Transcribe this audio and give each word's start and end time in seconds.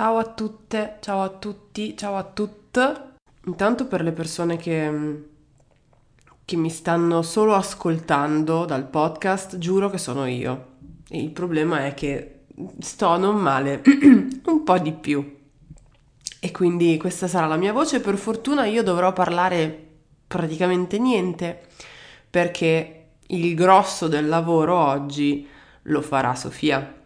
Ciao 0.00 0.16
a 0.16 0.24
tutte, 0.24 0.96
ciao 1.00 1.20
a 1.20 1.28
tutti, 1.28 1.94
ciao 1.94 2.16
a 2.16 2.22
tutte. 2.24 3.16
Intanto 3.44 3.86
per 3.86 4.00
le 4.00 4.12
persone 4.12 4.56
che, 4.56 5.24
che 6.42 6.56
mi 6.56 6.70
stanno 6.70 7.20
solo 7.20 7.54
ascoltando 7.54 8.64
dal 8.64 8.88
podcast, 8.88 9.58
giuro 9.58 9.90
che 9.90 9.98
sono 9.98 10.24
io. 10.24 10.68
E 11.06 11.20
il 11.20 11.28
problema 11.28 11.84
è 11.84 11.92
che 11.92 12.44
sto 12.78 13.18
non 13.18 13.36
male, 13.36 13.82
un 14.46 14.62
po' 14.64 14.78
di 14.78 14.92
più. 14.92 15.36
E 16.40 16.50
quindi 16.50 16.96
questa 16.96 17.28
sarà 17.28 17.46
la 17.46 17.56
mia 17.56 17.74
voce. 17.74 18.00
Per 18.00 18.16
fortuna 18.16 18.64
io 18.64 18.82
dovrò 18.82 19.12
parlare 19.12 19.88
praticamente 20.26 20.98
niente 20.98 21.60
perché 22.30 23.08
il 23.26 23.54
grosso 23.54 24.08
del 24.08 24.28
lavoro 24.28 24.78
oggi 24.78 25.46
lo 25.82 26.00
farà 26.00 26.34
Sofia 26.34 26.99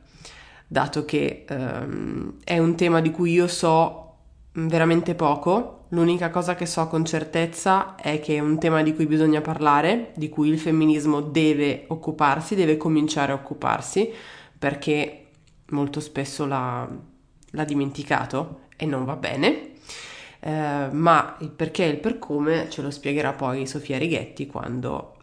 dato 0.75 1.05
che 1.05 1.45
ehm, 1.49 2.39
è 2.43 2.59
un 2.59 2.75
tema 2.75 3.01
di 3.01 3.13
cui 3.13 3.31
io 3.31 3.47
so 3.47 4.15
veramente 4.55 5.15
poco. 5.15 5.85
L'unica 5.91 6.31
cosa 6.31 6.57
che 6.57 6.67
so 6.67 6.89
con 6.89 7.05
certezza 7.05 7.95
è 7.95 8.19
che 8.19 8.35
è 8.35 8.41
un 8.41 8.59
tema 8.59 8.83
di 8.83 8.93
cui 8.93 9.07
bisogna 9.07 9.41
parlare, 9.41 10.11
di 10.17 10.29
cui 10.29 10.49
il 10.49 10.59
femminismo 10.59 11.21
deve 11.21 11.85
occuparsi, 11.87 12.57
deve 12.57 12.77
cominciare 12.77 13.31
a 13.31 13.37
occuparsi, 13.37 14.11
perché 14.59 15.27
molto 15.67 16.01
spesso 16.01 16.45
l'ha, 16.45 16.89
l'ha 17.51 17.65
dimenticato 17.65 18.63
e 18.77 18.85
non 18.85 19.05
va 19.05 19.15
bene. 19.15 19.75
Eh, 20.41 20.89
ma 20.91 21.37
il 21.39 21.51
perché 21.51 21.85
e 21.85 21.89
il 21.91 21.99
per 21.99 22.19
come 22.19 22.69
ce 22.69 22.83
lo 22.83 22.91
spiegherà 22.91 23.33
poi 23.33 23.65
Sofia 23.69 23.97
Righetti 23.97 24.49
quando 24.49 25.19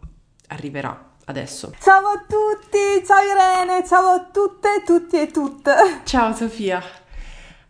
arriverà 0.48 1.11
adesso. 1.26 1.74
Ciao 1.80 2.06
a 2.06 2.24
tutti, 2.26 3.04
ciao 3.06 3.20
Irene, 3.20 3.86
ciao 3.86 4.14
a 4.14 4.28
tutte, 4.30 4.82
tutti 4.84 5.20
e 5.20 5.26
tutte. 5.28 5.72
Ciao 6.04 6.34
Sofia. 6.34 6.82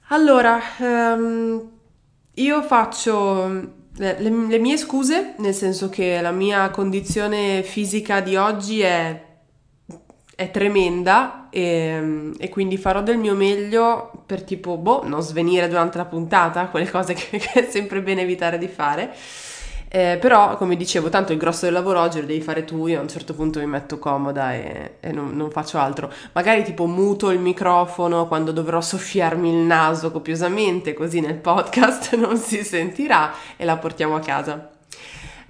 Allora, 0.09 0.61
um, 0.79 1.71
io 2.35 2.63
faccio 2.63 3.81
le, 3.97 4.21
le, 4.21 4.31
le, 4.31 4.59
mie 4.59 4.77
scuse, 4.77 5.35
nel 5.39 5.55
senso 5.55 5.89
che 5.89 6.21
la 6.21 6.31
mia 6.31 6.71
condizione 6.71 7.63
fisica 7.63 8.21
di 8.21 8.37
oggi 8.37 8.81
è, 8.81 9.23
è 10.35 10.51
tremenda 10.51 11.49
e, 11.51 12.33
e, 12.39 12.49
quindi 12.49 12.77
farò 12.79 13.03
del 13.03 13.19
mio 13.19 13.35
meglio 13.35 14.25
per 14.25 14.43
tipo, 14.43 14.77
boh, 14.77 15.07
non 15.07 15.23
svenire 15.23 15.69
durante 15.69 15.99
la 15.99 16.07
puntata, 16.07 16.67
quelle 16.69 16.91
cose 16.91 17.15
che, 17.15 17.37
che 17.39 17.67
è 17.67 17.71
sempre 17.71 18.03
bene 18.03 18.23
evitare 18.23 18.59
di 18.59 18.69
fare. 18.69 19.15
Eh, 19.95 20.17
però, 20.19 20.57
come 20.57 20.75
dicevo, 20.75 21.11
tanto 21.11 21.33
il 21.33 21.39
grosso 21.39 21.67
del 21.67 21.75
lavoro 21.75 22.01
oggi 22.01 22.19
lo 22.19 22.25
devi 22.25 22.41
fare 22.41 22.65
tu, 22.65 22.87
io 22.87 22.99
a 22.99 23.03
un 23.03 23.09
certo 23.09 23.35
punto 23.35 23.59
mi 23.59 23.67
metto 23.67 23.99
comoda 23.99 24.55
e, 24.55 24.95
e 25.01 25.13
non, 25.13 25.37
non, 25.37 25.51
faccio 25.51 25.77
altro. 25.77 26.11
Magari 26.33 26.65
tipo 26.65 26.87
muto 26.87 27.31
il 27.31 27.39
microfono 27.39 28.27
quando 28.27 28.53
dovrò 28.53 28.81
soffiarmi 28.81 29.51
il 29.51 29.67
naso 29.67 30.11
copiosamente, 30.11 30.95
così 30.95 31.21
nel 31.21 31.37
podcast 31.37 32.15
non 32.17 32.39
si 32.39 32.65
sentirà 32.65 33.35
e 33.55 33.67
la 33.67 33.77
portiamo 33.77 34.15
a 34.17 34.21
casa. 34.21 34.72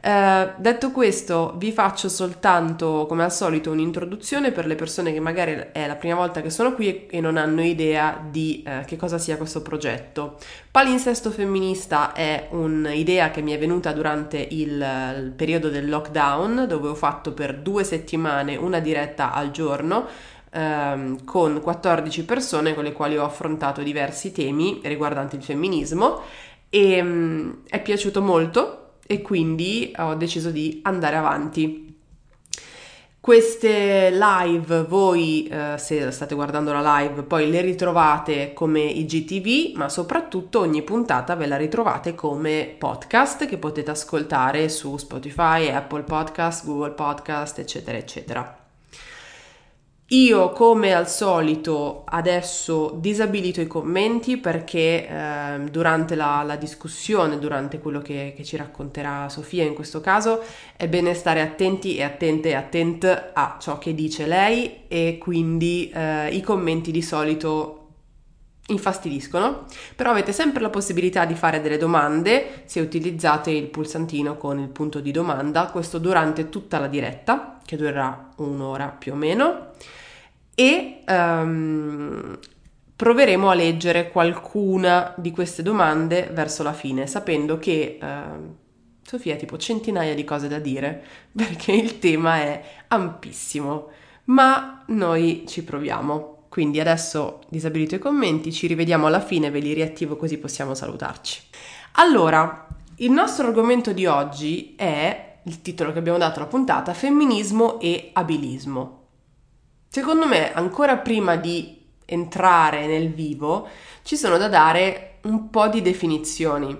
Eh, 0.05 0.53
detto 0.57 0.91
questo, 0.91 1.55
vi 1.59 1.71
faccio 1.71 2.09
soltanto, 2.09 3.07
come 3.07 3.23
al 3.23 3.33
solito, 3.33 3.71
un'introduzione 3.71 4.51
per 4.51 4.67
le 4.67 4.75
persone 4.75 5.13
che 5.13 5.21
magari 5.21 5.69
è 5.71 5.87
la 5.87 5.95
prima 5.95 6.17
volta 6.17 6.41
che 6.41 6.51
sono 6.51 6.75
qui 6.75 7.07
e 7.07 7.21
non 7.21 7.37
hanno 7.37 7.63
idea 7.63 8.21
di 8.29 8.65
eh, 8.67 8.83
che 8.85 8.97
cosa 8.97 9.19
sia 9.19 9.37
questo 9.37 9.63
progetto. 9.63 10.39
Palinsesto 10.73 11.31
femminista 11.31 12.13
è 12.15 12.49
un'idea 12.51 13.31
che 13.31 13.43
mi 13.43 13.53
è 13.53 13.59
venuta 13.59 13.93
durante 13.93 14.39
il, 14.39 14.71
il 14.73 15.33
periodo 15.37 15.69
del 15.69 15.89
lockdown, 15.89 16.67
dove 16.67 16.89
ho 16.89 16.97
fatto 16.97 17.33
per 17.33 17.59
due 17.59 17.85
settimane 17.85 18.57
una 18.57 18.81
diretta 18.81 19.33
al 19.33 19.53
giorno 19.53 20.07
ehm, 20.51 21.25
con 21.25 21.61
14 21.61 22.25
persone 22.25 22.75
con 22.75 22.83
le 22.83 22.93
quali 22.93 23.17
ho 23.17 23.25
affrontato 23.25 23.83
diversi 23.83 24.33
temi 24.33 24.81
riguardanti 24.83 25.37
il 25.37 25.45
femminismo 25.45 26.23
e 26.69 27.01
um, 27.01 27.59
è 27.69 27.81
piaciuto 27.81 28.21
molto 28.21 28.82
e 29.13 29.23
quindi 29.23 29.93
ho 29.97 30.15
deciso 30.15 30.51
di 30.51 30.81
andare 30.83 31.17
avanti. 31.17 31.91
Queste 33.21 34.11
live 34.11 34.83
voi, 34.83 35.47
eh, 35.47 35.75
se 35.79 36.11
state 36.11 36.35
guardando 36.35 36.73
la 36.73 36.99
live, 36.99 37.23
poi 37.23 37.49
le 37.49 37.61
ritrovate 37.61 38.53
come 38.53 38.81
IGTV, 38.81 39.77
ma 39.77 39.89
soprattutto 39.89 40.59
ogni 40.59 40.83
puntata 40.83 41.37
ve 41.37 41.47
la 41.47 41.57
ritrovate 41.57 42.17
come 42.17 42.75
podcast 42.77 43.47
che 43.47 43.59
potete 43.59 43.93
ascoltare 43.93 44.69
su 44.69 44.97
Spotify, 44.97 45.69
Apple 45.69 46.03
Podcast, 46.03 46.65
Google 46.65 46.95
Podcast, 46.95 47.61
eccetera, 47.61 47.97
eccetera. 47.97 48.62
Io 50.13 50.51
come 50.51 50.93
al 50.93 51.09
solito 51.09 52.03
adesso 52.05 52.95
disabilito 53.01 53.63
i 53.63 53.67
commenti 53.67 54.37
perché 54.37 55.09
eh, 55.09 55.61
durante 55.71 56.15
la, 56.17 56.43
la, 56.43 56.57
discussione, 56.57 57.39
durante 57.39 57.79
quello 57.79 58.03
che, 58.03 58.35
che, 58.37 58.45
ci 58.45 58.59
racconterà 58.59 59.31
Sofia 59.31 59.65
in 59.65 59.73
questo 59.73 60.03
caso, 60.03 60.43
è 60.77 60.87
bene 60.87 61.15
stare 61.15 61.41
attenti 61.41 61.97
e 61.97 62.03
attente 62.03 62.51
e 62.51 62.55
attente 62.55 63.31
a 63.33 63.57
ciò 63.59 63.79
che 63.79 63.95
dice 63.95 64.27
lei 64.27 64.81
e 64.87 65.17
quindi 65.19 65.91
eh, 65.95 66.29
i 66.29 66.43
commenti 66.43 66.91
di 66.91 67.01
solito 67.01 67.79
infastidiscono, 68.67 69.65
però 69.97 70.11
avete 70.11 70.33
sempre 70.33 70.61
la 70.61 70.69
possibilità 70.69 71.25
di 71.25 71.35
fare 71.35 71.63
delle 71.63 71.79
domande 71.79 72.65
se 72.67 72.81
utilizzate 72.81 73.51
il 73.51 73.69
pulsantino 73.69 74.37
con 74.37 74.59
il 74.59 74.69
punto 74.69 75.01
di 75.01 75.11
domanda, 75.11 75.71
questo 75.73 75.97
durante 75.97 76.51
tutta 76.51 76.79
la 76.79 76.87
diretta, 76.87 77.61
che 77.65 77.79
durerà 77.79 78.29
un'ora 78.37 78.89
più 78.89 79.13
o 79.13 79.17
meno 79.17 79.71
e 80.55 81.03
um, 81.07 82.39
proveremo 82.95 83.51
a 83.51 83.55
leggere 83.55 84.11
qualcuna 84.11 85.15
di 85.17 85.31
queste 85.31 85.63
domande 85.63 86.31
verso 86.33 86.63
la 86.63 86.73
fine, 86.73 87.07
sapendo 87.07 87.59
che 87.59 87.99
uh, 88.01 88.55
Sofia 89.05 89.35
ha 89.35 89.39
tipo 89.39 89.57
centinaia 89.57 90.15
di 90.15 90.25
cose 90.25 90.49
da 90.49 90.59
dire, 90.59 91.05
perché 91.35 91.73
il 91.73 91.99
tema 91.99 92.37
è 92.37 92.63
ampissimo, 92.89 93.89
ma 94.25 94.85
noi 94.89 95.45
ci 95.47 95.65
proviamo. 95.65 96.31
Quindi 96.49 96.81
adesso 96.81 97.41
disabilito 97.49 97.95
i 97.95 97.99
commenti, 97.99 98.53
ci 98.53 98.67
rivediamo 98.67 99.07
alla 99.07 99.21
fine, 99.21 99.51
ve 99.51 99.59
li 99.59 99.73
riattivo 99.73 100.17
così 100.17 100.39
possiamo 100.39 100.75
salutarci. 100.75 101.41
Allora, 101.93 102.69
il 102.97 103.11
nostro 103.11 103.47
argomento 103.47 103.93
di 103.93 104.07
oggi 104.07 104.75
è 104.77 105.39
il 105.45 105.63
titolo 105.63 105.93
che 105.93 105.99
abbiamo 105.99 106.19
dato 106.19 106.39
alla 106.39 106.49
puntata, 106.49 106.93
femminismo 106.93 107.81
e 107.81 108.11
abilismo. 108.13 109.02
Secondo 109.95 110.27
me, 110.27 110.55
ancora 110.55 110.97
prima 110.97 111.37
di 111.37 111.79
entrare 112.07 112.87
nel 112.87 113.13
vivo, 113.13 113.69
ci 114.01 114.17
sono 114.17 114.39
da 114.39 114.49
dare 114.49 115.19
un 115.25 115.51
po' 115.51 115.69
di 115.69 115.83
definizioni. 115.83 116.75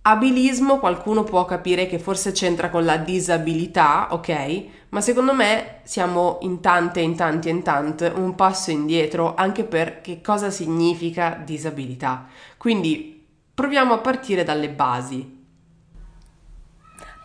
Abilismo 0.00 0.78
qualcuno 0.78 1.22
può 1.22 1.44
capire 1.44 1.86
che 1.86 1.98
forse 1.98 2.32
c'entra 2.32 2.70
con 2.70 2.86
la 2.86 2.96
disabilità, 2.96 4.08
ok? 4.10 4.64
Ma 4.88 5.02
secondo 5.02 5.34
me 5.34 5.80
siamo 5.82 6.38
in 6.40 6.60
tante, 6.60 7.00
in 7.00 7.14
tanti, 7.14 7.50
in 7.50 7.62
tante 7.62 8.06
un 8.06 8.34
passo 8.34 8.70
indietro 8.70 9.34
anche 9.34 9.64
per 9.64 10.00
che 10.00 10.22
cosa 10.22 10.48
significa 10.48 11.38
disabilità. 11.44 12.26
Quindi 12.56 13.22
proviamo 13.52 13.92
a 13.92 13.98
partire 13.98 14.44
dalle 14.44 14.70
basi. 14.70 15.44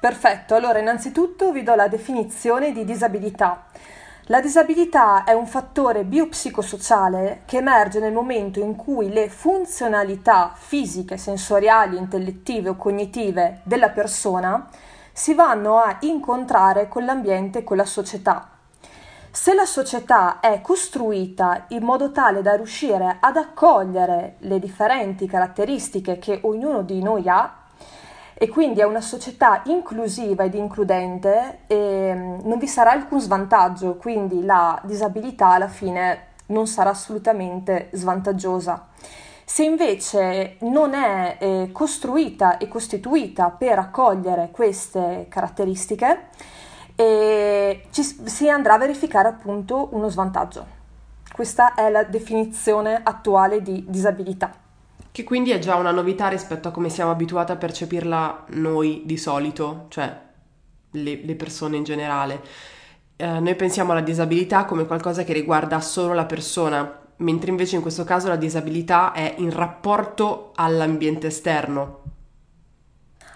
Perfetto, 0.02 0.56
allora 0.56 0.80
innanzitutto 0.80 1.54
vi 1.54 1.64
do 1.64 1.74
la 1.74 1.88
definizione 1.88 2.74
di 2.74 2.84
disabilità. 2.84 3.68
La 4.28 4.40
disabilità 4.40 5.26
è 5.26 5.34
un 5.34 5.46
fattore 5.46 6.06
biopsicosociale 6.06 7.42
che 7.44 7.58
emerge 7.58 8.00
nel 8.00 8.14
momento 8.14 8.62
in 8.62 8.78
cui 8.78 9.12
le 9.12 9.28
funzionalità 9.28 10.54
fisiche, 10.56 11.18
sensoriali, 11.18 11.98
intellettive 11.98 12.70
o 12.70 12.78
cognitive 12.78 13.60
della 13.64 13.90
persona 13.90 14.70
si 15.12 15.34
vanno 15.34 15.78
a 15.78 15.98
incontrare 16.02 16.88
con 16.88 17.04
l'ambiente 17.04 17.60
e 17.60 17.64
con 17.66 17.76
la 17.76 17.84
società. 17.84 18.48
Se 19.30 19.54
la 19.54 19.66
società 19.66 20.40
è 20.40 20.62
costruita 20.62 21.66
in 21.70 21.84
modo 21.84 22.14
tale 22.14 22.42
da 22.42 22.56
riuscire 22.56 23.18
ad 23.20 23.36
accogliere 23.36 24.36
le 24.40 24.58
differenti 24.58 25.28
caratteristiche 25.28 26.18
che 26.18 26.40
ognuno 26.44 26.82
di 26.82 27.04
noi 27.04 27.28
ha, 27.28 27.63
e 28.44 28.50
quindi 28.50 28.82
è 28.82 28.84
una 28.84 29.00
società 29.00 29.62
inclusiva 29.68 30.44
ed 30.44 30.54
includente 30.54 31.60
e 31.66 32.14
mm, 32.14 32.40
non 32.44 32.58
vi 32.58 32.68
sarà 32.68 32.92
alcun 32.92 33.22
svantaggio, 33.22 33.96
quindi 33.96 34.44
la 34.44 34.78
disabilità 34.84 35.52
alla 35.52 35.70
fine 35.70 36.32
non 36.48 36.68
sarà 36.68 36.90
assolutamente 36.90 37.88
svantaggiosa. 37.94 38.88
Se 39.46 39.64
invece 39.64 40.58
non 40.60 40.94
è 40.94 41.38
eh, 41.40 41.70
costruita 41.72 42.58
e 42.58 42.68
costituita 42.68 43.50
per 43.50 43.80
accogliere 43.80 44.50
queste 44.52 45.28
caratteristiche, 45.30 46.28
eh, 46.98 47.84
ci, 47.92 48.04
si 48.04 48.50
andrà 48.50 48.74
a 48.74 48.78
verificare 48.78 49.30
appunto 49.30 49.88
uno 49.92 50.10
svantaggio. 50.10 50.66
Questa 51.32 51.76
è 51.76 51.90
la 51.90 52.04
definizione 52.04 53.00
attuale 53.02 53.62
di 53.62 53.86
disabilità. 53.88 54.63
Che 55.14 55.24
quindi 55.24 55.52
è 55.52 55.60
già 55.60 55.76
una 55.76 55.92
novità 55.92 56.28
rispetto 56.28 56.70
a 56.70 56.72
come 56.72 56.90
siamo 56.90 57.12
abituati 57.12 57.52
a 57.52 57.56
percepirla 57.56 58.46
noi 58.48 59.04
di 59.06 59.16
solito, 59.16 59.86
cioè 59.90 60.12
le, 60.90 61.22
le 61.24 61.36
persone 61.36 61.78
in 61.78 61.84
generale. 61.84 62.42
Eh, 63.16 63.40
noi 63.40 63.54
pensiamo 63.54 63.92
alla 63.92 64.02
disabilità 64.02 64.66
come 64.66 64.88
qualcosa 64.88 65.24
che 65.24 65.32
riguarda 65.32 65.80
solo 65.82 66.14
la 66.14 66.26
persona, 66.26 67.00
mentre 67.18 67.52
invece 67.52 67.76
in 67.76 67.84
questo 67.84 68.04
caso 68.04 68.28
la 68.28 68.38
disabilità 68.38 69.12
è 69.12 69.36
in 69.38 69.52
rapporto 69.52 70.52
all'ambiente 70.56 71.28
esterno. 71.28 72.02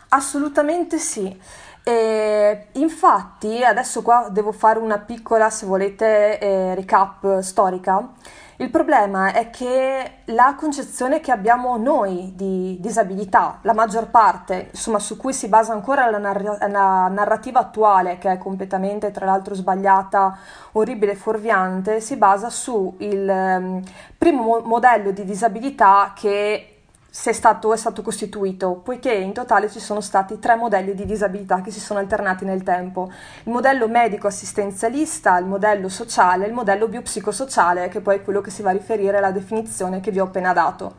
Assolutamente 0.10 0.98
sì. 0.98 1.40
E 1.84 2.70
infatti, 2.72 3.64
adesso 3.64 4.02
qua 4.02 4.30
devo 4.32 4.52
fare 4.52 4.80
una 4.80 4.98
piccola, 4.98 5.52
se 5.52 5.68
volete, 5.68 6.40
eh, 6.40 6.74
recap 6.74 7.42
storica. 7.42 8.14
Il 8.60 8.72
problema 8.72 9.34
è 9.34 9.52
che 9.52 10.22
la 10.26 10.56
concezione 10.58 11.20
che 11.20 11.32
abbiamo 11.32 11.78
noi 11.78 12.34
di 12.36 12.76
disabilità, 12.80 13.60
la 13.62 13.74
maggior 13.74 14.10
parte, 14.10 14.70
insomma, 14.72 14.98
su 14.98 15.16
cui 15.16 15.32
si 15.32 15.48
basa 15.48 15.74
ancora 15.74 16.10
la, 16.10 16.18
narra- 16.18 16.68
la 16.68 17.08
narrativa 17.08 17.60
attuale, 17.60 18.18
che 18.18 18.32
è 18.32 18.38
completamente, 18.40 19.12
tra 19.12 19.28
l'altro, 19.28 19.54
sbagliata, 19.54 20.40
orribile 20.72 21.12
e 21.12 21.16
fuorviante, 21.16 22.02
si 22.02 22.16
basa 22.16 22.50
sul 22.50 22.96
um, 22.98 23.84
primo 24.18 24.42
mo- 24.42 24.62
modello 24.62 25.12
di 25.12 25.24
disabilità 25.24 26.14
che 26.16 26.77
se 27.20 27.32
è 27.32 27.34
stato, 27.34 27.74
è 27.74 27.78
stato 27.78 28.04
costituito, 28.04 28.76
poiché 28.76 29.12
in 29.12 29.34
totale 29.34 29.72
ci 29.72 29.80
sono 29.80 30.02
stati 30.02 30.38
tre 30.38 30.56
modelli 30.56 30.94
di 30.94 31.04
disabilità 31.04 31.62
che 31.62 31.72
si 31.72 31.80
sono 31.80 31.98
alternati 31.98 32.46
nel 32.46 32.62
tempo. 32.62 33.10
Il 33.44 33.52
modello 33.52 33.88
medico-assistenzialista, 33.88 35.36
il 35.40 35.48
modello 35.48 35.90
sociale 35.90 36.46
e 36.46 36.50
il 36.50 36.54
modello 36.54 36.88
biopsicosociale, 36.88 37.88
che 37.88 38.02
poi 38.02 38.18
è 38.18 38.22
quello 38.22 38.40
che 38.40 38.52
si 38.52 38.62
va 38.62 38.70
a 38.70 38.74
riferire 38.74 39.18
alla 39.18 39.32
definizione 39.32 40.00
che 40.00 40.12
vi 40.12 40.20
ho 40.20 40.26
appena 40.26 40.54
dato. 40.54 40.94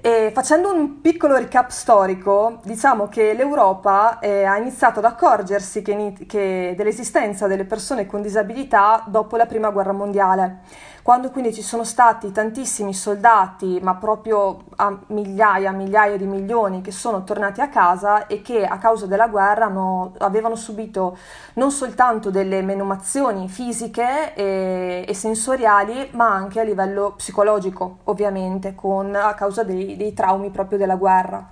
E 0.00 0.30
facendo 0.32 0.72
un 0.72 1.00
piccolo 1.00 1.36
recap 1.36 1.70
storico, 1.70 2.60
diciamo 2.62 3.08
che 3.08 3.34
l'Europa 3.34 4.20
eh, 4.20 4.44
ha 4.44 4.56
iniziato 4.58 5.00
ad 5.00 5.06
accorgersi 5.06 5.82
che, 5.82 6.14
che 6.28 6.74
dell'esistenza 6.76 7.48
delle 7.48 7.64
persone 7.64 8.06
con 8.06 8.22
disabilità 8.22 9.02
dopo 9.08 9.36
la 9.36 9.46
Prima 9.46 9.70
Guerra 9.70 9.92
Mondiale 9.92 10.60
quando 11.02 11.30
quindi 11.30 11.52
ci 11.52 11.62
sono 11.62 11.82
stati 11.82 12.30
tantissimi 12.30 12.94
soldati, 12.94 13.80
ma 13.82 13.96
proprio 13.96 14.66
a 14.76 14.96
migliaia, 15.08 15.72
migliaia 15.72 16.16
di 16.16 16.26
milioni 16.26 16.80
che 16.80 16.92
sono 16.92 17.24
tornati 17.24 17.60
a 17.60 17.68
casa 17.68 18.28
e 18.28 18.40
che 18.40 18.64
a 18.64 18.78
causa 18.78 19.06
della 19.06 19.26
guerra 19.26 19.64
hanno, 19.64 20.14
avevano 20.18 20.54
subito 20.54 21.18
non 21.54 21.72
soltanto 21.72 22.30
delle 22.30 22.62
menomazioni 22.62 23.48
fisiche 23.48 24.32
e, 24.34 25.04
e, 25.06 25.14
sensoriali, 25.14 26.10
ma 26.12 26.30
anche 26.30 26.60
a 26.60 26.62
livello 26.62 27.14
psicologico, 27.16 27.98
ovviamente, 28.04 28.76
con, 28.76 29.12
a 29.16 29.34
causa 29.34 29.64
dei, 29.64 29.96
dei 29.96 30.12
traumi 30.12 30.50
proprio 30.50 30.78
della 30.78 30.94
guerra. 30.94 31.50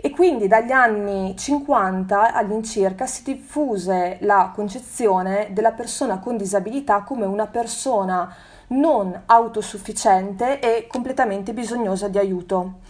E 0.00 0.10
quindi 0.10 0.46
dagli 0.46 0.70
anni 0.70 1.36
50 1.36 2.32
all'incirca 2.32 3.04
si 3.04 3.22
diffuse 3.24 4.16
la 4.20 4.52
concezione 4.54 5.48
della 5.50 5.72
persona 5.72 6.20
con 6.20 6.36
disabilità 6.36 7.02
come 7.02 7.26
una 7.26 7.48
persona 7.48 8.32
non 8.68 9.22
autosufficiente 9.26 10.60
e 10.60 10.86
completamente 10.86 11.52
bisognosa 11.52 12.08
di 12.08 12.18
aiuto. 12.18 12.80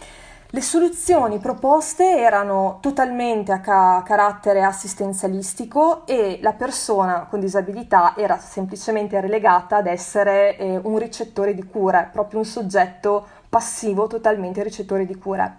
Le 0.51 0.61
soluzioni 0.61 1.37
proposte 1.37 2.17
erano 2.17 2.79
totalmente 2.81 3.51
a 3.51 3.59
ca- 3.59 4.01
carattere 4.03 4.63
assistenzialistico 4.63 6.07
e 6.07 6.39
la 6.41 6.53
persona 6.53 7.27
con 7.29 7.39
disabilità 7.39 8.15
era 8.17 8.39
semplicemente 8.39 9.21
relegata 9.21 9.77
ad 9.77 9.85
essere 9.85 10.57
eh, 10.57 10.79
un 10.81 10.97
ricettore 10.97 11.53
di 11.53 11.63
cure, 11.63 12.09
proprio 12.11 12.39
un 12.39 12.45
soggetto 12.45 13.27
passivo 13.47 14.07
totalmente 14.07 14.63
ricettore 14.63 15.05
di 15.05 15.15
cure. 15.17 15.57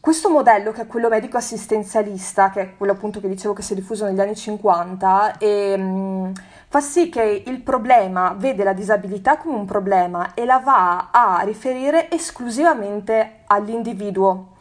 Questo 0.00 0.30
modello, 0.30 0.72
che 0.72 0.80
è 0.82 0.86
quello 0.88 1.08
medico 1.08 1.36
assistenzialista, 1.36 2.50
che 2.50 2.60
è 2.60 2.76
quello 2.76 2.94
appunto 2.94 3.20
che 3.20 3.28
dicevo 3.28 3.54
che 3.54 3.62
si 3.62 3.72
è 3.72 3.76
diffuso 3.76 4.04
negli 4.04 4.18
anni 4.18 4.34
50, 4.34 5.38
e, 5.38 5.76
mh, 5.76 6.32
fa 6.72 6.80
sì 6.80 7.10
che 7.10 7.42
il 7.44 7.60
problema 7.60 8.34
vede 8.34 8.64
la 8.64 8.72
disabilità 8.72 9.36
come 9.36 9.56
un 9.56 9.66
problema 9.66 10.32
e 10.32 10.46
la 10.46 10.58
va 10.58 11.10
a 11.10 11.42
riferire 11.44 12.10
esclusivamente 12.10 13.40
all'individuo, 13.46 14.54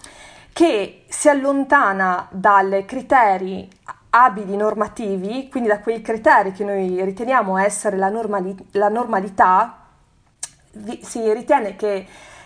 che 0.51 1.05
si 1.07 1.29
allontana 1.29 2.27
dai 2.29 2.83
criteri 2.83 3.69
abili 4.09 4.57
normativi, 4.57 5.47
quindi 5.47 5.69
da 5.69 5.79
quei 5.79 6.01
criteri 6.01 6.51
che 6.51 6.65
noi 6.65 7.01
riteniamo 7.01 7.57
essere 7.57 7.95
la, 7.95 8.09
normali- 8.09 8.57
la 8.71 8.89
normalità, 8.89 9.77
vi- 10.73 10.99
si 11.01 11.31
ritiene 11.31 11.77
che 11.77 12.05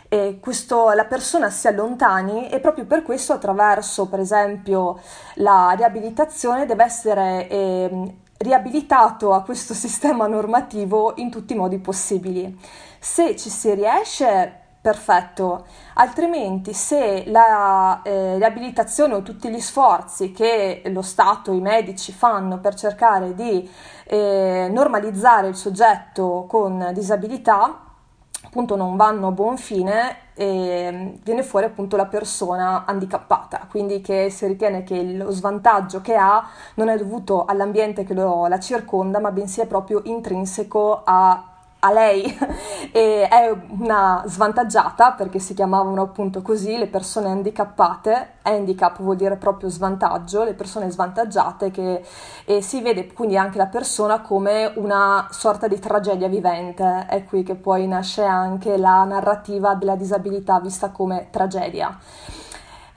eh, 0.09 0.37
questo, 0.39 0.91
la 0.91 1.05
persona 1.05 1.49
si 1.49 1.67
allontani 1.67 2.51
e 2.51 2.59
proprio 2.59 2.85
per 2.85 3.01
questo 3.01 3.33
attraverso 3.33 4.07
per 4.09 4.19
esempio 4.19 5.01
la 5.37 5.73
riabilitazione 5.75 6.67
deve 6.67 6.83
essere 6.83 7.47
eh, 7.49 8.15
riabilitato 8.37 9.33
a 9.33 9.41
questo 9.43 9.73
sistema 9.75 10.27
normativo 10.27 11.13
in 11.17 11.29
tutti 11.29 11.53
i 11.53 11.57
modi 11.57 11.79
possibili. 11.79 12.57
Se 12.99 13.35
ci 13.35 13.49
si 13.49 13.73
riesce, 13.73 14.61
perfetto, 14.81 15.65
altrimenti 15.95 16.73
se 16.73 17.23
la 17.27 18.01
eh, 18.03 18.37
riabilitazione 18.37 19.15
o 19.15 19.21
tutti 19.21 19.49
gli 19.49 19.59
sforzi 19.59 20.31
che 20.31 20.83
lo 20.85 21.01
Stato, 21.01 21.53
i 21.53 21.61
medici 21.61 22.11
fanno 22.11 22.59
per 22.59 22.75
cercare 22.75 23.33
di 23.33 23.67
eh, 24.05 24.67
normalizzare 24.71 25.47
il 25.47 25.55
soggetto 25.55 26.45
con 26.47 26.91
disabilità, 26.93 27.84
appunto 28.55 28.77
non 28.77 28.95
vanno 28.95 29.27
a 29.27 29.31
buon 29.31 29.57
fine 29.57 30.15
e 30.33 31.19
viene 31.21 31.43
fuori 31.43 31.65
appunto 31.65 31.97
la 31.97 32.05
persona 32.05 32.85
handicappata, 32.85 33.67
quindi 33.69 33.99
che 33.99 34.29
si 34.29 34.47
ritiene 34.47 34.83
che 34.83 35.03
lo 35.03 35.29
svantaggio 35.29 35.99
che 35.99 36.15
ha 36.15 36.47
non 36.75 36.87
è 36.87 36.97
dovuto 36.97 37.43
all'ambiente 37.43 38.05
che 38.05 38.13
lo, 38.13 38.47
la 38.47 38.59
circonda, 38.59 39.19
ma 39.19 39.31
bensì 39.31 39.59
è 39.59 39.67
proprio 39.67 39.99
intrinseco 40.05 41.01
a 41.03 41.54
a 41.85 41.91
lei. 41.91 42.23
E 42.95 43.27
è 43.27 43.53
una 43.77 44.23
svantaggiata 44.25 45.11
perché 45.11 45.37
si 45.39 45.53
chiamavano 45.53 46.01
appunto 46.01 46.41
così 46.41 46.77
le 46.77 46.87
persone 46.87 47.27
handicappate, 47.27 48.35
handicap 48.43 49.01
vuol 49.01 49.17
dire 49.17 49.35
proprio 49.35 49.67
svantaggio, 49.67 50.45
le 50.45 50.53
persone 50.53 50.89
svantaggiate 50.89 51.71
che 51.71 52.05
e 52.45 52.61
si 52.61 52.81
vede 52.81 53.11
quindi 53.11 53.35
anche 53.35 53.57
la 53.57 53.65
persona 53.65 54.21
come 54.21 54.71
una 54.75 55.27
sorta 55.31 55.67
di 55.67 55.77
tragedia 55.77 56.29
vivente, 56.29 57.05
è 57.09 57.25
qui 57.25 57.43
che 57.43 57.55
poi 57.55 57.85
nasce 57.85 58.23
anche 58.23 58.77
la 58.77 59.03
narrativa 59.03 59.73
della 59.75 59.97
disabilità 59.97 60.61
vista 60.61 60.91
come 60.91 61.27
tragedia. 61.31 61.99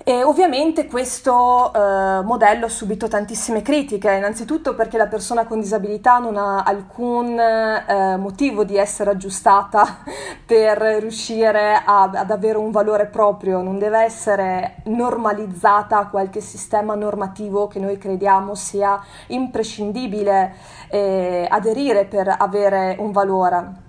E 0.09 0.23
ovviamente 0.23 0.87
questo 0.87 1.71
eh, 1.71 2.23
modello 2.23 2.65
ha 2.65 2.69
subito 2.71 3.09
tantissime 3.09 3.61
critiche, 3.61 4.11
innanzitutto 4.11 4.75
perché 4.75 4.97
la 4.97 5.07
persona 5.07 5.45
con 5.45 5.61
disabilità 5.61 6.17
non 6.17 6.39
ha 6.39 6.63
alcun 6.63 7.39
eh, 7.39 8.17
motivo 8.17 8.65
di 8.65 8.79
essere 8.79 9.11
aggiustata 9.11 9.99
per 10.47 10.79
riuscire 10.79 11.75
a, 11.85 12.05
ad 12.05 12.31
avere 12.31 12.57
un 12.57 12.71
valore 12.71 13.05
proprio, 13.05 13.61
non 13.61 13.79
deve 13.79 14.03
essere 14.03 14.77
normalizzata 14.85 15.99
a 15.99 16.09
qualche 16.09 16.41
sistema 16.41 16.95
normativo 16.95 17.67
che 17.67 17.79
noi 17.79 17.99
crediamo 17.99 18.55
sia 18.55 18.99
imprescindibile 19.27 20.55
eh, 20.89 21.47
aderire 21.51 22.07
per 22.07 22.35
avere 22.35 22.97
un 22.99 23.13
valore. 23.13 23.88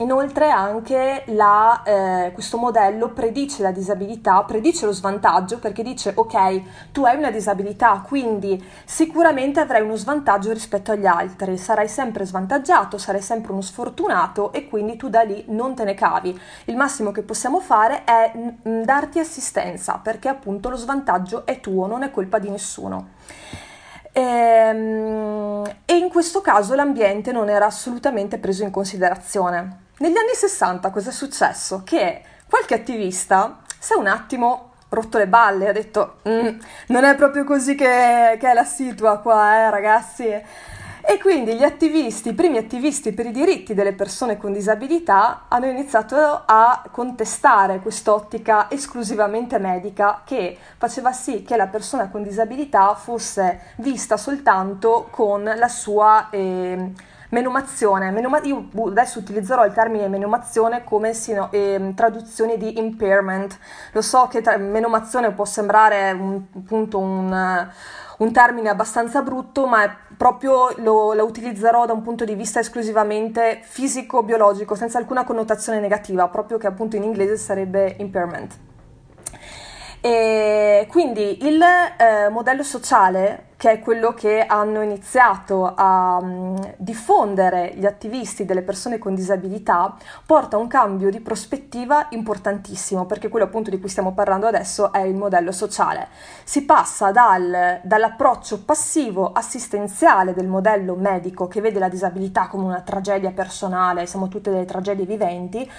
Inoltre 0.00 0.48
anche 0.50 1.24
la, 1.26 1.82
eh, 1.84 2.30
questo 2.32 2.56
modello 2.56 3.10
predice 3.10 3.62
la 3.62 3.70
disabilità, 3.70 4.42
predice 4.44 4.86
lo 4.86 4.92
svantaggio 4.92 5.58
perché 5.58 5.82
dice 5.82 6.12
ok, 6.14 6.90
tu 6.90 7.04
hai 7.04 7.18
una 7.18 7.30
disabilità, 7.30 8.02
quindi 8.06 8.64
sicuramente 8.86 9.60
avrai 9.60 9.82
uno 9.82 9.96
svantaggio 9.96 10.54
rispetto 10.54 10.92
agli 10.92 11.04
altri, 11.04 11.58
sarai 11.58 11.86
sempre 11.86 12.24
svantaggiato, 12.24 12.96
sarai 12.96 13.20
sempre 13.20 13.52
uno 13.52 13.60
sfortunato 13.60 14.52
e 14.52 14.68
quindi 14.68 14.96
tu 14.96 15.10
da 15.10 15.20
lì 15.20 15.44
non 15.48 15.74
te 15.74 15.84
ne 15.84 15.92
cavi. 15.92 16.38
Il 16.64 16.76
massimo 16.76 17.10
che 17.12 17.20
possiamo 17.20 17.60
fare 17.60 18.04
è 18.04 18.32
n- 18.34 18.82
darti 18.82 19.18
assistenza 19.18 20.00
perché 20.02 20.28
appunto 20.28 20.70
lo 20.70 20.76
svantaggio 20.76 21.44
è 21.44 21.60
tuo, 21.60 21.86
non 21.86 22.04
è 22.04 22.10
colpa 22.10 22.38
di 22.38 22.48
nessuno. 22.48 23.08
Ehm, 24.12 25.62
e 25.84 25.96
in 25.96 26.08
questo 26.08 26.40
caso 26.40 26.74
l'ambiente 26.74 27.32
non 27.32 27.50
era 27.50 27.66
assolutamente 27.66 28.38
preso 28.38 28.62
in 28.62 28.70
considerazione. 28.70 29.88
Negli 30.00 30.16
anni 30.16 30.32
60 30.32 30.88
cosa 30.88 31.10
è 31.10 31.12
successo? 31.12 31.82
Che 31.84 32.22
qualche 32.48 32.72
attivista 32.72 33.60
si 33.78 33.92
è 33.92 33.96
un 33.96 34.06
attimo 34.06 34.70
rotto 34.88 35.18
le 35.18 35.26
balle, 35.26 35.68
ha 35.68 35.72
detto 35.72 36.20
mm, 36.26 36.58
non 36.86 37.04
è 37.04 37.14
proprio 37.16 37.44
così 37.44 37.74
che, 37.74 38.38
che 38.40 38.50
è 38.50 38.54
la 38.54 38.64
situa 38.64 39.18
qua, 39.18 39.56
eh 39.56 39.70
ragazzi. 39.70 40.24
E 40.24 41.18
quindi 41.20 41.54
gli 41.54 41.62
attivisti, 41.62 42.30
i 42.30 42.32
primi 42.32 42.56
attivisti 42.56 43.12
per 43.12 43.26
i 43.26 43.30
diritti 43.30 43.74
delle 43.74 43.92
persone 43.92 44.38
con 44.38 44.54
disabilità 44.54 45.44
hanno 45.48 45.66
iniziato 45.66 46.44
a 46.46 46.82
contestare 46.90 47.80
quest'ottica 47.80 48.70
esclusivamente 48.70 49.58
medica 49.58 50.22
che 50.24 50.56
faceva 50.78 51.12
sì 51.12 51.42
che 51.42 51.56
la 51.58 51.66
persona 51.66 52.08
con 52.08 52.22
disabilità 52.22 52.94
fosse 52.94 53.74
vista 53.76 54.16
soltanto 54.16 55.08
con 55.10 55.42
la 55.44 55.68
sua... 55.68 56.28
Eh, 56.30 57.08
Menomazione, 57.30 58.10
menoma- 58.10 58.40
io 58.42 58.68
adesso 58.88 59.20
utilizzerò 59.20 59.64
il 59.64 59.72
termine 59.72 60.08
menomazione 60.08 60.82
come 60.82 61.14
sino, 61.14 61.48
eh, 61.52 61.92
traduzione 61.94 62.56
di 62.56 62.78
impairment. 62.78 63.56
Lo 63.92 64.02
so 64.02 64.26
che 64.28 64.40
tra- 64.40 64.56
menomazione 64.56 65.30
può 65.30 65.44
sembrare 65.44 66.10
un, 66.10 66.42
appunto 66.56 66.98
un, 66.98 67.68
un 68.18 68.32
termine 68.32 68.68
abbastanza 68.68 69.22
brutto, 69.22 69.66
ma 69.66 69.84
è 69.84 69.90
proprio 70.16 70.74
lo, 70.78 71.12
lo 71.12 71.24
utilizzerò 71.24 71.86
da 71.86 71.92
un 71.92 72.02
punto 72.02 72.24
di 72.24 72.34
vista 72.34 72.58
esclusivamente 72.58 73.60
fisico-biologico, 73.62 74.74
senza 74.74 74.98
alcuna 74.98 75.22
connotazione 75.22 75.78
negativa, 75.78 76.26
proprio 76.28 76.58
che 76.58 76.66
appunto 76.66 76.96
in 76.96 77.04
inglese 77.04 77.36
sarebbe 77.36 77.94
impairment. 77.98 78.69
E 80.02 80.86
quindi 80.88 81.46
il 81.46 81.60
eh, 81.62 82.30
modello 82.30 82.62
sociale, 82.62 83.48
che 83.58 83.70
è 83.70 83.80
quello 83.80 84.14
che 84.14 84.46
hanno 84.46 84.80
iniziato 84.80 85.74
a 85.76 86.16
um, 86.18 86.58
diffondere 86.78 87.74
gli 87.74 87.84
attivisti 87.84 88.46
delle 88.46 88.62
persone 88.62 88.96
con 88.96 89.14
disabilità, 89.14 89.94
porta 90.24 90.56
a 90.56 90.58
un 90.58 90.68
cambio 90.68 91.10
di 91.10 91.20
prospettiva 91.20 92.06
importantissimo, 92.12 93.04
perché 93.04 93.28
quello 93.28 93.44
appunto 93.44 93.68
di 93.68 93.78
cui 93.78 93.90
stiamo 93.90 94.14
parlando 94.14 94.46
adesso 94.46 94.90
è 94.90 95.00
il 95.00 95.14
modello 95.14 95.52
sociale. 95.52 96.08
Si 96.44 96.64
passa 96.64 97.10
dal, 97.10 97.80
dall'approccio 97.82 98.62
passivo 98.64 99.32
assistenziale 99.32 100.32
del 100.32 100.46
modello 100.46 100.94
medico 100.94 101.46
che 101.46 101.60
vede 101.60 101.78
la 101.78 101.90
disabilità 101.90 102.46
come 102.48 102.64
una 102.64 102.80
tragedia 102.80 103.32
personale, 103.32 104.06
siamo 104.06 104.28
tutte 104.28 104.50
delle 104.50 104.64
tragedie 104.64 105.04
viventi, 105.04 105.70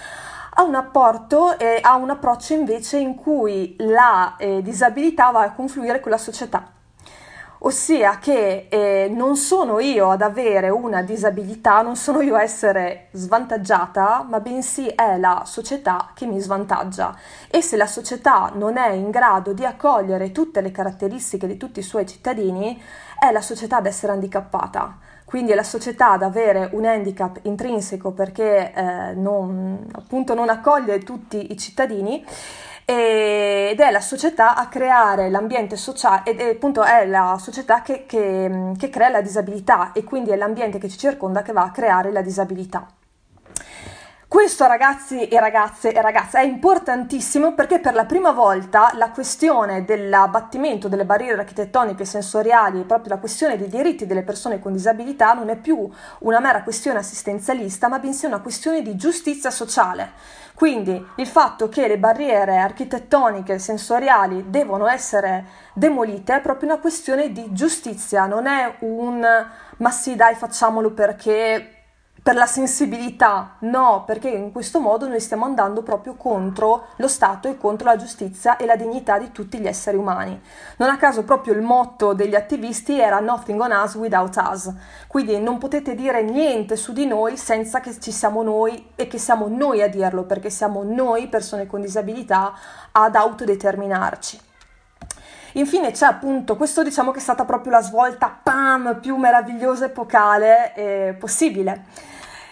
ha 0.61 0.63
un 0.63 0.75
apporto 0.75 1.57
e 1.57 1.79
ha 1.81 1.95
un 1.95 2.11
approccio 2.11 2.53
invece 2.53 2.97
in 2.97 3.15
cui 3.15 3.75
la 3.79 4.35
eh, 4.37 4.61
disabilità 4.61 5.31
va 5.31 5.41
a 5.41 5.53
confluire 5.53 5.99
con 5.99 6.11
la 6.11 6.19
società. 6.19 6.71
Ossia 7.63 8.17
che 8.17 8.67
eh, 8.69 9.11
non 9.13 9.35
sono 9.35 9.79
io 9.79 10.09
ad 10.09 10.21
avere 10.21 10.69
una 10.69 11.03
disabilità, 11.03 11.81
non 11.81 11.95
sono 11.95 12.21
io 12.21 12.35
a 12.35 12.41
essere 12.41 13.09
svantaggiata, 13.11 14.25
ma 14.27 14.39
bensì 14.39 14.87
è 14.87 15.17
la 15.17 15.43
società 15.45 16.11
che 16.13 16.25
mi 16.25 16.39
svantaggia. 16.39 17.15
E 17.49 17.61
se 17.61 17.77
la 17.77 17.85
società 17.85 18.51
non 18.53 18.77
è 18.77 18.89
in 18.91 19.11
grado 19.11 19.53
di 19.53 19.65
accogliere 19.65 20.31
tutte 20.31 20.61
le 20.61 20.71
caratteristiche 20.71 21.45
di 21.45 21.57
tutti 21.57 21.79
i 21.79 21.83
suoi 21.83 22.07
cittadini, 22.07 22.81
è 23.19 23.31
la 23.31 23.41
società 23.41 23.77
ad 23.77 23.85
essere 23.85 24.13
handicappata 24.13 24.97
quindi 25.31 25.53
è 25.53 25.55
la 25.55 25.63
società 25.63 26.11
ad 26.11 26.23
avere 26.23 26.71
un 26.73 26.83
handicap 26.83 27.39
intrinseco 27.43 28.11
perché 28.11 28.73
eh, 28.73 29.13
non, 29.13 29.87
appunto 29.93 30.33
non 30.33 30.49
accoglie 30.49 30.99
tutti 30.99 31.53
i 31.53 31.57
cittadini 31.57 32.21
ed 32.83 33.79
è 33.79 33.91
la 33.91 34.01
società 34.01 34.55
a 34.55 34.67
creare 34.67 35.29
l'ambiente 35.29 35.77
sociale 35.77 36.23
ed 36.25 36.41
è 36.41 36.49
appunto 36.49 36.83
è 36.83 37.05
la 37.05 37.37
società 37.39 37.81
che, 37.81 38.05
che, 38.05 38.73
che 38.77 38.89
crea 38.89 39.07
la 39.07 39.21
disabilità 39.21 39.93
e 39.93 40.03
quindi 40.03 40.31
è 40.31 40.35
l'ambiente 40.35 40.79
che 40.79 40.89
ci 40.89 40.97
circonda 40.97 41.43
che 41.43 41.53
va 41.53 41.63
a 41.63 41.71
creare 41.71 42.11
la 42.11 42.21
disabilità. 42.21 42.85
Questo 44.31 44.65
ragazzi 44.65 45.27
e 45.27 45.39
ragazze 45.41 45.91
e 45.91 46.01
ragazze 46.01 46.39
è 46.39 46.43
importantissimo 46.43 47.53
perché 47.53 47.79
per 47.79 47.93
la 47.93 48.05
prima 48.05 48.31
volta 48.31 48.89
la 48.93 49.09
questione 49.09 49.83
dell'abbattimento 49.83 50.87
delle 50.87 51.03
barriere 51.03 51.41
architettoniche 51.41 52.03
e 52.03 52.05
sensoriali, 52.05 52.85
proprio 52.85 53.15
la 53.15 53.19
questione 53.19 53.57
dei 53.57 53.67
diritti 53.67 54.05
delle 54.05 54.23
persone 54.23 54.59
con 54.59 54.71
disabilità 54.71 55.33
non 55.33 55.49
è 55.49 55.57
più 55.57 55.85
una 56.19 56.39
mera 56.39 56.63
questione 56.63 56.99
assistenzialista, 56.99 57.89
ma 57.89 57.99
bensì 57.99 58.25
una 58.25 58.39
questione 58.39 58.81
di 58.81 58.95
giustizia 58.95 59.51
sociale. 59.51 60.11
Quindi 60.53 61.05
il 61.15 61.27
fatto 61.27 61.67
che 61.67 61.89
le 61.89 61.97
barriere 61.97 62.55
architettoniche 62.55 63.55
e 63.55 63.59
sensoriali 63.59 64.45
devono 64.49 64.87
essere 64.87 65.43
demolite 65.73 66.35
è 66.35 66.39
proprio 66.39 66.69
una 66.69 66.79
questione 66.79 67.33
di 67.33 67.51
giustizia, 67.51 68.27
non 68.27 68.47
è 68.47 68.77
un 68.79 69.27
ma 69.75 69.91
sì 69.91 70.15
dai 70.15 70.35
facciamolo 70.35 70.91
perché 70.91 71.80
per 72.23 72.35
la 72.35 72.45
sensibilità, 72.45 73.55
no, 73.59 74.03
perché 74.05 74.29
in 74.29 74.51
questo 74.51 74.79
modo 74.79 75.07
noi 75.07 75.19
stiamo 75.19 75.45
andando 75.45 75.81
proprio 75.81 76.13
contro 76.13 76.89
lo 76.97 77.07
Stato 77.07 77.47
e 77.47 77.57
contro 77.57 77.87
la 77.87 77.95
giustizia 77.95 78.57
e 78.57 78.67
la 78.67 78.75
dignità 78.75 79.17
di 79.17 79.31
tutti 79.31 79.57
gli 79.57 79.65
esseri 79.65 79.97
umani. 79.97 80.39
Non 80.77 80.89
a 80.89 80.97
caso 80.97 81.23
proprio 81.23 81.55
il 81.55 81.61
motto 81.61 82.13
degli 82.13 82.35
attivisti 82.35 82.99
era 82.99 83.19
Nothing 83.19 83.59
on 83.59 83.71
us 83.71 83.95
without 83.95 84.35
us, 84.35 84.71
quindi 85.07 85.39
non 85.39 85.57
potete 85.57 85.95
dire 85.95 86.21
niente 86.21 86.75
su 86.75 86.93
di 86.93 87.07
noi 87.07 87.37
senza 87.37 87.79
che 87.79 87.99
ci 87.99 88.11
siamo 88.11 88.43
noi 88.43 88.91
e 88.95 89.07
che 89.07 89.17
siamo 89.17 89.47
noi 89.47 89.81
a 89.81 89.87
dirlo, 89.87 90.23
perché 90.23 90.51
siamo 90.51 90.83
noi, 90.83 91.27
persone 91.27 91.65
con 91.65 91.81
disabilità, 91.81 92.53
ad 92.91 93.15
autodeterminarci. 93.15 94.39
Infine 95.53 95.89
c'è 95.89 96.05
appunto, 96.05 96.55
questo 96.55 96.83
diciamo 96.83 97.09
che 97.09 97.17
è 97.17 97.21
stata 97.21 97.45
proprio 97.45 97.73
la 97.73 97.81
svolta 97.81 98.29
pam, 98.41 98.99
più 99.01 99.15
meravigliosa 99.15 99.85
epocale 99.85 100.73
eh, 100.75 101.15
possibile 101.19 102.09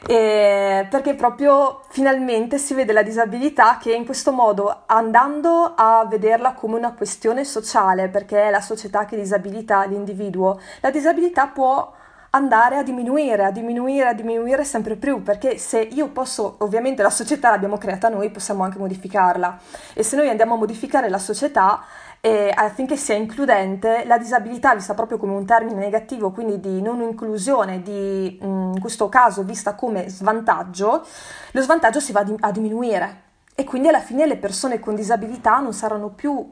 eh, 0.07 0.87
perché 0.89 1.13
proprio 1.13 1.81
finalmente 1.89 2.57
si 2.57 2.73
vede 2.73 2.93
la 2.93 3.03
disabilità 3.03 3.77
che 3.77 3.93
in 3.93 4.05
questo 4.05 4.31
modo 4.31 4.83
andando 4.85 5.73
a 5.75 6.05
vederla 6.09 6.53
come 6.53 6.77
una 6.77 6.93
questione 6.93 7.43
sociale, 7.43 8.07
perché 8.07 8.43
è 8.43 8.49
la 8.49 8.61
società 8.61 9.05
che 9.05 9.15
disabilita 9.15 9.83
l'individuo, 9.85 10.59
la 10.81 10.91
disabilità 10.91 11.47
può 11.47 11.93
andare 12.31 12.77
a 12.77 12.83
diminuire, 12.83 13.45
a 13.45 13.51
diminuire, 13.51 14.09
a 14.09 14.13
diminuire 14.13 14.63
sempre 14.63 14.95
più, 14.95 15.23
perché 15.23 15.57
se 15.57 15.79
io 15.79 16.09
posso, 16.09 16.55
ovviamente 16.59 17.01
la 17.01 17.09
società 17.09 17.49
l'abbiamo 17.49 17.77
creata 17.77 18.09
noi, 18.09 18.29
possiamo 18.29 18.63
anche 18.63 18.77
modificarla. 18.77 19.57
E 19.93 20.03
se 20.03 20.15
noi 20.15 20.29
andiamo 20.29 20.53
a 20.53 20.57
modificare 20.57 21.09
la 21.09 21.17
società 21.17 21.83
e 22.21 22.51
affinché 22.53 22.97
sia 22.97 23.15
includente, 23.15 24.03
la 24.05 24.17
disabilità 24.17 24.75
vista 24.75 24.93
proprio 24.93 25.17
come 25.17 25.33
un 25.33 25.45
termine 25.45 25.79
negativo, 25.79 26.31
quindi 26.31 26.59
di 26.59 26.81
non 26.81 27.01
inclusione, 27.01 27.81
di, 27.81 28.37
in 28.41 28.77
questo 28.79 29.07
caso 29.07 29.43
vista 29.43 29.75
come 29.75 30.09
svantaggio, 30.09 31.05
lo 31.51 31.61
svantaggio 31.61 31.99
si 31.99 32.11
va 32.11 32.25
a 32.39 32.51
diminuire. 32.51 33.27
E 33.55 33.63
quindi 33.63 33.87
alla 33.87 33.99
fine 33.99 34.25
le 34.25 34.37
persone 34.37 34.79
con 34.79 34.95
disabilità 34.95 35.59
non 35.59 35.73
saranno 35.73 36.09
più 36.09 36.49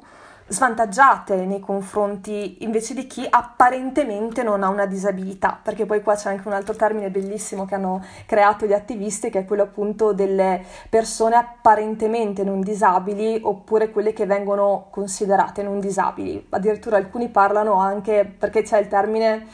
svantaggiate 0.47 1.45
nei 1.45 1.59
confronti 1.59 2.63
invece 2.63 2.93
di 2.93 3.05
chi 3.05 3.27
apparentemente 3.29 4.43
non 4.43 4.63
ha 4.63 4.69
una 4.69 4.85
disabilità, 4.85 5.59
perché 5.61 5.85
poi 5.85 6.01
qua 6.01 6.15
c'è 6.15 6.29
anche 6.29 6.47
un 6.47 6.53
altro 6.53 6.75
termine 6.75 7.09
bellissimo 7.09 7.65
che 7.65 7.75
hanno 7.75 8.03
creato 8.25 8.65
gli 8.65 8.73
attivisti, 8.73 9.29
che 9.29 9.39
è 9.39 9.45
quello 9.45 9.63
appunto 9.63 10.13
delle 10.13 10.63
persone 10.89 11.35
apparentemente 11.35 12.43
non 12.43 12.61
disabili 12.61 13.39
oppure 13.43 13.91
quelle 13.91 14.13
che 14.13 14.25
vengono 14.25 14.87
considerate 14.89 15.63
non 15.63 15.79
disabili. 15.79 16.47
Addirittura 16.49 16.97
alcuni 16.97 17.29
parlano 17.29 17.73
anche, 17.73 18.25
perché 18.25 18.61
c'è 18.61 18.79
il 18.79 18.87
termine 18.87 19.47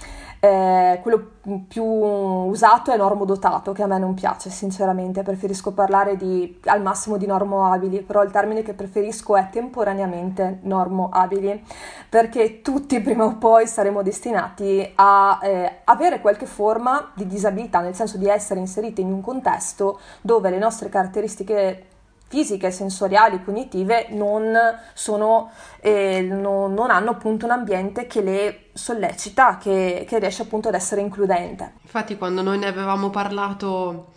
eh, 0.44 1.00
quello 1.02 1.30
più 1.70 1.86
usato 1.86 2.92
è 2.92 2.98
normodotato, 2.98 3.72
che 3.72 3.82
a 3.82 3.88
me 3.88 3.98
non 3.98 4.14
piace 4.14 4.50
sinceramente, 4.50 5.24
preferisco 5.24 5.72
parlare 5.72 6.18
di, 6.18 6.60
al 6.66 6.82
massimo 6.82 7.16
di 7.16 7.26
normoabili, 7.26 8.02
però 8.02 8.22
il 8.24 8.32
termine 8.32 8.62
che 8.62 8.74
preferisco 8.74 9.38
è 9.38 9.48
temporaneamente 9.50 10.60
normoabili, 10.64 11.64
perché 12.10 12.62
tutti 12.62 13.00
prima 13.00 13.24
o 13.24 13.38
poi 13.38 13.68
saremo 13.68 14.02
destinati 14.02 14.92
a 14.96 15.40
eh, 15.42 15.80
avere 15.86 16.20
qualche 16.20 16.46
forma 16.46 17.14
di 17.16 17.26
disabilità, 17.26 17.80
nel 17.80 17.96
senso 17.96 18.18
di 18.18 18.28
essere 18.28 18.60
inseriti 18.60 19.00
in 19.00 19.14
un 19.14 19.22
contesto 19.22 19.98
dove 20.20 20.50
le 20.50 20.58
nostre 20.58 20.90
caratteristiche 20.90 21.86
fisiche, 22.34 22.72
sensoriali, 22.72 23.44
cognitive 23.44 24.08
non, 24.10 24.58
sono, 24.96 25.52
eh, 25.82 26.20
non, 26.28 26.74
non 26.74 26.90
hanno 26.90 27.12
appunto 27.12 27.46
un 27.46 27.52
ambiente 27.52 28.08
che 28.08 28.24
le 28.24 28.70
sollecita, 28.74 29.58
che, 29.58 30.04
che, 30.08 30.18
riesce 30.18 30.42
appunto 30.42 30.68
ad 30.70 30.74
essere 30.74 31.02
includente. 31.02 31.74
Infatti 31.84 32.18
quando 32.18 32.42
noi 32.42 32.58
ne 32.58 32.66
avevamo 32.66 33.12
parlato 33.12 34.14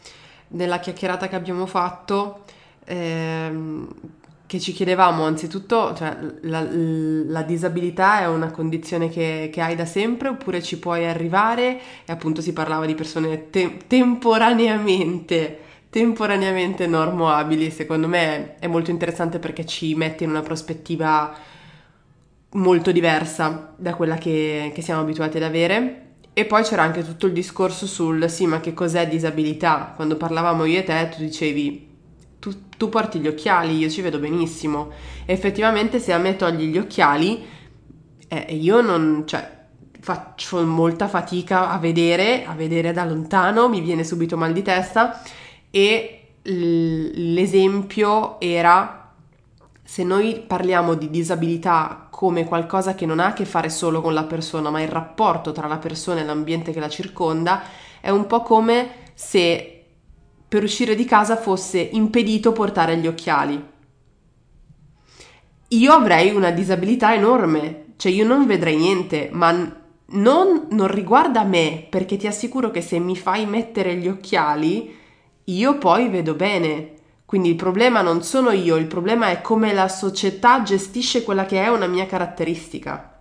nella 0.49 0.79
chiacchierata 0.79 1.29
che 1.29 1.37
abbiamo 1.37 1.67
fatto, 1.67 2.45
ehm, 2.85 3.89
che 4.47 4.61
ci 4.61 4.73
chiedevamo 4.73 5.25
anzitutto, 5.25 5.93
cioè 5.95 6.17
la, 6.43 6.67
la, 6.71 7.43
disabilità 7.43 8.21
è 8.21 8.29
una 8.29 8.51
condizione 8.51 9.11
che, 9.11 9.51
che, 9.53 9.61
hai 9.61 9.75
da 9.75 9.85
sempre 9.85 10.29
oppure 10.29 10.63
ci 10.63 10.79
puoi 10.79 11.07
arrivare 11.07 11.79
e 12.07 12.13
appunto 12.13 12.41
si 12.41 12.55
parlava 12.55 12.87
di 12.87 12.95
persone 12.95 13.51
te- 13.51 13.77
temporaneamente 13.87 15.65
temporaneamente 15.91 16.87
normoabili, 16.87 17.71
secondo 17.71 18.09
me 18.09 18.57
è 18.59 18.67
molto 18.67 18.91
interessante 18.91 19.39
perché 19.39 19.65
ci 19.65 19.95
mette 19.95 20.25
in 20.25 20.31
una 20.31 20.43
prospettiva 20.43 21.35
molto 22.53 22.93
diversa 22.93 23.75
da 23.77 23.95
quella 23.95 24.17
che, 24.17 24.73
che 24.75 24.83
siamo 24.83 25.01
abituati 25.01 25.37
ad 25.37 25.43
avere. 25.43 26.03
E 26.33 26.45
poi 26.45 26.63
c'era 26.65 26.83
anche 26.83 27.03
tutto 27.03 27.27
il 27.27 27.33
discorso 27.33 27.87
sul 27.87 28.29
sì, 28.29 28.47
ma 28.47 28.61
che 28.61 28.75
cos'è 28.75 29.09
disabilità? 29.09 29.93
Quando 29.97 30.17
parlavamo 30.17 30.67
io 30.67 30.81
e 30.81 30.85
te, 30.85 31.09
tu 31.15 31.23
dicevi 31.23 31.89
tu, 32.39 32.69
tu 32.77 32.91
porti 32.91 33.19
gli 33.19 33.27
occhiali, 33.27 33.79
io 33.79 33.89
ci 33.89 34.03
vedo 34.03 34.19
benissimo. 34.19 34.91
E 35.25 35.33
effettivamente, 35.33 35.99
se 35.99 36.13
a 36.13 36.19
me 36.19 36.37
togli 36.37 36.67
gli 36.67 36.77
occhiali, 36.77 37.43
eh, 38.29 38.55
io 38.55 38.83
non, 38.83 39.23
cioè, 39.27 39.51
faccio 39.99 40.63
molta 40.63 41.09
fatica 41.09 41.71
a 41.71 41.79
vedere, 41.79 42.45
a 42.45 42.53
vedere 42.53 42.93
da 42.93 43.07
lontano, 43.07 43.71
mi 43.71 43.81
viene 43.81 44.05
subito 44.05 44.37
mal 44.37 44.53
di 44.53 44.63
testa 44.63 45.23
e 45.71 46.21
l'esempio 46.43 48.41
era 48.41 49.13
se 49.83 50.05
noi 50.05 50.43
parliamo 50.47 50.95
di 50.95 51.11
disabilità 51.11 52.09
come 52.11 52.45
qualcosa 52.45 52.95
che 52.95 53.07
non 53.07 53.21
ha 53.21 53.27
a 53.27 53.33
che 53.33 53.45
fare 53.45 53.69
solo 53.69 54.01
con 54.01 54.15
la 54.15 54.25
persona, 54.25 54.71
ma 54.71 54.81
il 54.81 54.89
rapporto 54.89 55.53
tra 55.53 55.67
la 55.67 55.79
persona 55.79 56.21
e 56.21 56.25
l'ambiente 56.25 56.73
che 56.73 56.81
la 56.81 56.89
circonda, 56.89 57.63
è 58.01 58.11
un 58.11 58.27
po' 58.27 58.43
come 58.43 59.05
se 59.15 59.85
per 60.49 60.63
uscire 60.63 60.95
di 60.95 61.05
casa 61.05 61.37
fosse 61.37 61.79
impedito 61.79 62.53
portare 62.53 62.97
gli 62.97 63.07
occhiali. 63.07 63.75
Io 65.69 65.93
avrei 65.93 66.35
una 66.35 66.51
disabilità 66.51 67.15
enorme 67.15 67.85
cioè 67.97 68.13
io 68.13 68.27
non 68.27 68.47
vedrei 68.47 68.77
niente, 68.77 69.31
ma 69.33 69.53
non, 70.09 70.67
non 70.71 70.87
riguarda 70.87 71.45
me, 71.45 71.87
perché 71.89 72.17
ti 72.17 72.27
assicuro 72.27 72.71
che 72.71 72.83
se 72.83 72.99
mi 72.99 73.17
fai 73.17 73.47
mettere 73.47 73.97
gli 73.97 74.07
occhiali, 74.07 74.95
io 75.47 75.79
poi 75.79 76.09
vedo 76.09 76.35
bene. 76.35 76.93
Quindi 77.25 77.49
il 77.49 77.57
problema 77.57 78.03
non 78.03 78.23
sono 78.23 78.53
io, 78.53 78.77
il 78.77 78.87
problema 78.87 79.31
è 79.31 79.41
come 79.41 79.73
la 79.73 79.89
società 79.89 80.63
gestisce 80.63 81.25
quella 81.25 81.45
che 81.45 81.63
è 81.63 81.69
una 81.69 81.89
mia 81.89 82.07
caratteristica. 82.07 83.21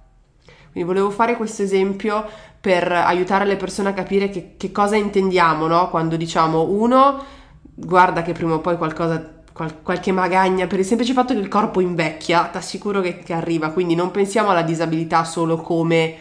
Quindi 0.71 0.87
volevo 0.87 1.09
fare 1.09 1.35
questo 1.35 1.63
esempio 1.63 2.23
per 2.61 2.91
aiutare 2.91 3.45
le 3.45 3.55
persone 3.55 3.89
a 3.89 3.93
capire 3.93 4.29
che, 4.29 4.53
che 4.57 4.71
cosa 4.71 4.95
intendiamo, 4.95 5.65
no? 5.65 5.89
Quando 5.89 6.17
diciamo 6.17 6.63
uno, 6.63 7.23
guarda 7.61 8.21
che 8.21 8.33
prima 8.33 8.53
o 8.55 8.59
poi 8.59 8.77
qualcosa 8.77 9.33
qual- 9.51 9.81
qualche 9.81 10.11
magagna 10.11 10.67
per 10.67 10.79
il 10.79 10.85
semplice 10.85 11.13
fatto 11.13 11.33
che 11.33 11.39
il 11.39 11.47
corpo 11.47 11.79
invecchia, 11.79 12.43
ti 12.45 12.57
assicuro 12.57 13.01
che, 13.01 13.19
che, 13.19 13.33
arriva, 13.33 13.69
quindi 13.69 13.95
non 13.95 14.11
pensiamo 14.11 14.49
alla 14.49 14.63
disabilità 14.63 15.23
solo 15.23 15.57
come 15.57 16.15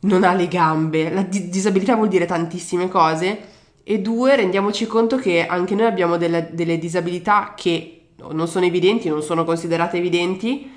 non 0.00 0.24
ha 0.24 0.32
le 0.32 0.48
gambe, 0.48 1.10
la 1.10 1.22
di- 1.22 1.50
disabilità 1.50 1.94
vuol 1.94 2.08
dire 2.08 2.26
tantissime 2.26 2.88
cose 2.88 3.60
e 3.84 4.00
due, 4.00 4.36
rendiamoci 4.36 4.86
conto 4.86 5.16
che 5.16 5.46
anche 5.46 5.74
noi 5.74 5.86
abbiamo 5.86 6.16
delle, 6.16 6.50
delle 6.52 6.78
disabilità 6.78 7.54
che 7.56 8.10
non 8.30 8.46
sono 8.46 8.64
evidenti, 8.64 9.08
non 9.08 9.22
sono 9.22 9.44
considerate 9.44 9.96
evidenti, 9.96 10.70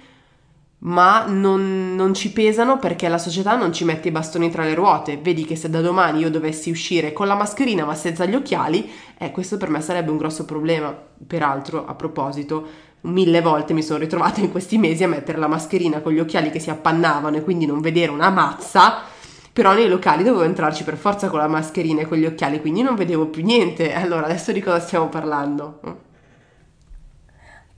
ma 0.80 1.26
non, 1.26 1.96
non, 1.96 2.14
ci 2.14 2.32
pesano 2.32 2.78
perché 2.78 3.08
la 3.08 3.18
società 3.18 3.56
non 3.56 3.74
ci 3.74 3.86
mette 3.86 4.10
i 4.10 4.12
bastoni 4.12 4.52
tra 4.52 4.64
le 4.64 4.76
ruote. 4.76 5.18
Vedi 5.18 5.46
che 5.46 5.56
se 5.56 5.70
da 5.70 5.82
domani 5.82 6.20
io 6.20 6.30
dovessi 6.30 6.70
uscire 6.70 7.14
con 7.14 7.28
la 7.28 7.36
mascherina 7.36 7.86
ma 7.86 7.96
senza 7.96 8.26
gli 8.26 8.36
occhiali, 8.36 8.90
eh, 9.18 9.32
questo 9.32 9.58
per 9.58 9.70
me 9.70 9.82
sarebbe 9.82 10.12
un 10.12 10.18
grosso 10.18 10.46
problema. 10.46 10.96
Peraltro, 11.26 11.86
a 11.86 11.96
proposito, 11.96 12.68
mille 13.02 13.42
volte 13.42 13.74
mi 13.74 13.82
sono 13.82 14.00
ritrovata 14.00 14.42
in 14.42 14.52
questi 14.52 14.78
mesi 14.78 15.04
a 15.04 15.08
mettere 15.08 15.38
la 15.38 15.48
mascherina 15.48 16.02
con 16.02 16.12
gli 16.12 16.20
occhiali 16.20 16.52
che 16.52 16.60
si 16.60 16.70
appannavano 16.70 17.38
e 17.38 17.44
quindi 17.44 17.66
non 17.66 17.82
vedere 17.82 18.12
una 18.12 18.30
mazza. 18.30 19.14
Però 19.56 19.74
nei 19.74 19.88
locali 19.88 20.22
dovevo 20.22 20.44
entrarci 20.44 20.84
per 20.84 20.98
forza 20.98 21.30
con 21.30 21.40
la 21.40 21.48
mascherina 21.48 22.02
e 22.02 22.06
con 22.06 22.18
gli 22.18 22.26
occhiali, 22.26 22.60
quindi 22.60 22.82
non 22.82 22.96
vedevo 22.96 23.28
più 23.28 23.42
niente. 23.42 23.94
Allora, 23.96 24.26
adesso 24.26 24.52
di 24.52 24.60
cosa 24.60 24.82
stiamo 24.82 25.08
parlando? 25.08 25.80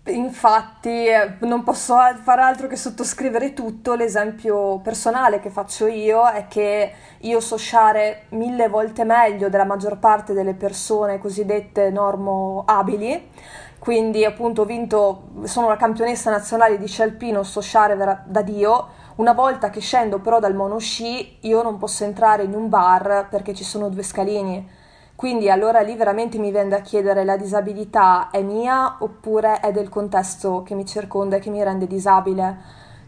Infatti 0.06 1.06
eh, 1.06 1.36
non 1.42 1.62
posso 1.64 1.96
fare 2.24 2.42
altro 2.42 2.66
che 2.66 2.76
sottoscrivere 2.76 3.54
tutto, 3.54 3.94
l'esempio 3.94 4.80
personale 4.80 5.40
che 5.40 5.52
faccio 5.52 5.86
io 5.86 6.28
è 6.28 6.48
che 6.48 6.94
io 7.20 7.40
so 7.40 7.58
sciare 7.58 8.24
mille 8.30 8.70
volte 8.70 9.04
meglio 9.04 9.48
della 9.48 9.64
maggior 9.64 10.00
parte 10.00 10.34
delle 10.34 10.56
persone 10.56 11.20
cosiddette 11.20 11.92
normo 11.92 12.64
abili, 12.66 13.30
quindi 13.78 14.26
appunto 14.26 14.64
ho 14.64 14.66
vinto, 14.66 15.30
sono 15.44 15.68
la 15.68 15.78
campionessa 15.78 16.32
nazionale 16.32 16.80
di 16.80 16.88
sci 16.88 17.04
alpino, 17.04 17.44
so 17.44 17.62
sciare 17.62 17.96
da 18.26 18.42
Dio, 18.42 18.97
una 19.18 19.34
volta 19.34 19.70
che 19.70 19.80
scendo 19.80 20.20
però 20.20 20.40
dal 20.40 20.56
monosci 20.56 21.38
io 21.42 21.62
non 21.62 21.78
posso 21.78 22.04
entrare 22.04 22.44
in 22.44 22.54
un 22.54 22.70
bar 22.70 23.28
perché 23.30 23.54
ci 23.54 23.64
sono 23.64 23.90
due 23.90 24.04
scalini 24.04 24.86
quindi 25.18 25.50
allora 25.50 25.80
lì 25.82 25.96
veramente 25.96 26.38
mi 26.38 26.52
viene 26.52 26.70
da 26.70 26.82
chiedere 26.82 27.24
la 27.24 27.38
disabilità 27.38 28.30
è 28.30 28.44
mia 28.44 28.98
oppure 29.00 29.62
è 29.62 29.72
del 29.72 29.90
contesto 29.90 30.62
che 30.62 30.76
mi 30.76 30.86
circonda 30.86 31.38
e 31.38 31.40
che 31.40 31.50
mi 31.50 31.64
rende 31.64 31.88
disabile. 31.88 32.56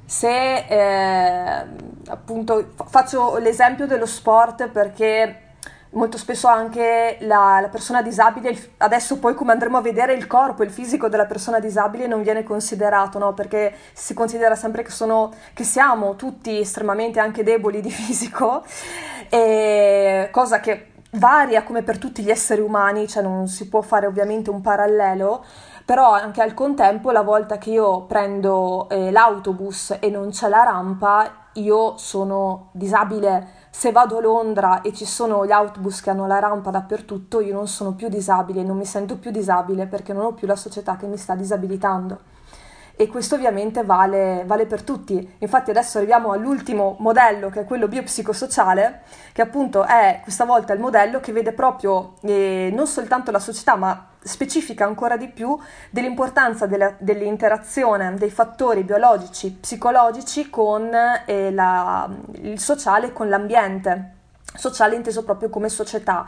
Se 0.06 0.56
eh, 0.56 1.68
appunto 2.08 2.70
faccio 2.88 3.38
l'esempio 3.38 3.86
dello 3.86 4.08
sport 4.08 4.70
perché 4.70 5.49
molto 5.92 6.18
spesso 6.18 6.48
anche 6.48 7.18
la, 7.22 7.60
la, 7.62 7.70
persona 7.70 8.02
disabile, 8.02 8.74
adesso 8.78 9.18
poi 9.18 9.34
come 9.34 9.52
andremo 9.52 9.78
a 9.78 9.82
vedere 9.82 10.14
il 10.14 10.28
corpo, 10.28 10.64
il 10.64 10.70
fisico 10.70 11.10
della 11.10 11.26
persona 11.26 11.60
disabile 11.60 12.06
non 12.06 12.22
viene 12.22 12.44
considerato, 12.44 13.18
no? 13.18 13.34
perché 13.34 13.74
si 13.94 14.14
considera 14.14 14.56
sempre 14.56 14.84
che, 14.84 14.92
sono, 14.92 15.32
che 15.54 15.64
siamo 15.64 16.16
tutti 16.16 16.60
estremamente 16.60 17.20
anche 17.20 17.44
deboli 17.44 17.82
di 17.82 17.90
fisico, 17.92 18.64
cosa 20.32 20.60
che 20.60 20.92
varia 21.14 21.64
come 21.64 21.82
per 21.82 21.98
tutti 21.98 22.22
gli 22.22 22.30
esseri 22.30 22.62
umani, 22.62 23.08
cioè 23.08 23.24
non 23.24 23.48
si 23.48 23.68
può 23.68 23.82
fare 23.82 24.06
ovviamente 24.06 24.50
un 24.50 24.62
parallelo, 24.62 25.44
però 25.86 26.12
anche 26.12 26.42
al 26.42 26.54
contempo 26.54 27.10
la 27.10 27.24
volta 27.24 27.58
che 27.58 27.72
io 27.72 28.04
prendo 28.04 28.88
eh, 28.90 29.10
l'autobus 29.10 29.98
e 30.00 30.10
non 30.12 30.30
c'è 30.30 30.48
la 30.48 30.64
rampa, 30.64 31.48
io 31.54 31.98
sono 31.98 32.70
disabile. 32.74 33.59
Se 33.72 33.92
vado 33.92 34.18
a 34.18 34.22
Londra 34.22 34.82
e 34.82 34.94
ci 34.94 35.06
sono 35.06 35.46
gli 35.46 35.52
autobus 35.52 36.02
che 36.02 36.10
hanno 36.10 36.28
la 36.28 36.40
rampa 36.40 36.72
dappertutto, 36.72 37.40
io 37.40 37.54
non 37.54 37.68
sono 37.68 37.94
più 37.94 38.10
disabile, 38.10 38.64
non 38.64 38.78
mi 38.78 38.86
sento 38.86 39.18
più 39.18 39.32
disabile 39.32 39.86
perché 39.86 40.12
non 40.12 40.26
ho 40.26 40.34
più 40.34 40.48
la 40.48 40.56
società 40.56 40.98
che 40.98 41.06
mi 41.06 41.18
sta 41.18 41.36
disabilitando 41.36 42.38
e 43.02 43.08
questo 43.08 43.36
ovviamente 43.36 43.86
vale, 43.86 44.44
vale, 44.46 44.66
per 44.66 44.84
tutti. 44.84 45.36
Infatti 45.38 45.70
adesso 45.70 46.00
arriviamo 46.00 46.34
all'ultimo 46.34 46.98
modello 47.00 47.50
che 47.50 47.62
è 47.62 47.64
quello 47.64 47.88
biopsicosociale, 47.88 49.04
che 49.32 49.42
appunto 49.42 49.86
è 49.86 50.20
questa 50.22 50.44
volta 50.44 50.74
il 50.74 50.82
modello 50.82 51.22
che 51.22 51.32
vede 51.32 51.54
proprio 51.54 52.16
eh, 52.24 52.70
non 52.74 52.88
soltanto 52.88 53.32
la 53.32 53.40
società 53.40 53.78
ma 53.78 54.09
specifica 54.22 54.86
ancora 54.86 55.18
di 55.18 55.30
più 55.30 55.58
dell'importanza 55.90 56.66
della, 56.66 56.94
dell'interazione 56.98 58.16
dei 58.16 58.30
fattori 58.30 58.84
biologici, 58.84 59.52
psicologici 59.52 60.50
con 60.50 60.92
eh, 61.26 61.52
la, 61.52 62.10
il 62.42 62.60
sociale, 62.60 63.14
con 63.14 63.30
l'ambiente, 63.30 64.16
sociale 64.56 64.96
inteso 64.96 65.24
proprio 65.24 65.50
come 65.50 65.70
società. 65.70 66.28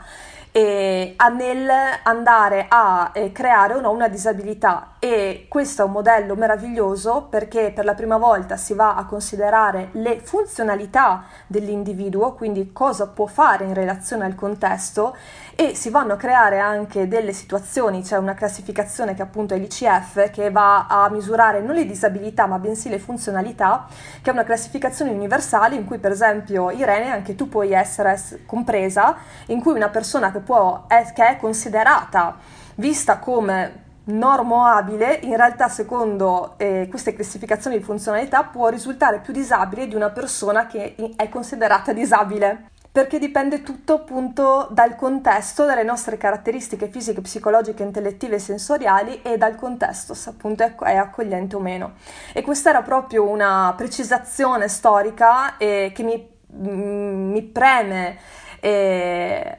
Eh, 0.50 1.16
nel 1.36 1.70
andare 2.02 2.66
a 2.68 3.10
eh, 3.14 3.32
creare 3.32 3.74
o 3.74 3.80
no 3.80 3.90
una 3.90 4.08
disabilità 4.08 4.91
e 5.04 5.46
questo 5.48 5.82
è 5.82 5.84
un 5.84 5.90
modello 5.90 6.36
meraviglioso 6.36 7.26
perché 7.28 7.72
per 7.74 7.84
la 7.84 7.94
prima 7.94 8.18
volta 8.18 8.56
si 8.56 8.72
va 8.72 8.94
a 8.94 9.04
considerare 9.04 9.88
le 9.94 10.20
funzionalità 10.22 11.24
dell'individuo, 11.48 12.34
quindi 12.34 12.70
cosa 12.72 13.08
può 13.08 13.26
fare 13.26 13.64
in 13.64 13.74
relazione 13.74 14.24
al 14.24 14.36
contesto 14.36 15.16
e 15.56 15.74
si 15.74 15.90
vanno 15.90 16.12
a 16.12 16.16
creare 16.16 16.60
anche 16.60 17.08
delle 17.08 17.32
situazioni, 17.32 18.02
c'è 18.02 18.16
una 18.16 18.34
classificazione 18.34 19.14
che 19.14 19.22
appunto 19.22 19.54
è 19.54 19.58
l'ICF 19.58 20.30
che 20.30 20.52
va 20.52 20.86
a 20.86 21.10
misurare 21.10 21.60
non 21.60 21.74
le 21.74 21.84
disabilità 21.84 22.46
ma 22.46 22.60
bensì 22.60 22.88
le 22.88 23.00
funzionalità, 23.00 23.88
che 24.22 24.30
è 24.30 24.32
una 24.32 24.44
classificazione 24.44 25.10
universale 25.10 25.74
in 25.74 25.84
cui 25.84 25.98
per 25.98 26.12
esempio 26.12 26.70
Irene 26.70 27.10
anche 27.10 27.34
tu 27.34 27.48
puoi 27.48 27.72
essere 27.72 28.16
compresa, 28.46 29.16
in 29.46 29.60
cui 29.60 29.72
una 29.72 29.88
persona 29.88 30.30
che, 30.30 30.38
può, 30.38 30.84
è, 30.86 31.10
che 31.12 31.26
è 31.26 31.36
considerata 31.38 32.36
vista 32.76 33.18
come 33.18 33.81
normoabile, 34.04 35.20
in 35.22 35.36
realtà 35.36 35.68
secondo 35.68 36.54
eh, 36.56 36.86
queste 36.90 37.12
classificazioni 37.12 37.78
di 37.78 37.84
funzionalità 37.84 38.42
può 38.44 38.68
risultare 38.68 39.20
più 39.20 39.32
disabile 39.32 39.86
di 39.86 39.94
una 39.94 40.10
persona 40.10 40.66
che 40.66 40.94
è 41.16 41.28
considerata 41.28 41.92
disabile 41.92 42.70
perché 42.92 43.18
dipende 43.18 43.62
tutto 43.62 43.94
appunto 43.94 44.68
dal 44.70 44.96
contesto, 44.96 45.64
dalle 45.64 45.82
nostre 45.82 46.18
caratteristiche 46.18 46.88
fisiche, 46.88 47.22
psicologiche, 47.22 47.82
intellettive 47.82 48.36
e 48.36 48.38
sensoriali 48.38 49.22
e 49.22 49.38
dal 49.38 49.56
contesto 49.56 50.12
se 50.12 50.28
appunto 50.28 50.62
è 50.62 50.96
accogliente 50.96 51.56
o 51.56 51.58
meno. 51.58 51.94
E 52.34 52.42
questa 52.42 52.68
era 52.68 52.82
proprio 52.82 53.26
una 53.26 53.72
precisazione 53.78 54.68
storica 54.68 55.56
eh, 55.56 55.90
che 55.94 56.02
mi, 56.02 56.28
mm, 56.54 57.30
mi 57.30 57.42
preme 57.44 58.18
eh, 58.60 59.56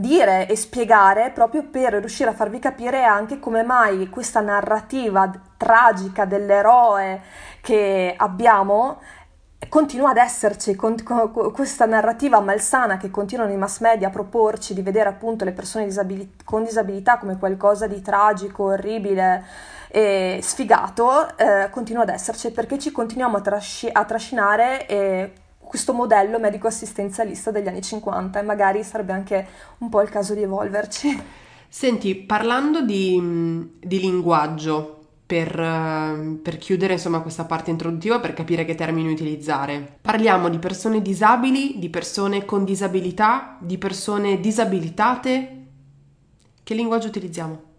dire 0.00 0.48
e 0.48 0.56
spiegare 0.56 1.30
proprio 1.30 1.64
per 1.64 1.94
riuscire 1.94 2.30
a 2.30 2.34
farvi 2.34 2.58
capire 2.58 3.04
anche 3.04 3.38
come 3.38 3.62
mai 3.62 4.08
questa 4.08 4.40
narrativa 4.40 5.30
tragica 5.56 6.24
dell'eroe 6.24 7.20
che 7.60 8.14
abbiamo 8.16 8.98
continua 9.68 10.10
ad 10.10 10.16
esserci 10.16 10.74
con, 10.74 10.96
con, 11.02 11.30
questa 11.52 11.84
narrativa 11.84 12.40
malsana 12.40 12.96
che 12.96 13.10
continuano 13.10 13.52
i 13.52 13.56
mass 13.56 13.80
media 13.80 14.08
a 14.08 14.10
proporci 14.10 14.72
di 14.72 14.82
vedere 14.82 15.08
appunto 15.08 15.44
le 15.44 15.52
persone 15.52 15.84
disabili- 15.84 16.32
con 16.44 16.64
disabilità 16.64 17.18
come 17.18 17.38
qualcosa 17.38 17.86
di 17.86 18.00
tragico, 18.00 18.64
orribile 18.64 19.44
e 19.88 20.40
sfigato, 20.42 21.36
eh, 21.36 21.68
continua 21.70 22.02
ad 22.02 22.08
esserci 22.08 22.50
perché 22.52 22.78
ci 22.78 22.90
continuiamo 22.90 23.36
a, 23.36 23.40
trasci- 23.40 23.90
a 23.92 24.04
trascinare 24.04 24.86
eh, 24.86 25.32
questo 25.70 25.92
modello 25.92 26.40
medico-assistenzialista 26.40 27.52
degli 27.52 27.68
anni 27.68 27.80
50 27.80 28.40
e 28.40 28.42
magari 28.42 28.82
sarebbe 28.82 29.12
anche 29.12 29.46
un 29.78 29.88
po' 29.88 30.00
il 30.00 30.08
caso 30.08 30.34
di 30.34 30.42
evolverci. 30.42 31.22
Senti, 31.68 32.16
parlando 32.16 32.82
di, 32.82 33.70
di 33.78 34.00
linguaggio, 34.00 34.96
per, 35.24 35.54
per, 36.42 36.58
chiudere 36.58 36.94
insomma 36.94 37.20
questa 37.20 37.44
parte 37.44 37.70
introduttiva 37.70 38.18
per 38.18 38.34
capire 38.34 38.64
che 38.64 38.74
termini 38.74 39.12
utilizzare. 39.12 39.98
Parliamo 40.02 40.48
di 40.48 40.58
persone 40.58 41.00
disabili, 41.00 41.78
di 41.78 41.88
persone 41.88 42.44
con 42.44 42.64
disabilità, 42.64 43.56
di 43.60 43.78
persone 43.78 44.40
disabilitate. 44.40 45.66
Che 46.64 46.74
linguaggio 46.74 47.06
utilizziamo? 47.06 47.69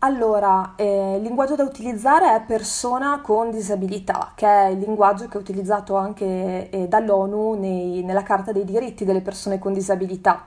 Allora, 0.00 0.74
eh, 0.76 1.16
il 1.16 1.22
linguaggio 1.22 1.56
da 1.56 1.64
utilizzare 1.64 2.32
è 2.32 2.44
persona 2.46 3.20
con 3.20 3.50
disabilità, 3.50 4.30
che 4.36 4.46
è 4.46 4.66
il 4.68 4.78
linguaggio 4.78 5.26
che 5.26 5.36
è 5.36 5.40
utilizzato 5.40 5.96
anche 5.96 6.70
eh, 6.70 6.86
dall'ONU 6.86 7.54
nei, 7.54 8.04
nella 8.04 8.22
Carta 8.22 8.52
dei 8.52 8.64
diritti 8.64 9.04
delle 9.04 9.22
persone 9.22 9.58
con 9.58 9.72
disabilità. 9.72 10.46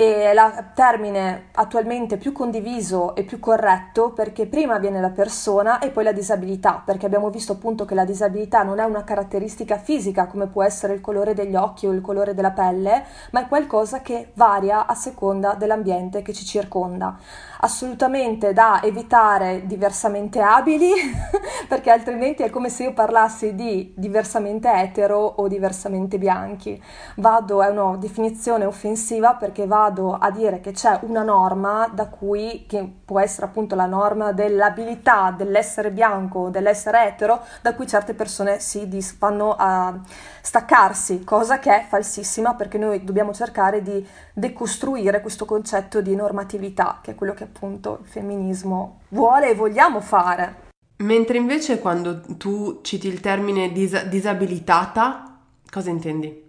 Il 0.00 0.70
termine 0.74 1.46
attualmente 1.54 2.18
più 2.18 2.30
condiviso 2.30 3.16
e 3.16 3.24
più 3.24 3.40
corretto 3.40 4.12
perché 4.12 4.46
prima 4.46 4.78
viene 4.78 5.00
la 5.00 5.10
persona 5.10 5.80
e 5.80 5.90
poi 5.90 6.04
la 6.04 6.12
disabilità, 6.12 6.80
perché 6.84 7.06
abbiamo 7.06 7.30
visto 7.30 7.54
appunto 7.54 7.84
che 7.84 7.96
la 7.96 8.04
disabilità 8.04 8.62
non 8.62 8.78
è 8.78 8.84
una 8.84 9.02
caratteristica 9.02 9.76
fisica 9.76 10.26
come 10.26 10.46
può 10.46 10.62
essere 10.62 10.92
il 10.92 11.00
colore 11.00 11.34
degli 11.34 11.56
occhi 11.56 11.88
o 11.88 11.90
il 11.90 12.00
colore 12.00 12.32
della 12.32 12.52
pelle, 12.52 13.02
ma 13.32 13.40
è 13.40 13.48
qualcosa 13.48 14.00
che 14.00 14.30
varia 14.34 14.86
a 14.86 14.94
seconda 14.94 15.54
dell'ambiente 15.54 16.22
che 16.22 16.32
ci 16.32 16.44
circonda 16.44 17.18
assolutamente 17.60 18.52
da 18.52 18.80
evitare 18.82 19.66
diversamente 19.66 20.40
abili, 20.40 20.92
perché 21.68 21.90
altrimenti 21.90 22.42
è 22.42 22.50
come 22.50 22.68
se 22.68 22.84
io 22.84 22.92
parlassi 22.92 23.54
di 23.54 23.92
diversamente 23.96 24.70
etero 24.70 25.18
o 25.18 25.48
diversamente 25.48 26.18
bianchi. 26.18 26.80
Vado, 27.16 27.62
è 27.62 27.68
una 27.68 27.96
definizione 27.96 28.64
offensiva 28.64 29.34
perché 29.34 29.66
vado 29.66 30.14
a 30.14 30.30
dire 30.30 30.60
che 30.60 30.72
c'è 30.72 30.98
una 31.02 31.22
norma 31.22 31.88
da 31.92 32.06
cui, 32.06 32.64
che 32.68 32.86
può 33.04 33.20
essere 33.20 33.46
appunto 33.46 33.74
la 33.74 33.86
norma 33.86 34.32
dell'abilità 34.32 35.34
dell'essere 35.36 35.90
bianco 35.90 36.40
o 36.40 36.50
dell'essere 36.50 37.06
etero, 37.06 37.40
da 37.62 37.74
cui 37.74 37.86
certe 37.86 38.14
persone 38.14 38.60
si 38.60 38.88
dis- 38.88 39.16
vanno 39.18 39.54
a 39.56 39.98
staccarsi, 40.40 41.24
cosa 41.24 41.58
che 41.58 41.70
è 41.74 41.84
falsissima 41.88 42.54
perché 42.54 42.78
noi 42.78 43.04
dobbiamo 43.04 43.32
cercare 43.32 43.82
di 43.82 44.06
decostruire 44.32 45.20
questo 45.20 45.44
concetto 45.44 46.00
di 46.00 46.14
normatività, 46.14 47.00
che 47.02 47.12
è 47.12 47.14
quello 47.14 47.34
che 47.34 47.47
appunto 47.48 48.00
il 48.02 48.08
femminismo 48.08 49.00
vuole 49.08 49.50
e 49.50 49.54
vogliamo 49.54 50.00
fare. 50.00 50.66
Mentre 50.98 51.38
invece 51.38 51.78
quando 51.78 52.20
tu 52.36 52.80
citi 52.82 53.08
il 53.08 53.20
termine 53.20 53.72
dis- 53.72 54.04
disabilitata, 54.06 55.38
cosa 55.70 55.90
intendi? 55.90 56.46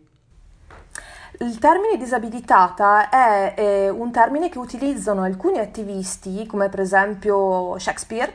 Il 1.42 1.58
termine 1.60 1.98
disabilitata 1.98 3.10
è, 3.10 3.54
è, 3.54 3.90
un 3.90 4.12
termine 4.12 4.50
che 4.50 4.58
utilizzano 4.58 5.24
alcuni 5.24 5.60
attivisti, 5.60 6.46
come 6.46 6.68
per 6.68 6.82
esempio 6.82 7.78
Shakespeare, 7.80 8.34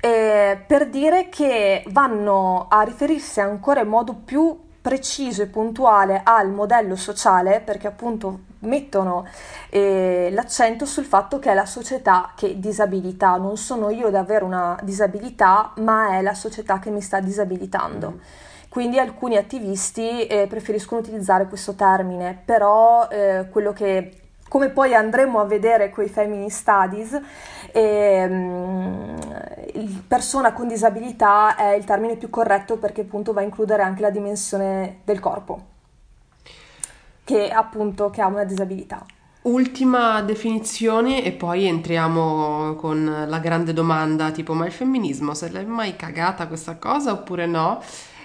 eh, 0.00 0.58
per 0.66 0.88
dire 0.88 1.28
che 1.28 1.84
vanno 1.88 2.66
a 2.70 2.80
riferirsi 2.82 3.40
ancora 3.40 3.80
in 3.80 3.88
modo 3.88 4.14
più 4.14 4.66
preciso 4.88 5.42
e 5.42 5.46
puntuale 5.48 6.22
al 6.24 6.48
modello 6.50 6.96
sociale, 6.96 7.60
perché 7.60 7.86
appunto 7.86 8.38
mettono 8.60 9.26
eh, 9.68 10.30
l'accento 10.32 10.86
sul 10.86 11.04
fatto 11.04 11.38
che 11.38 11.50
è 11.50 11.54
la 11.54 11.66
società 11.66 12.32
che 12.34 12.58
disabilità, 12.58 13.36
non 13.36 13.58
sono 13.58 13.90
io 13.90 14.06
ad 14.06 14.14
avere 14.14 14.44
una 14.44 14.78
disabilità, 14.82 15.72
ma 15.80 16.16
è 16.16 16.22
la 16.22 16.32
società 16.32 16.78
che 16.78 16.88
mi 16.88 17.02
sta 17.02 17.20
disabilitando. 17.20 18.12
Mm. 18.12 18.18
Quindi 18.70 18.98
alcuni 18.98 19.36
attivisti 19.36 20.26
eh, 20.26 20.46
preferiscono 20.46 21.02
utilizzare 21.02 21.48
questo 21.48 21.74
termine, 21.74 22.40
però 22.42 23.08
eh, 23.10 23.46
quello 23.50 23.74
che 23.74 24.17
come 24.48 24.70
poi 24.70 24.94
andremo 24.94 25.38
a 25.40 25.44
vedere 25.44 25.90
con 25.90 26.04
i 26.04 26.08
Feminist 26.08 26.58
Studies, 26.58 27.20
ehm, 27.72 29.16
persona 30.08 30.52
con 30.52 30.66
disabilità 30.66 31.54
è 31.56 31.74
il 31.74 31.84
termine 31.84 32.16
più 32.16 32.30
corretto 32.30 32.78
perché 32.78 33.02
appunto 33.02 33.32
va 33.32 33.40
a 33.40 33.44
includere 33.44 33.82
anche 33.82 34.00
la 34.00 34.10
dimensione 34.10 35.00
del 35.04 35.20
corpo, 35.20 35.60
che 37.24 37.50
appunto 37.50 38.10
che 38.10 38.20
ha 38.20 38.26
una 38.26 38.44
disabilità. 38.44 39.04
Ultima 39.42 40.20
definizione 40.22 41.22
e 41.24 41.32
poi 41.32 41.66
entriamo 41.66 42.74
con 42.74 43.24
la 43.26 43.38
grande 43.38 43.72
domanda 43.72 44.30
tipo 44.30 44.52
ma 44.52 44.66
il 44.66 44.72
femminismo 44.72 45.32
se 45.32 45.48
l'è 45.48 45.64
mai 45.64 45.96
cagata 45.96 46.48
questa 46.48 46.76
cosa 46.76 47.12
oppure 47.12 47.46
no? 47.46 47.80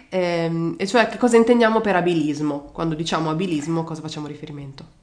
Ehm, 0.09 0.73
e 0.77 0.87
cioè 0.87 1.07
che 1.07 1.17
cosa 1.17 1.37
intendiamo 1.37 1.81
per 1.81 1.95
abilismo? 1.95 2.69
Quando 2.73 2.95
diciamo 2.95 3.29
abilismo 3.29 3.83
cosa 3.83 4.01
facciamo 4.01 4.27
riferimento? 4.27 5.02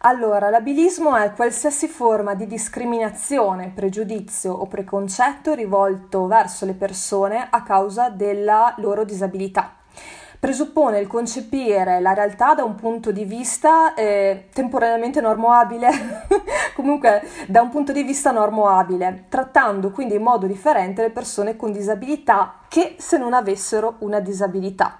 Allora, 0.00 0.50
l'abilismo 0.50 1.16
è 1.16 1.32
qualsiasi 1.32 1.88
forma 1.88 2.34
di 2.34 2.46
discriminazione, 2.46 3.72
pregiudizio 3.74 4.52
o 4.52 4.66
preconcetto 4.66 5.54
rivolto 5.54 6.26
verso 6.26 6.66
le 6.66 6.74
persone 6.74 7.46
a 7.50 7.62
causa 7.62 8.10
della 8.10 8.74
loro 8.78 9.04
disabilità. 9.04 9.72
Presuppone 10.38 10.98
il 10.98 11.06
concepire 11.06 11.98
la 12.00 12.12
realtà 12.12 12.54
da 12.54 12.62
un 12.62 12.74
punto 12.74 13.10
di 13.10 13.24
vista 13.24 13.94
eh, 13.94 14.48
temporaneamente 14.52 15.22
normoabile, 15.22 15.88
comunque 16.76 17.22
da 17.48 17.62
un 17.62 17.70
punto 17.70 17.92
di 17.92 18.02
vista 18.02 18.30
normoabile, 18.30 19.24
trattando 19.30 19.90
quindi 19.90 20.14
in 20.14 20.22
modo 20.22 20.46
differente 20.46 21.00
le 21.00 21.10
persone 21.10 21.56
con 21.56 21.72
disabilità 21.72 22.60
che 22.68 22.96
se 22.98 23.16
non 23.16 23.32
avessero 23.32 23.96
una 24.00 24.20
disabilità 24.20 24.98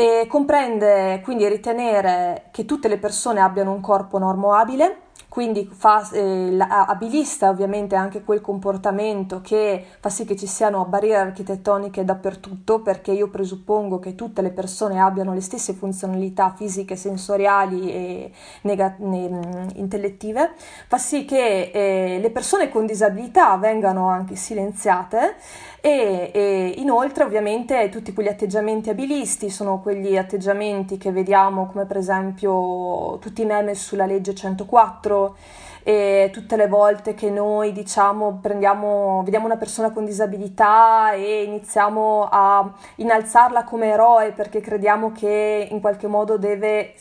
e 0.00 0.26
comprende 0.28 1.20
quindi 1.22 1.46
ritenere 1.46 2.44
che 2.52 2.64
tutte 2.64 2.88
le 2.88 2.96
persone 2.96 3.38
abbiano 3.38 3.72
un 3.72 3.82
corpo 3.82 4.16
normoabile 4.16 5.08
quindi 5.30 5.70
fa, 5.72 6.08
eh, 6.10 6.56
abilista 6.58 7.50
ovviamente 7.50 7.94
anche 7.94 8.24
quel 8.24 8.40
comportamento 8.40 9.40
che 9.40 9.84
fa 10.00 10.08
sì 10.08 10.24
che 10.24 10.34
ci 10.34 10.48
siano 10.48 10.84
barriere 10.86 11.20
architettoniche 11.20 12.04
dappertutto 12.04 12.80
perché 12.80 13.12
io 13.12 13.28
presuppongo 13.28 14.00
che 14.00 14.16
tutte 14.16 14.42
le 14.42 14.50
persone 14.50 14.98
abbiano 14.98 15.32
le 15.32 15.40
stesse 15.40 15.72
funzionalità 15.72 16.52
fisiche, 16.56 16.96
sensoriali 16.96 17.92
e 17.92 18.32
nega- 18.62 18.96
ne- 18.98 19.68
intellettive, 19.76 20.50
fa 20.88 20.98
sì 20.98 21.24
che 21.24 21.70
eh, 21.72 22.18
le 22.20 22.30
persone 22.30 22.68
con 22.68 22.84
disabilità 22.84 23.56
vengano 23.56 24.08
anche 24.08 24.34
silenziate 24.34 25.36
e, 25.80 26.30
e, 26.34 26.74
inoltre 26.76 27.24
ovviamente 27.24 27.88
tutti 27.88 28.12
quegli 28.12 28.28
atteggiamenti 28.28 28.90
abilisti 28.90 29.48
sono 29.48 29.80
quegli 29.80 30.16
atteggiamenti 30.16 30.98
che 30.98 31.10
vediamo 31.10 31.66
come 31.66 31.86
per 31.86 31.96
esempio 31.96 33.18
tutti 33.18 33.42
i 33.42 33.46
meme 33.46 33.74
sulla 33.74 34.04
legge 34.04 34.34
104 34.34 35.36
e 35.82 36.28
tutte 36.32 36.56
le 36.56 36.68
volte 36.68 37.14
che 37.14 37.30
noi 37.30 37.72
diciamo 37.72 38.38
prendiamo, 38.42 39.22
vediamo 39.24 39.46
una 39.46 39.56
persona 39.56 39.90
con 39.90 40.04
disabilità 40.04 41.12
e 41.12 41.44
iniziamo 41.44 42.28
a 42.30 42.70
innalzarla 42.96 43.64
come 43.64 43.86
eroe 43.88 44.32
perché 44.32 44.60
crediamo 44.60 45.12
che 45.12 45.68
in 45.70 45.80
qualche 45.80 46.06
modo 46.06 46.36
deve 46.36 46.94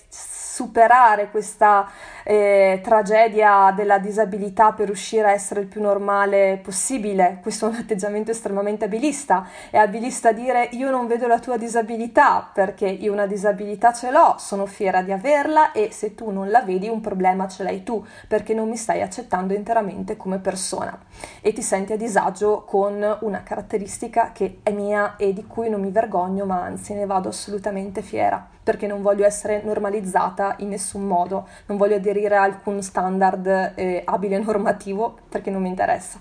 superare 0.59 1.29
questa 1.29 1.87
eh, 2.29 2.79
tragedia 2.83 3.73
della 3.75 3.97
disabilità 3.97 4.71
per 4.73 4.85
riuscire 4.85 5.23
a 5.23 5.31
essere 5.31 5.61
il 5.61 5.65
più 5.65 5.81
normale 5.81 6.59
possibile. 6.61 7.39
Questo 7.41 7.65
è 7.65 7.69
un 7.69 7.75
atteggiamento 7.81 8.29
estremamente 8.29 8.85
abilista. 8.85 9.47
È 9.71 9.77
abilista 9.77 10.31
dire 10.31 10.69
io 10.73 10.91
non 10.91 11.07
vedo 11.07 11.25
la 11.25 11.39
tua 11.39 11.57
disabilità 11.57 12.47
perché 12.53 12.85
io 12.85 13.11
una 13.11 13.25
disabilità 13.25 13.93
ce 13.93 14.11
l'ho, 14.11 14.35
sono 14.37 14.67
fiera 14.67 15.01
di 15.01 15.11
averla 15.11 15.71
e 15.71 15.89
se 15.91 16.13
tu 16.13 16.29
non 16.29 16.51
la 16.51 16.61
vedi 16.61 16.87
un 16.87 17.01
problema 17.01 17.47
ce 17.47 17.63
l'hai 17.63 17.81
tu 17.81 18.05
perché 18.27 18.53
non 18.53 18.69
mi 18.69 18.77
stai 18.77 19.01
accettando 19.01 19.55
interamente 19.55 20.15
come 20.15 20.37
persona 20.37 20.99
e 21.41 21.51
ti 21.51 21.63
senti 21.63 21.93
a 21.93 21.97
disagio 21.97 22.63
con 22.63 23.17
una 23.21 23.41
caratteristica 23.41 24.31
che 24.33 24.59
è 24.61 24.71
mia 24.71 25.15
e 25.15 25.33
di 25.33 25.47
cui 25.47 25.67
non 25.67 25.81
mi 25.81 25.89
vergogno 25.89 26.45
ma 26.45 26.61
anzi 26.61 26.93
ne 26.93 27.07
vado 27.07 27.29
assolutamente 27.29 28.03
fiera 28.03 28.57
perché 28.61 28.85
non 28.85 29.01
voglio 29.01 29.25
essere 29.25 29.63
normalizzata 29.63 30.57
in 30.59 30.69
nessun 30.69 31.07
modo, 31.07 31.47
non 31.65 31.77
voglio 31.77 31.95
aderire 31.95 32.18
a 32.27 32.43
alcun 32.43 32.81
standard 32.81 33.73
eh, 33.75 34.01
abile 34.05 34.39
normativo 34.39 35.17
perché 35.29 35.49
non 35.49 35.61
mi 35.61 35.69
interessa. 35.69 36.19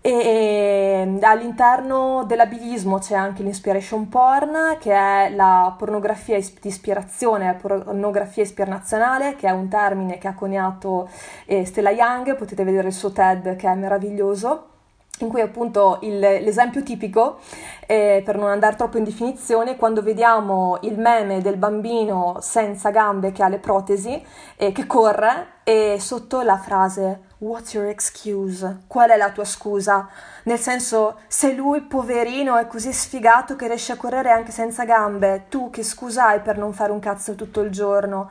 E, 0.00 0.10
e 0.10 1.18
all'interno 1.22 2.24
dell'abilismo 2.24 2.98
c'è 2.98 3.14
anche 3.14 3.42
l'inspiration 3.42 4.08
porn, 4.08 4.78
che 4.80 4.92
è 4.92 5.30
la 5.34 5.74
pornografia 5.76 6.38
di 6.38 6.68
ispirazione, 6.68 7.46
la 7.46 7.54
pornografia 7.54 8.42
ispirazionale, 8.42 9.34
che 9.36 9.48
è 9.48 9.50
un 9.50 9.68
termine 9.68 10.18
che 10.18 10.28
ha 10.28 10.34
coniato 10.34 11.08
eh, 11.46 11.66
Stella 11.66 11.90
Young, 11.90 12.36
potete 12.36 12.64
vedere 12.64 12.88
il 12.88 12.94
suo 12.94 13.10
TED 13.10 13.56
che 13.56 13.68
è 13.68 13.74
meraviglioso 13.74 14.76
in 15.20 15.28
cui 15.28 15.40
appunto 15.40 15.98
il, 16.02 16.18
l'esempio 16.18 16.82
tipico, 16.82 17.38
eh, 17.86 18.22
per 18.24 18.36
non 18.36 18.48
andare 18.48 18.76
troppo 18.76 18.98
in 18.98 19.04
definizione, 19.04 19.76
quando 19.76 20.02
vediamo 20.02 20.78
il 20.82 20.98
meme 20.98 21.40
del 21.40 21.56
bambino 21.56 22.36
senza 22.40 22.90
gambe 22.90 23.32
che 23.32 23.42
ha 23.42 23.48
le 23.48 23.58
protesi 23.58 24.22
e 24.56 24.72
che 24.72 24.86
corre 24.86 25.56
e 25.64 25.98
sotto 26.00 26.42
la 26.42 26.56
frase 26.56 27.26
What's 27.40 27.72
your 27.74 27.86
excuse? 27.86 28.80
Qual 28.88 29.08
è 29.10 29.16
la 29.16 29.30
tua 29.30 29.44
scusa? 29.44 30.08
Nel 30.44 30.58
senso, 30.58 31.18
se 31.28 31.52
lui 31.52 31.82
poverino 31.82 32.56
è 32.56 32.66
così 32.66 32.92
sfigato 32.92 33.54
che 33.54 33.68
riesce 33.68 33.92
a 33.92 33.96
correre 33.96 34.32
anche 34.32 34.50
senza 34.50 34.84
gambe, 34.84 35.44
tu 35.48 35.70
che 35.70 35.84
scusa 35.84 36.26
hai 36.26 36.40
per 36.40 36.58
non 36.58 36.72
fare 36.72 36.90
un 36.90 36.98
cazzo 36.98 37.36
tutto 37.36 37.60
il 37.60 37.70
giorno? 37.70 38.30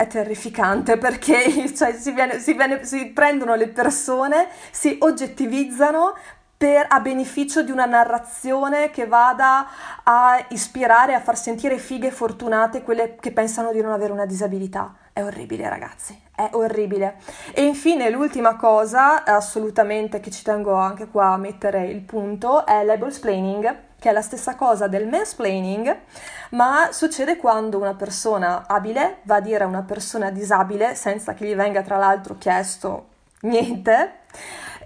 È 0.00 0.06
terrificante 0.06 0.96
perché 0.96 1.70
cioè, 1.76 1.92
si, 1.92 2.12
viene, 2.12 2.38
si, 2.38 2.54
viene, 2.54 2.84
si, 2.84 3.08
prendono 3.08 3.54
le 3.54 3.68
persone, 3.68 4.48
si 4.70 4.96
oggettivizzano 4.98 6.14
per, 6.56 6.86
a 6.88 7.00
beneficio 7.00 7.62
di 7.62 7.70
una 7.70 7.84
narrazione 7.84 8.90
che 8.90 9.06
vada 9.06 9.66
a 10.02 10.42
ispirare, 10.48 11.14
a 11.14 11.20
far 11.20 11.36
sentire 11.36 11.76
fighe 11.76 12.10
fortunate 12.10 12.82
quelle 12.82 13.16
che 13.20 13.32
pensano 13.32 13.72
di 13.72 13.82
non 13.82 13.92
avere 13.92 14.12
una 14.12 14.24
disabilità. 14.24 14.94
È 15.12 15.22
orribile 15.22 15.68
ragazzi, 15.68 16.18
è 16.34 16.48
orribile. 16.52 17.16
E 17.52 17.64
infine 17.64 18.08
l'ultima 18.08 18.56
cosa, 18.56 19.24
assolutamente 19.24 20.20
che 20.20 20.30
ci 20.30 20.42
tengo 20.42 20.74
anche 20.74 21.08
qua 21.08 21.32
a 21.32 21.36
mettere 21.36 21.88
il 21.88 22.00
punto, 22.00 22.64
è 22.64 22.84
l'able 22.84 23.08
explaining 23.08 23.88
che 24.00 24.08
è 24.08 24.12
la 24.12 24.22
stessa 24.22 24.56
cosa 24.56 24.88
del 24.88 25.06
mansplaining, 25.06 25.96
ma 26.50 26.88
succede 26.90 27.36
quando 27.36 27.78
una 27.78 27.94
persona 27.94 28.64
abile 28.66 29.18
va 29.22 29.36
a 29.36 29.40
dire 29.40 29.62
a 29.62 29.66
una 29.68 29.82
persona 29.82 30.30
disabile, 30.30 30.96
senza 30.96 31.34
che 31.34 31.46
gli 31.46 31.54
venga 31.54 31.82
tra 31.82 31.98
l'altro 31.98 32.36
chiesto 32.38 33.06
niente, 33.42 34.20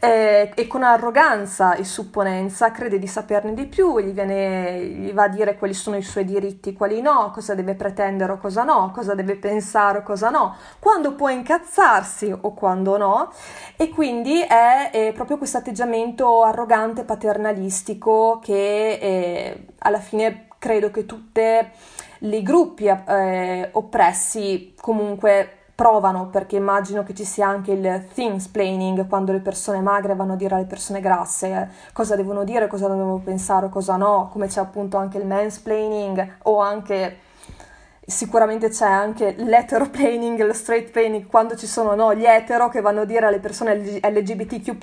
eh, 0.05 0.53
e 0.55 0.67
con 0.67 0.83
arroganza 0.83 1.75
e 1.75 1.85
supponenza 1.85 2.71
crede 2.71 2.99
di 2.99 3.07
saperne 3.07 3.55
di 3.55 3.67
più, 3.67 3.99
gli, 3.99 4.13
viene, 4.13 4.81
gli 4.85 5.13
va 5.13 5.25
a 5.25 5.29
dire 5.29 5.57
quali 5.57 5.75
sono 5.75 5.97
i 5.97 6.03
suoi 6.03 6.25
diritti, 6.25 6.73
quali 6.73 7.01
no, 7.01 7.31
cosa 7.33 7.55
deve 7.55 7.75
pretendere 7.75 8.33
o 8.33 8.39
cosa 8.39 8.63
no, 8.65 8.91
cosa 8.93 9.15
deve 9.15 9.37
pensare 9.37 9.99
o 9.99 10.03
cosa 10.03 10.31
no, 10.31 10.57
quando 10.79 11.15
può 11.15 11.29
incazzarsi 11.29 12.35
o 12.39 12.53
quando 12.53 12.97
no, 12.97 13.33
e 13.77 13.89
quindi 13.89 14.41
è, 14.41 14.91
è 14.91 15.13
proprio 15.13 15.39
questo 15.39 15.59
atteggiamento 15.59 16.43
arrogante, 16.43 17.05
paternalistico 17.05 18.41
che 18.43 18.99
eh, 19.01 19.67
alla 19.79 19.99
fine 19.99 20.49
credo 20.59 20.91
che 20.91 21.07
tutti 21.07 21.41
i 22.21 22.43
gruppi 22.43 22.87
eh, 22.87 23.69
oppressi 23.73 24.75
comunque 24.81 25.64
provano 25.75 26.29
perché 26.29 26.57
immagino 26.57 27.03
che 27.03 27.15
ci 27.15 27.25
sia 27.25 27.49
anche 27.49 27.73
il 27.73 28.07
things 28.15 28.47
planning 28.49 29.09
quando 29.09 29.33
le 29.33 29.41
persone 29.41 29.81
magre 29.81 30.15
vanno 30.15 30.35
a 30.35 30.37
dire 30.37 30.55
alle 30.55 30.67
persone 30.67 31.01
grasse 31.01 31.49
eh, 31.49 31.69
cosa 31.93 32.15
devono 32.15 32.45
dire, 32.45 32.69
cosa 32.69 32.87
devono 32.87 33.19
pensare, 33.19 33.69
cosa 33.69 33.97
no, 33.97 34.29
come 34.31 34.47
c'è 34.47 34.61
appunto 34.61 34.97
anche 34.97 35.19
il 35.19 35.27
mansplaining 35.27 36.37
o 36.43 36.61
anche 36.61 37.19
sicuramente 38.07 38.69
c'è 38.69 38.87
anche 38.87 39.35
l'eteroplaning, 39.37 40.41
lo 40.45 40.53
straight 40.53 40.91
planning 40.91 41.27
quando 41.27 41.57
ci 41.57 41.67
sono 41.67 41.95
no, 41.95 42.15
gli 42.15 42.25
etero 42.25 42.69
che 42.69 42.81
vanno 42.81 43.01
a 43.01 43.05
dire 43.05 43.27
alle 43.27 43.41
persone 43.41 43.75
LGBTQ+, 43.77 44.77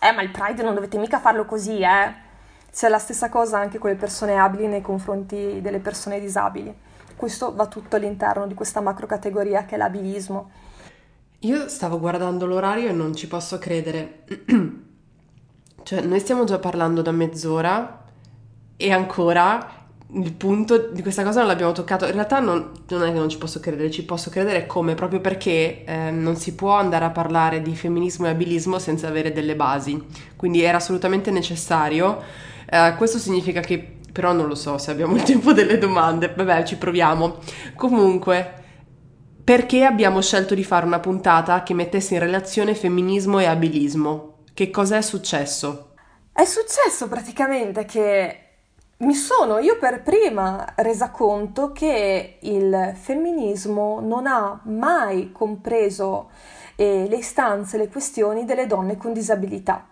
eh 0.00 0.12
ma 0.12 0.22
il 0.22 0.30
pride 0.30 0.62
non 0.62 0.74
dovete 0.74 0.98
mica 0.98 1.18
farlo 1.18 1.44
così, 1.44 1.80
eh. 1.80 2.24
C'è 2.72 2.88
la 2.90 2.98
stessa 2.98 3.30
cosa 3.30 3.58
anche 3.58 3.78
con 3.78 3.88
le 3.88 3.96
persone 3.96 4.36
abili 4.36 4.66
nei 4.66 4.82
confronti 4.82 5.60
delle 5.62 5.78
persone 5.78 6.20
disabili 6.20 6.84
questo 7.16 7.54
va 7.54 7.66
tutto 7.66 7.96
all'interno 7.96 8.46
di 8.46 8.54
questa 8.54 8.80
macro 8.80 9.06
categoria 9.06 9.64
che 9.64 9.74
è 9.74 9.78
l'abilismo. 9.78 10.50
Io 11.40 11.68
stavo 11.68 11.98
guardando 11.98 12.46
l'orario 12.46 12.88
e 12.88 12.92
non 12.92 13.14
ci 13.14 13.26
posso 13.28 13.58
credere. 13.58 14.24
cioè, 15.82 16.00
noi 16.02 16.20
stiamo 16.20 16.44
già 16.44 16.58
parlando 16.58 17.02
da 17.02 17.12
mezz'ora 17.12 18.04
e 18.76 18.92
ancora 18.92 19.84
il 20.12 20.32
punto 20.32 20.90
di 20.92 21.02
questa 21.02 21.24
cosa 21.24 21.40
non 21.40 21.48
l'abbiamo 21.48 21.72
toccato. 21.72 22.06
In 22.06 22.12
realtà 22.12 22.38
non, 22.40 22.70
non 22.88 23.02
è 23.02 23.12
che 23.12 23.18
non 23.18 23.28
ci 23.28 23.38
posso 23.38 23.60
credere, 23.60 23.90
ci 23.90 24.04
posso 24.04 24.30
credere 24.30 24.66
come, 24.66 24.94
proprio 24.94 25.20
perché 25.20 25.84
eh, 25.84 26.10
non 26.10 26.36
si 26.36 26.54
può 26.54 26.74
andare 26.74 27.04
a 27.04 27.10
parlare 27.10 27.60
di 27.60 27.74
femminismo 27.74 28.26
e 28.26 28.30
abilismo 28.30 28.78
senza 28.78 29.08
avere 29.08 29.32
delle 29.32 29.56
basi. 29.56 30.00
Quindi 30.36 30.62
era 30.62 30.78
assolutamente 30.78 31.30
necessario. 31.30 32.22
Eh, 32.68 32.94
questo 32.96 33.18
significa 33.18 33.60
che 33.60 33.95
però 34.16 34.32
non 34.32 34.48
lo 34.48 34.54
so 34.54 34.78
se 34.78 34.90
abbiamo 34.90 35.14
il 35.14 35.22
tempo 35.24 35.52
delle 35.52 35.76
domande, 35.76 36.32
vabbè 36.34 36.64
ci 36.64 36.78
proviamo. 36.78 37.36
Comunque, 37.74 38.64
perché 39.44 39.84
abbiamo 39.84 40.22
scelto 40.22 40.54
di 40.54 40.64
fare 40.64 40.86
una 40.86 41.00
puntata 41.00 41.62
che 41.62 41.74
mettesse 41.74 42.14
in 42.14 42.20
relazione 42.20 42.74
femminismo 42.74 43.40
e 43.40 43.44
abilismo? 43.44 44.38
Che 44.54 44.70
cosa 44.70 44.96
è 44.96 45.02
successo? 45.02 45.92
È 46.32 46.46
successo 46.46 47.08
praticamente 47.08 47.84
che 47.84 48.40
mi 48.98 49.12
sono 49.12 49.58
io 49.58 49.76
per 49.76 50.02
prima 50.02 50.72
resa 50.76 51.10
conto 51.10 51.72
che 51.72 52.38
il 52.40 52.94
femminismo 52.98 54.00
non 54.00 54.26
ha 54.26 54.58
mai 54.64 55.30
compreso 55.30 56.30
eh, 56.74 57.04
le 57.06 57.16
istanze, 57.16 57.76
le 57.76 57.88
questioni 57.88 58.46
delle 58.46 58.66
donne 58.66 58.96
con 58.96 59.12
disabilità. 59.12 59.86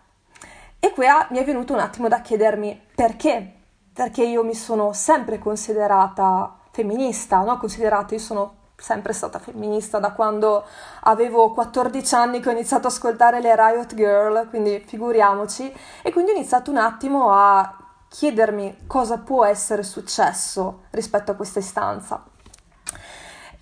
E 0.81 0.93
qui 0.93 1.05
mi 1.29 1.39
è 1.39 1.45
venuto 1.45 1.75
un 1.75 1.81
attimo 1.81 2.09
da 2.09 2.23
chiedermi 2.23 2.81
perché 2.95 3.64
perché 3.95 4.25
io 4.25 4.43
mi 4.43 4.55
sono 4.55 4.93
sempre 4.93 5.39
considerata 5.39 6.57
femminista, 6.73 7.39
no? 7.43 7.57
Considerata, 7.59 8.15
io 8.15 8.21
sono 8.21 8.55
sempre 8.77 9.13
stata 9.13 9.39
femminista 9.39 10.01
da 10.01 10.11
quando 10.11 10.65
avevo 11.03 11.53
14 11.53 12.15
anni 12.17 12.41
che 12.41 12.49
ho 12.49 12.53
iniziato 12.53 12.89
ad 12.89 12.93
ascoltare 12.93 13.41
le 13.41 13.55
Riot 13.55 13.95
Girl, 13.95 14.49
quindi 14.49 14.83
figuriamoci, 14.85 15.73
e 16.03 16.13
quindi 16.13 16.33
ho 16.33 16.35
iniziato 16.35 16.73
un 16.73 16.79
attimo 16.79 17.31
a 17.33 17.77
chiedermi 18.09 18.79
cosa 18.89 19.19
può 19.19 19.45
essere 19.45 19.85
successo 19.85 20.83
rispetto 20.91 21.31
a 21.31 21.35
questa 21.35 21.61
istanza. 21.61 22.25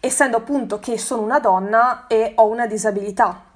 Essendo 0.00 0.38
appunto 0.38 0.78
che 0.78 0.96
sono 0.96 1.20
una 1.20 1.40
donna 1.40 2.06
e 2.06 2.32
ho 2.36 2.48
una 2.48 2.66
disabilità, 2.66 3.51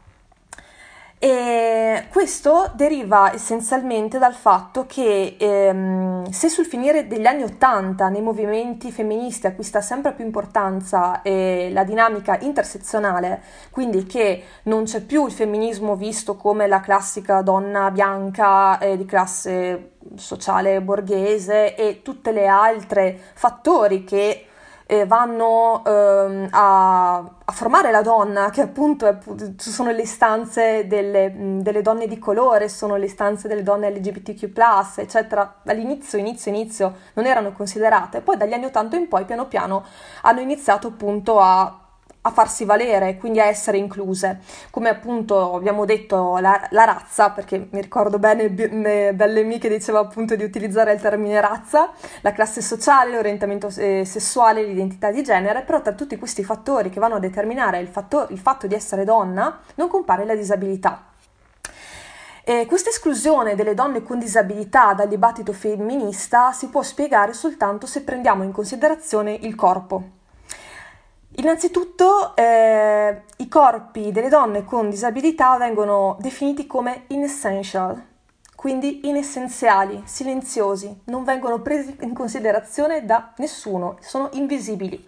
e 1.19 2.07
questo 2.11 2.71
deriva 2.75 3.33
essenzialmente 3.33 4.19
dal 4.19 4.35
fatto 4.35 4.85
che 4.87 5.37
ehm, 5.39 6.29
se 6.29 6.51
sul 6.51 6.67
finire 6.67 7.07
degli 7.07 7.25
anni 7.25 7.43
Ottanta 7.43 8.09
nei 8.09 8.21
movimenti 8.21 8.93
femministi 8.93 9.47
acquista 9.47 9.81
sempre 9.81 10.13
più 10.13 10.27
importanza 10.27 11.23
eh, 11.23 11.71
la 11.73 11.85
dinamica 11.85 12.39
intersezionale, 12.41 13.43
quindi 13.71 14.05
che 14.05 14.43
non 14.65 14.85
c'è 14.85 15.01
più 15.01 15.25
il 15.27 15.33
femminismo 15.33 15.97
visto 15.97 16.37
come 16.37 16.67
la 16.67 16.81
classica 16.81 17.41
donna 17.41 17.91
bianca 17.91 18.79
eh, 18.79 18.99
di 18.99 19.07
classe 19.07 19.93
sociale 20.17 20.83
borghese 20.83 21.75
e 21.75 22.03
tutte 22.03 22.31
le 22.31 22.47
altre 22.47 23.19
fattori 23.35 24.05
che 24.05 24.46
eh, 24.87 25.05
vanno 25.05 25.83
ehm, 25.85 26.49
a, 26.51 27.17
a, 27.17 27.53
formare 27.53 27.91
la 27.91 28.03
donna, 28.03 28.51
che 28.51 28.61
appunto 28.63 29.07
è, 29.07 29.19
sono 29.57 29.91
le 29.91 30.03
istanze 30.03 30.87
delle, 30.87 31.33
delle, 31.61 31.83
donne 31.83 32.07
di 32.07 32.19
colore, 32.19 32.69
sono 32.69 32.97
le 32.97 33.07
istanze 33.07 33.49
delle 33.49 33.65
donne 33.65 33.91
LGBTQ, 33.91 34.53
eccetera. 34.97 35.57
All'inizio, 35.67 36.19
inizio, 36.19 36.51
inizio 36.53 36.95
non 37.15 37.27
erano 37.27 37.53
considerate, 37.53 38.21
poi 38.21 38.37
dagli 38.37 38.53
anni 38.53 38.67
80 38.67 38.97
in 38.97 39.09
poi 39.09 39.25
piano 39.25 39.47
piano 39.47 39.85
hanno 40.23 40.41
iniziato 40.41 40.89
appunto 40.89 41.41
a 41.41 41.81
a 42.27 42.31
farsi 42.31 42.65
valere, 42.65 43.17
quindi 43.17 43.41
a 43.41 43.47
essere 43.47 43.79
incluse. 43.79 44.41
Come 44.71 44.89
appunto 44.89 45.55
abbiamo 45.55 45.85
detto 45.85 46.39
la, 46.39 46.67
la 46.71 46.85
razza, 46.85 47.31
perché 47.31 47.69
mi 47.71 47.81
ricordo 47.81 48.19
bene 48.19 48.51
Bellamy 48.51 49.59
che 49.59 49.69
diceva 49.69 50.01
appunto 50.01 50.35
di 50.35 50.43
utilizzare 50.43 50.93
il 50.93 51.01
termine 51.01 51.41
razza, 51.41 51.93
la 52.23 52.33
classe 52.33 52.61
sociale, 52.61 53.13
l'orientamento 53.13 53.71
eh, 53.77 54.05
sessuale, 54.05 54.65
l'identità 54.65 55.11
di 55.11 55.23
genere, 55.23 55.63
però 55.63 55.81
tra 55.81 55.93
tutti 55.93 56.19
questi 56.19 56.43
fattori 56.43 56.91
che 56.91 57.01
vanno 57.01 57.17
a 57.17 57.21
determinare 57.21 57.79
il 57.79 57.89
fatto, 57.89 58.27
il 58.31 58.39
fatto 58.39 58.67
di 58.67 58.75
essere 58.75 59.05
donna 59.05 59.61
non 59.77 59.89
compare 59.89 60.25
la 60.25 60.35
disabilità. 60.35 61.05
E 62.49 62.67
questa 62.67 62.91
esclusione 62.91 63.57
delle 63.57 63.75
donne 63.75 64.03
con 64.03 64.21
disabilità 64.21 64.95
dal 64.95 65.09
dibattito 65.09 65.53
femminista 65.53 66.53
si 66.53 66.69
può 66.69 66.83
spiegare 66.83 67.33
soltanto 67.33 67.87
se 67.87 68.03
prendiamo 68.03 68.45
in 68.45 68.53
considerazione 68.53 69.33
il 69.33 69.57
corpo, 69.57 70.16
Innanzitutto 71.39 72.35
eh, 72.35 73.23
i 73.37 73.49
corpi 73.49 74.11
delle 74.11 74.31
donne 74.31 74.65
con 74.65 74.89
disabilità 74.89 75.59
vengono 75.59 76.17
definiti 76.19 76.67
come 76.67 77.05
inessential, 77.09 78.03
quindi 78.55 79.07
inessenziali, 79.07 80.01
silenziosi, 80.07 81.03
non 81.05 81.25
vengono 81.25 81.61
presi 81.61 81.95
in 82.01 82.15
considerazione 82.15 83.05
da 83.05 83.35
nessuno, 83.37 83.99
sono 84.01 84.31
invisibili. 84.33 85.07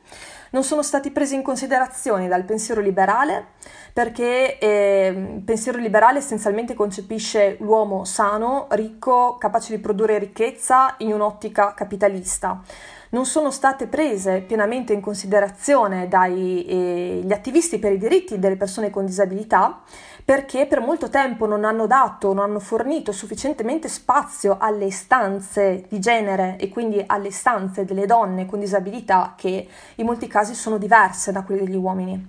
Non 0.50 0.64
sono 0.64 0.82
stati 0.82 1.10
presi 1.10 1.34
in 1.34 1.42
considerazione 1.42 2.28
dal 2.28 2.44
pensiero 2.44 2.82
liberale 2.82 3.48
perché 3.94 4.58
eh, 4.58 5.32
il 5.36 5.42
pensiero 5.42 5.78
liberale 5.78 6.18
essenzialmente 6.18 6.74
concepisce 6.74 7.56
l'uomo 7.60 8.04
sano, 8.04 8.66
ricco, 8.70 9.36
capace 9.38 9.74
di 9.74 9.80
produrre 9.80 10.18
ricchezza 10.18 10.94
in 10.98 11.12
un'ottica 11.12 11.72
capitalista 11.72 12.62
non 13.10 13.26
sono 13.26 13.50
state 13.50 13.86
prese 13.86 14.40
pienamente 14.40 14.92
in 14.92 15.00
considerazione 15.00 16.08
dagli 16.08 16.64
eh, 16.68 17.26
attivisti 17.30 17.78
per 17.78 17.92
i 17.92 17.98
diritti 17.98 18.38
delle 18.38 18.56
persone 18.56 18.90
con 18.90 19.06
disabilità 19.06 19.82
perché 20.28 20.66
per 20.66 20.80
molto 20.80 21.08
tempo 21.08 21.46
non 21.46 21.64
hanno 21.64 21.86
dato, 21.86 22.34
non 22.34 22.44
hanno 22.44 22.60
fornito 22.60 23.12
sufficientemente 23.12 23.88
spazio 23.88 24.58
alle 24.60 24.84
istanze 24.84 25.86
di 25.88 25.98
genere 25.98 26.56
e 26.58 26.68
quindi 26.68 27.02
alle 27.06 27.28
istanze 27.28 27.86
delle 27.86 28.04
donne 28.04 28.44
con 28.44 28.60
disabilità 28.60 29.32
che 29.38 29.66
in 29.94 30.04
molti 30.04 30.26
casi 30.26 30.54
sono 30.54 30.76
diverse 30.76 31.32
da 31.32 31.44
quelle 31.44 31.64
degli 31.64 31.76
uomini. 31.76 32.28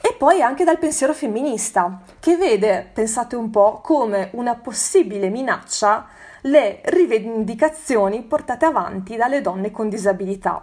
E 0.00 0.14
poi 0.18 0.40
anche 0.40 0.64
dal 0.64 0.78
pensiero 0.78 1.12
femminista, 1.12 2.00
che 2.18 2.36
vede, 2.36 2.88
pensate 2.90 3.36
un 3.36 3.50
po', 3.50 3.80
come 3.82 4.30
una 4.32 4.54
possibile 4.54 5.28
minaccia 5.28 6.06
le 6.46 6.80
rivendicazioni 6.84 8.22
portate 8.22 8.66
avanti 8.66 9.16
dalle 9.16 9.40
donne 9.40 9.70
con 9.70 9.88
disabilità. 9.88 10.62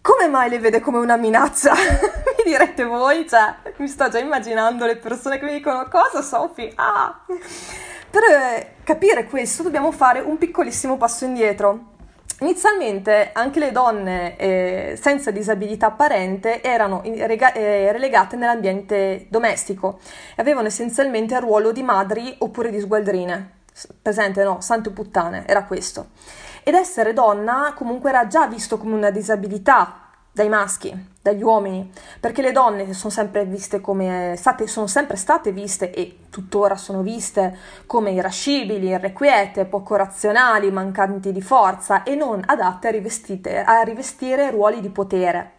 Come 0.00 0.26
mai 0.26 0.50
le 0.50 0.58
vede 0.58 0.80
come 0.80 0.98
una 0.98 1.16
minaccia? 1.16 1.72
mi 1.74 2.42
direte 2.44 2.82
voi, 2.82 3.28
cioè, 3.28 3.54
mi 3.76 3.86
sto 3.86 4.08
già 4.08 4.18
immaginando 4.18 4.84
le 4.84 4.96
persone 4.96 5.38
che 5.38 5.44
mi 5.44 5.52
dicono 5.52 5.86
cosa 5.88 6.22
Sofì? 6.22 6.72
Ah! 6.74 7.24
Per 8.10 8.22
eh, 8.22 8.74
capire 8.82 9.26
questo 9.26 9.62
dobbiamo 9.62 9.92
fare 9.92 10.18
un 10.18 10.36
piccolissimo 10.38 10.96
passo 10.96 11.24
indietro. 11.24 11.90
Inizialmente 12.40 13.30
anche 13.32 13.60
le 13.60 13.70
donne 13.70 14.36
eh, 14.36 14.98
senza 15.00 15.30
disabilità 15.30 15.86
apparente 15.86 16.60
erano 16.60 17.00
rega- 17.04 17.52
eh, 17.52 17.92
relegate 17.92 18.34
nell'ambiente 18.34 19.26
domestico 19.28 20.00
e 20.34 20.42
avevano 20.42 20.66
essenzialmente 20.66 21.34
il 21.34 21.40
ruolo 21.40 21.70
di 21.70 21.84
madri 21.84 22.34
oppure 22.38 22.70
di 22.70 22.80
sgualdrine 22.80 23.60
presente 24.00 24.42
no, 24.44 24.60
sante 24.60 24.90
puttane, 24.90 25.46
era 25.46 25.64
questo. 25.64 26.08
Ed 26.62 26.74
essere 26.74 27.12
donna 27.12 27.72
comunque 27.74 28.10
era 28.10 28.26
già 28.26 28.46
visto 28.46 28.78
come 28.78 28.94
una 28.94 29.10
disabilità 29.10 30.02
dai 30.34 30.48
maschi, 30.48 31.10
dagli 31.20 31.42
uomini, 31.42 31.92
perché 32.18 32.40
le 32.40 32.52
donne 32.52 32.90
sono 32.94 33.12
sempre 33.12 33.44
viste 33.44 33.82
come 33.82 34.34
state, 34.36 34.66
sono 34.66 34.86
sempre 34.86 35.16
state 35.16 35.52
viste 35.52 35.92
e 35.92 36.20
tuttora 36.30 36.76
sono 36.76 37.02
viste 37.02 37.56
come 37.86 38.12
irascibili, 38.12 38.88
irrequiete, 38.88 39.66
poco 39.66 39.94
razionali, 39.94 40.70
mancanti 40.70 41.32
di 41.32 41.42
forza 41.42 42.02
e 42.02 42.14
non 42.14 42.42
adatte 42.46 42.88
a, 42.88 43.78
a 43.78 43.82
rivestire 43.82 44.50
ruoli 44.50 44.80
di 44.80 44.88
potere. 44.88 45.52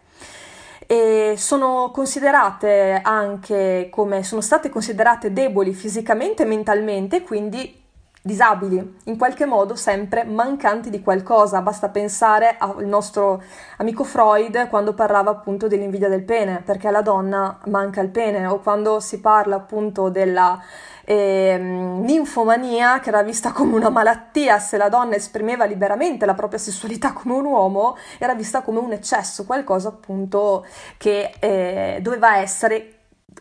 E 0.88 1.36
sono 1.38 1.92
considerate 1.94 3.00
anche 3.02 3.90
come 3.92 4.24
sono 4.24 4.42
state 4.42 4.70
considerate 4.70 5.32
deboli 5.32 5.74
fisicamente 5.74 6.44
e 6.44 6.48
mentalmente, 6.48 7.22
quindi 7.22 7.83
disabili, 8.26 9.00
in 9.04 9.18
qualche 9.18 9.46
modo 9.46 9.76
sempre 9.76 10.24
mancanti 10.24 10.90
di 10.90 11.02
qualcosa. 11.02 11.62
Basta 11.62 11.90
pensare 11.90 12.56
al 12.58 12.86
nostro 12.86 13.44
amico 13.78 14.06
Freud 14.06 14.70
quando 14.70 14.94
parlava 14.94 15.30
appunto 15.32 15.68
dell'invidia 15.68 16.08
del 16.08 16.24
pene, 16.24 16.62
perché 16.64 16.88
alla 16.88 17.02
donna 17.02 17.60
manca 17.66 18.00
il 18.02 18.10
pene, 18.10 18.46
o 18.46 18.60
quando 18.60 19.02
si 19.02 19.20
parla 19.20 19.58
appunto 19.58 20.08
della 20.08 20.58
eh, 21.04 21.58
ninfomania, 21.60 23.02
che 23.02 23.10
era 23.10 23.24
vista 23.24 23.52
come 23.52 23.76
una 23.76 23.90
malattia, 23.90 24.58
se 24.58 24.78
la 24.78 24.88
donna 24.88 25.16
esprimeva 25.16 25.66
liberamente 25.66 26.26
la 26.26 26.34
propria 26.34 26.60
sessualità 26.60 27.12
come 27.12 27.34
un 27.34 27.44
uomo, 27.44 27.98
era 28.18 28.34
vista 28.36 28.62
come 28.62 28.80
un 28.80 28.94
eccesso, 28.94 29.46
qualcosa 29.46 29.90
appunto 29.90 30.66
che 30.98 31.34
eh, 31.40 32.00
doveva 32.02 32.38
essere 32.38 33.00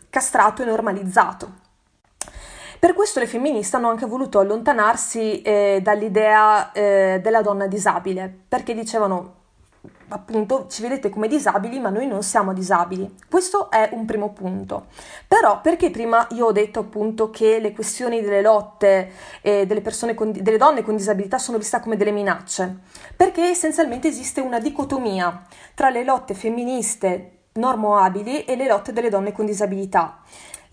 castrato 0.09 0.61
e 0.61 0.65
normalizzato. 0.65 1.61
Per 2.83 2.93
questo 2.93 3.21
le 3.21 3.27
femministe 3.27 3.77
hanno 3.77 3.87
anche 3.87 4.05
voluto 4.05 4.39
allontanarsi 4.39 5.41
eh, 5.41 5.79
dall'idea 5.81 6.73
eh, 6.73 7.21
della 7.23 7.41
donna 7.41 7.65
disabile, 7.65 8.29
perché 8.45 8.73
dicevano 8.73 9.35
appunto 10.09 10.67
ci 10.67 10.81
vedete 10.81 11.07
come 11.07 11.29
disabili, 11.29 11.79
ma 11.79 11.87
noi 11.87 12.07
non 12.07 12.23
siamo 12.23 12.51
disabili. 12.51 13.09
Questo 13.29 13.71
è 13.71 13.87
un 13.93 14.03
primo 14.03 14.33
punto. 14.33 14.87
Però 15.29 15.61
perché 15.61 15.91
prima 15.91 16.27
io 16.31 16.47
ho 16.47 16.51
detto 16.51 16.79
appunto 16.79 17.29
che 17.29 17.59
le 17.59 17.71
questioni 17.71 18.19
delle 18.19 18.41
lotte 18.41 19.11
eh, 19.41 19.65
delle, 19.65 19.81
con, 20.13 20.33
delle 20.33 20.57
donne 20.57 20.83
con 20.83 20.97
disabilità 20.97 21.37
sono 21.37 21.57
viste 21.57 21.79
come 21.79 21.95
delle 21.95 22.11
minacce? 22.11 22.79
Perché 23.15 23.43
essenzialmente 23.43 24.09
esiste 24.09 24.41
una 24.41 24.59
dicotomia 24.59 25.41
tra 25.73 25.89
le 25.89 26.03
lotte 26.03 26.33
femministe 26.33 27.43
normoabili 27.53 28.43
e 28.43 28.57
le 28.57 28.67
lotte 28.67 28.91
delle 28.91 29.09
donne 29.09 29.31
con 29.31 29.45
disabilità. 29.45 30.21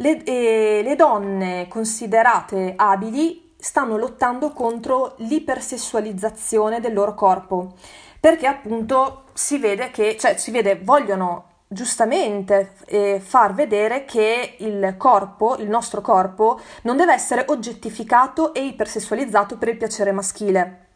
Le, 0.01 0.23
eh, 0.25 0.81
le 0.83 0.97
donne 0.97 1.69
considerate 1.69 2.73
abili 2.75 3.53
stanno 3.59 3.99
lottando 3.99 4.51
contro 4.51 5.13
l'ipersessualizzazione 5.19 6.81
del 6.81 6.95
loro 6.95 7.13
corpo, 7.13 7.75
perché 8.19 8.47
appunto 8.47 9.25
si 9.35 9.59
vede 9.59 9.91
che, 9.91 10.17
cioè 10.19 10.39
si 10.39 10.51
vede, 10.51 10.81
vogliono 10.83 11.49
giustamente 11.69 12.73
eh, 12.87 13.21
far 13.23 13.53
vedere 13.53 14.07
che 14.07 14.57
il 14.61 14.95
corpo, 14.97 15.57
il 15.59 15.69
nostro 15.69 16.01
corpo, 16.01 16.59
non 16.83 16.97
deve 16.97 17.13
essere 17.13 17.45
oggettificato 17.49 18.55
e 18.55 18.65
ipersessualizzato 18.65 19.59
per 19.59 19.69
il 19.69 19.77
piacere 19.77 20.13
maschile. 20.13 20.87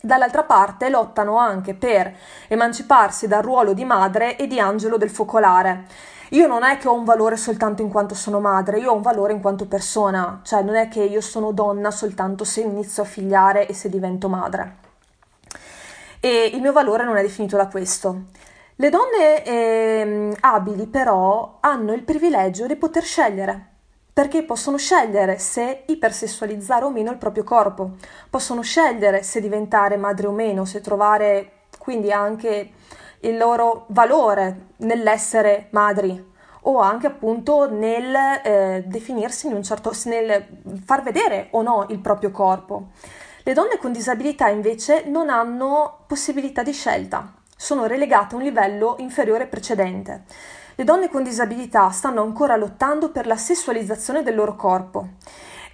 Dall'altra 0.00 0.44
parte 0.44 0.88
lottano 0.88 1.36
anche 1.36 1.74
per 1.74 2.10
emanciparsi 2.48 3.28
dal 3.28 3.42
ruolo 3.42 3.74
di 3.74 3.84
madre 3.84 4.36
e 4.36 4.46
di 4.46 4.58
angelo 4.58 4.96
del 4.96 5.10
focolare 5.10 6.14
io 6.30 6.46
non 6.46 6.64
è 6.64 6.76
che 6.78 6.88
ho 6.88 6.94
un 6.94 7.04
valore 7.04 7.36
soltanto 7.36 7.82
in 7.82 7.88
quanto 7.88 8.14
sono 8.14 8.40
madre, 8.40 8.78
io 8.78 8.90
ho 8.90 8.94
un 8.94 9.02
valore 9.02 9.32
in 9.32 9.40
quanto 9.40 9.66
persona, 9.66 10.40
cioè 10.42 10.62
non 10.62 10.74
è 10.74 10.88
che 10.88 11.02
io 11.02 11.20
sono 11.20 11.52
donna 11.52 11.90
soltanto 11.90 12.44
se 12.44 12.62
inizio 12.62 13.02
a 13.02 13.06
figliare 13.06 13.66
e 13.68 13.74
se 13.74 13.88
divento 13.88 14.28
madre. 14.28 14.76
E 16.20 16.50
il 16.52 16.60
mio 16.60 16.72
valore 16.72 17.04
non 17.04 17.16
è 17.16 17.22
definito 17.22 17.56
da 17.56 17.68
questo. 17.68 18.22
Le 18.74 18.90
donne 18.90 19.44
eh, 19.44 20.36
abili 20.40 20.86
però 20.86 21.58
hanno 21.60 21.92
il 21.92 22.02
privilegio 22.02 22.66
di 22.66 22.76
poter 22.76 23.04
scegliere, 23.04 23.74
perché 24.12 24.42
possono 24.42 24.76
scegliere 24.76 25.38
se 25.38 25.84
ipersessualizzare 25.86 26.84
o 26.84 26.90
meno 26.90 27.10
il 27.10 27.18
proprio 27.18 27.44
corpo, 27.44 27.92
possono 28.28 28.62
scegliere 28.62 29.22
se 29.22 29.40
diventare 29.40 29.96
madre 29.96 30.26
o 30.26 30.32
meno, 30.32 30.64
se 30.64 30.80
trovare 30.80 31.50
quindi 31.78 32.10
anche 32.10 32.70
il 33.20 33.36
loro 33.36 33.86
valore 33.88 34.68
nell'essere 34.78 35.68
madri 35.70 36.34
o 36.68 36.78
anche 36.80 37.06
appunto 37.06 37.70
nel 37.70 38.14
eh, 38.42 38.84
definirsi 38.86 39.46
in 39.46 39.54
un 39.54 39.62
certo 39.62 39.92
nel 40.04 40.46
far 40.84 41.02
vedere 41.02 41.48
o 41.52 41.62
no 41.62 41.86
il 41.90 41.98
proprio 41.98 42.30
corpo. 42.30 42.88
Le 43.42 43.52
donne 43.52 43.78
con 43.78 43.92
disabilità 43.92 44.48
invece 44.48 45.04
non 45.06 45.30
hanno 45.30 45.98
possibilità 46.06 46.62
di 46.62 46.72
scelta, 46.72 47.32
sono 47.56 47.86
relegate 47.86 48.34
a 48.34 48.38
un 48.38 48.44
livello 48.44 48.96
inferiore 48.98 49.46
precedente. 49.46 50.24
Le 50.74 50.84
donne 50.84 51.08
con 51.08 51.22
disabilità 51.22 51.88
stanno 51.90 52.22
ancora 52.22 52.56
lottando 52.56 53.10
per 53.10 53.26
la 53.26 53.36
sessualizzazione 53.36 54.22
del 54.22 54.34
loro 54.34 54.56
corpo 54.56 55.08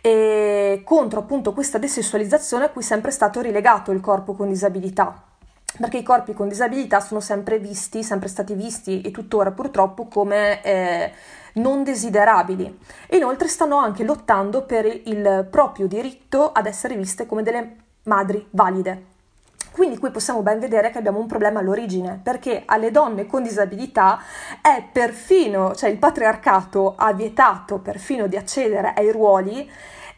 e 0.03 0.83
contro 0.85 1.21
appunto 1.21 1.55
questa 1.55 1.79
desessualizzazione 1.79 2.67
a 2.67 2.69
cui 2.69 2.83
è 2.83 2.85
sempre 2.85 3.11
stato 3.11 3.41
rilegato 3.41 3.91
il 3.93 4.01
corpo 4.01 4.35
con 4.35 4.49
disabilità 4.49 5.32
perché 5.79 5.99
i 5.99 6.03
corpi 6.03 6.35
con 6.35 6.49
disabilità 6.49 7.01
sono 7.01 7.21
sempre 7.21 7.59
visti, 7.59 8.03
sempre 8.03 8.29
stati 8.29 8.55
visti 8.55 9.01
e 9.01 9.11
tuttora 9.11 9.51
purtroppo 9.51 10.07
come 10.07 10.63
eh, 10.63 11.13
non 11.55 11.83
desiderabili. 11.83 12.79
E 13.07 13.17
inoltre 13.17 13.49
stanno 13.49 13.77
anche 13.77 14.05
lottando 14.05 14.65
per 14.65 14.87
il 14.87 15.47
proprio 15.51 15.87
diritto 15.87 16.53
ad 16.53 16.67
essere 16.67 16.97
viste 16.97 17.27
come 17.27 17.43
delle 17.43 17.77
madri 18.05 18.47
valide. 18.51 19.11
Quindi 19.73 19.97
qui 19.97 20.11
possiamo 20.11 20.43
ben 20.43 20.59
vedere 20.59 20.91
che 20.91 20.99
abbiamo 20.99 21.19
un 21.19 21.27
problema 21.27 21.61
all'origine, 21.61 22.21
perché 22.23 22.63
alle 22.67 22.91
donne 22.91 23.27
con 23.27 23.43
disabilità 23.43 24.21
è 24.61 24.85
perfino, 24.93 25.75
cioè 25.75 25.89
il 25.89 25.97
patriarcato 25.97 26.93
ha 26.95 27.11
vietato 27.15 27.79
perfino 27.79 28.27
di 28.27 28.37
accedere 28.37 28.93
ai 28.95 29.11
ruoli 29.11 29.69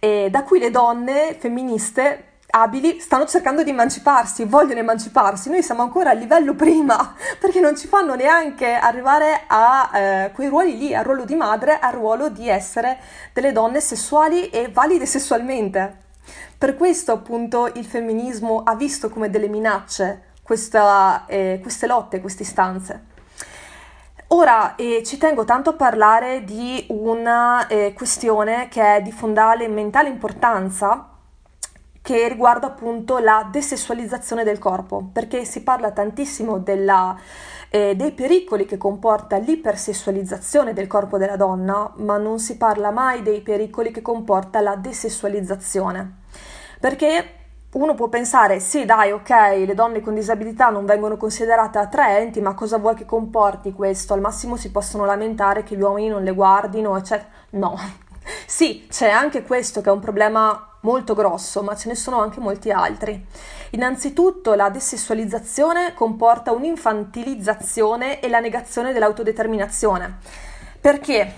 eh, 0.01 0.29
da 0.29 0.43
cui 0.43 0.59
le 0.59 0.73
donne 0.73 1.37
femministe 1.39 2.33
abili 2.55 3.01
stanno 3.01 3.27
cercando 3.27 3.65
di 3.65 3.71
emanciparsi, 3.71 4.45
vogliono 4.45 4.79
emanciparsi, 4.79 5.51
noi 5.51 5.63
siamo 5.63 5.83
ancora 5.83 6.11
a 6.11 6.15
livello 6.15 6.55
prima 6.55 7.15
perché 7.39 7.59
non 7.59 7.77
ci 7.77 7.89
fanno 7.89 8.15
neanche 8.15 8.73
arrivare 8.73 9.43
a 9.47 9.91
eh, 9.93 10.31
quei 10.33 10.49
ruoli 10.49 10.79
lì, 10.79 10.95
al 10.95 11.05
ruolo 11.05 11.25
di 11.25 11.35
madre, 11.35 11.79
al 11.81 11.93
ruolo 11.93 12.29
di 12.29 12.49
essere 12.49 12.99
delle 13.33 13.53
donne 13.53 13.81
sessuali 13.81 14.51
e 14.51 14.69
valide 14.69 15.05
sessualmente. 15.05 16.03
Per 16.57 16.77
questo 16.77 17.13
appunto 17.13 17.71
il 17.75 17.85
femminismo 17.85 18.63
ha 18.65 18.77
visto 18.77 19.11
come 19.11 19.31
delle 19.31 19.49
minacce 19.49 20.33
questa, 20.43 21.25
eh, 21.27 21.59
queste 21.61 21.87
lotte, 21.89 22.21
queste 22.21 22.43
istanze. 22.43 23.13
Ora 24.29 24.75
eh, 24.77 25.03
ci 25.05 25.19
tengo 25.19 25.45
tanto 25.45 25.71
a 25.71 25.75
parlare 25.75 26.45
di 26.45 26.87
una 26.89 27.67
eh, 27.67 27.93
questione 27.93 28.69
che 28.69 28.97
è 28.97 29.03
di 29.03 29.13
fondamentale 29.13 30.09
importanza 30.09 31.09
che 32.05 32.29
riguarda 32.29 32.67
appunto 32.67 33.17
la 33.17 33.49
desessualizzazione 33.51 34.45
del 34.45 34.59
corpo, 34.59 35.09
perché 35.11 35.47
si 35.47 35.63
parla 35.63 35.91
tantissimo 35.91 36.59
della, 36.59 37.19
eh, 37.71 37.97
dei 37.97 38.13
pericoli 38.13 38.67
che 38.67 38.77
comporta 38.77 39.39
l'ipersessualizzazione 39.39 40.75
del 40.75 40.87
corpo 40.87 41.17
della 41.17 41.37
donna, 41.37 41.91
ma 41.97 42.19
non 42.19 42.39
si 42.41 42.59
parla 42.59 42.91
mai 42.91 43.23
dei 43.23 43.41
pericoli 43.41 43.91
che 43.91 44.03
comporta 44.03 44.61
la 44.61 44.77
desessualizzazione. 44.77 46.17
Perché 46.79 47.25
uno 47.73 47.95
può 47.95 48.09
pensare, 48.09 48.61
sì 48.61 48.85
dai, 48.85 49.11
ok, 49.11 49.31
le 49.65 49.75
donne 49.75 50.03
con 50.03 50.13
disabilità 50.13 50.69
non 50.69 50.85
vengono 50.85 51.17
considerate 51.17 51.79
attraenti, 51.79 52.43
ma 52.43 52.53
cosa 52.53 52.77
vuoi 52.77 52.97
che 52.97 53.07
comporti 53.07 53.73
questo? 53.73 54.13
Al 54.13 54.21
massimo 54.21 54.57
si 54.57 54.71
possono 54.71 55.07
lamentare 55.07 55.63
che 55.63 55.75
gli 55.75 55.81
uomini 55.81 56.09
non 56.09 56.23
le 56.23 56.33
guardino, 56.33 56.99
eccetera. 56.99 57.31
No, 57.53 57.79
sì, 58.47 58.87
c'è 58.91 59.11
anche 59.11 59.43
questo 59.43 59.81
che 59.81 59.89
è 59.89 59.93
un 59.93 60.01
problema 60.01 60.69
molto 60.81 61.15
grosso, 61.15 61.63
ma 61.63 61.75
ce 61.75 61.89
ne 61.89 61.95
sono 61.95 62.21
anche 62.21 62.41
molti 62.41 62.71
altri. 62.71 63.25
Innanzitutto 63.71 64.55
la 64.55 64.71
desessualizzazione 64.71 65.95
comporta 65.95 66.53
un'infantilizzazione 66.53 68.21
e 68.21 68.29
la 68.29 68.41
negazione 68.41 68.93
dell'autodeterminazione, 68.93 70.19
perché 70.81 71.35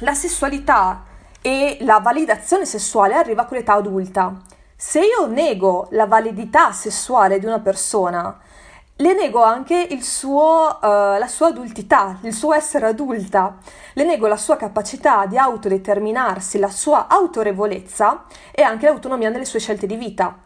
la 0.00 0.14
sessualità 0.14 1.04
e 1.40 1.78
la 1.80 1.98
validazione 1.98 2.64
sessuale 2.64 3.14
arriva 3.14 3.44
con 3.44 3.56
l'età 3.56 3.74
adulta. 3.74 4.40
Se 4.76 5.00
io 5.00 5.26
nego 5.26 5.88
la 5.90 6.06
validità 6.06 6.72
sessuale 6.72 7.38
di 7.38 7.46
una 7.46 7.60
persona, 7.60 8.38
le 8.96 9.12
nego 9.12 9.42
anche 9.42 9.88
suo, 10.02 10.78
uh, 10.80 11.18
la 11.18 11.26
sua 11.26 11.48
adultità, 11.48 12.18
il 12.22 12.32
suo 12.32 12.54
essere 12.54 12.86
adulta, 12.86 13.56
le 13.94 14.04
nego 14.04 14.28
la 14.28 14.36
sua 14.36 14.56
capacità 14.56 15.26
di 15.26 15.36
autodeterminarsi, 15.36 16.58
la 16.58 16.70
sua 16.70 17.08
autorevolezza 17.08 18.24
e 18.52 18.62
anche 18.62 18.86
l'autonomia 18.86 19.30
nelle 19.30 19.44
sue 19.44 19.58
scelte 19.58 19.86
di 19.86 19.96
vita. 19.96 20.42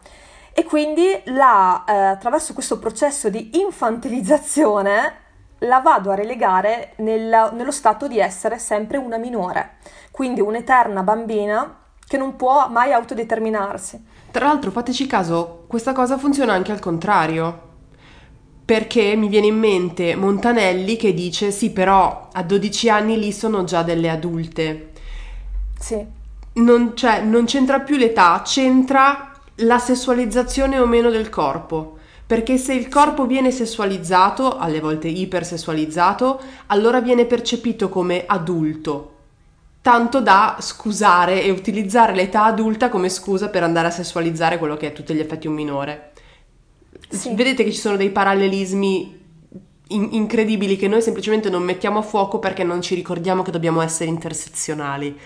E 0.51 0.63
quindi 0.63 1.21
la, 1.25 1.83
uh, 1.87 1.91
attraverso 1.91 2.53
questo 2.53 2.79
processo 2.79 3.29
di 3.29 3.59
infantilizzazione 3.59 5.27
la 5.59 5.79
vado 5.79 6.09
a 6.09 6.15
relegare 6.15 6.93
nel, 6.97 7.51
nello 7.53 7.71
stato 7.71 8.07
di 8.07 8.17
essere 8.17 8.57
sempre 8.57 8.97
una 8.97 9.17
minore, 9.17 9.77
quindi 10.09 10.41
un'eterna 10.41 11.03
bambina 11.03 11.77
che 12.07 12.17
non 12.17 12.35
può 12.35 12.67
mai 12.69 12.93
autodeterminarsi. 12.93 14.03
Tra 14.31 14.47
l'altro, 14.47 14.71
fateci 14.71 15.05
caso, 15.05 15.65
questa 15.67 15.93
cosa 15.93 16.17
funziona 16.17 16.53
anche 16.53 16.71
al 16.71 16.79
contrario. 16.79 17.67
Perché 18.69 19.15
mi 19.15 19.29
viene 19.29 19.47
in 19.47 19.57
mente 19.57 20.15
Montanelli 20.15 20.95
che 20.95 21.15
dice: 21.15 21.49
Sì, 21.49 21.71
però 21.71 22.29
a 22.31 22.43
12 22.43 22.87
anni 22.87 23.17
lì 23.17 23.31
sono 23.31 23.63
già 23.63 23.81
delle 23.81 24.11
adulte. 24.11 24.91
Sì. 25.79 26.05
Non, 26.53 26.95
cioè, 26.95 27.23
non 27.23 27.45
c'entra 27.45 27.79
più 27.79 27.97
l'età, 27.97 28.43
c'entra 28.45 29.31
la 29.55 29.79
sessualizzazione 29.79 30.77
o 30.77 30.85
meno 30.85 31.09
del 31.09 31.29
corpo. 31.29 31.97
Perché 32.27 32.57
se 32.57 32.75
il 32.75 32.89
corpo 32.89 33.25
viene 33.25 33.49
sessualizzato, 33.49 34.59
alle 34.59 34.81
volte 34.81 35.07
ipersessualizzato, 35.07 36.39
allora 36.67 37.01
viene 37.01 37.25
percepito 37.25 37.89
come 37.89 38.25
adulto, 38.27 39.13
tanto 39.81 40.21
da 40.21 40.57
scusare 40.59 41.41
e 41.41 41.49
utilizzare 41.49 42.13
l'età 42.13 42.43
adulta 42.43 42.89
come 42.89 43.09
scusa 43.09 43.49
per 43.49 43.63
andare 43.63 43.87
a 43.87 43.91
sessualizzare 43.91 44.59
quello 44.59 44.77
che 44.77 44.85
è 44.85 44.89
a 44.91 44.93
tutti 44.93 45.15
gli 45.15 45.19
effetti 45.19 45.47
un 45.47 45.55
minore. 45.55 46.11
Sì. 47.09 47.33
Vedete 47.33 47.63
che 47.63 47.71
ci 47.71 47.79
sono 47.79 47.97
dei 47.97 48.11
parallelismi 48.11 49.17
in- 49.87 50.09
incredibili 50.11 50.77
che 50.77 50.87
noi 50.87 51.01
semplicemente 51.01 51.49
non 51.49 51.63
mettiamo 51.63 51.99
a 51.99 52.01
fuoco 52.03 52.39
perché 52.39 52.63
non 52.63 52.81
ci 52.81 52.93
ricordiamo 52.95 53.41
che 53.41 53.51
dobbiamo 53.51 53.81
essere 53.81 54.09
intersezionali. 54.09 55.17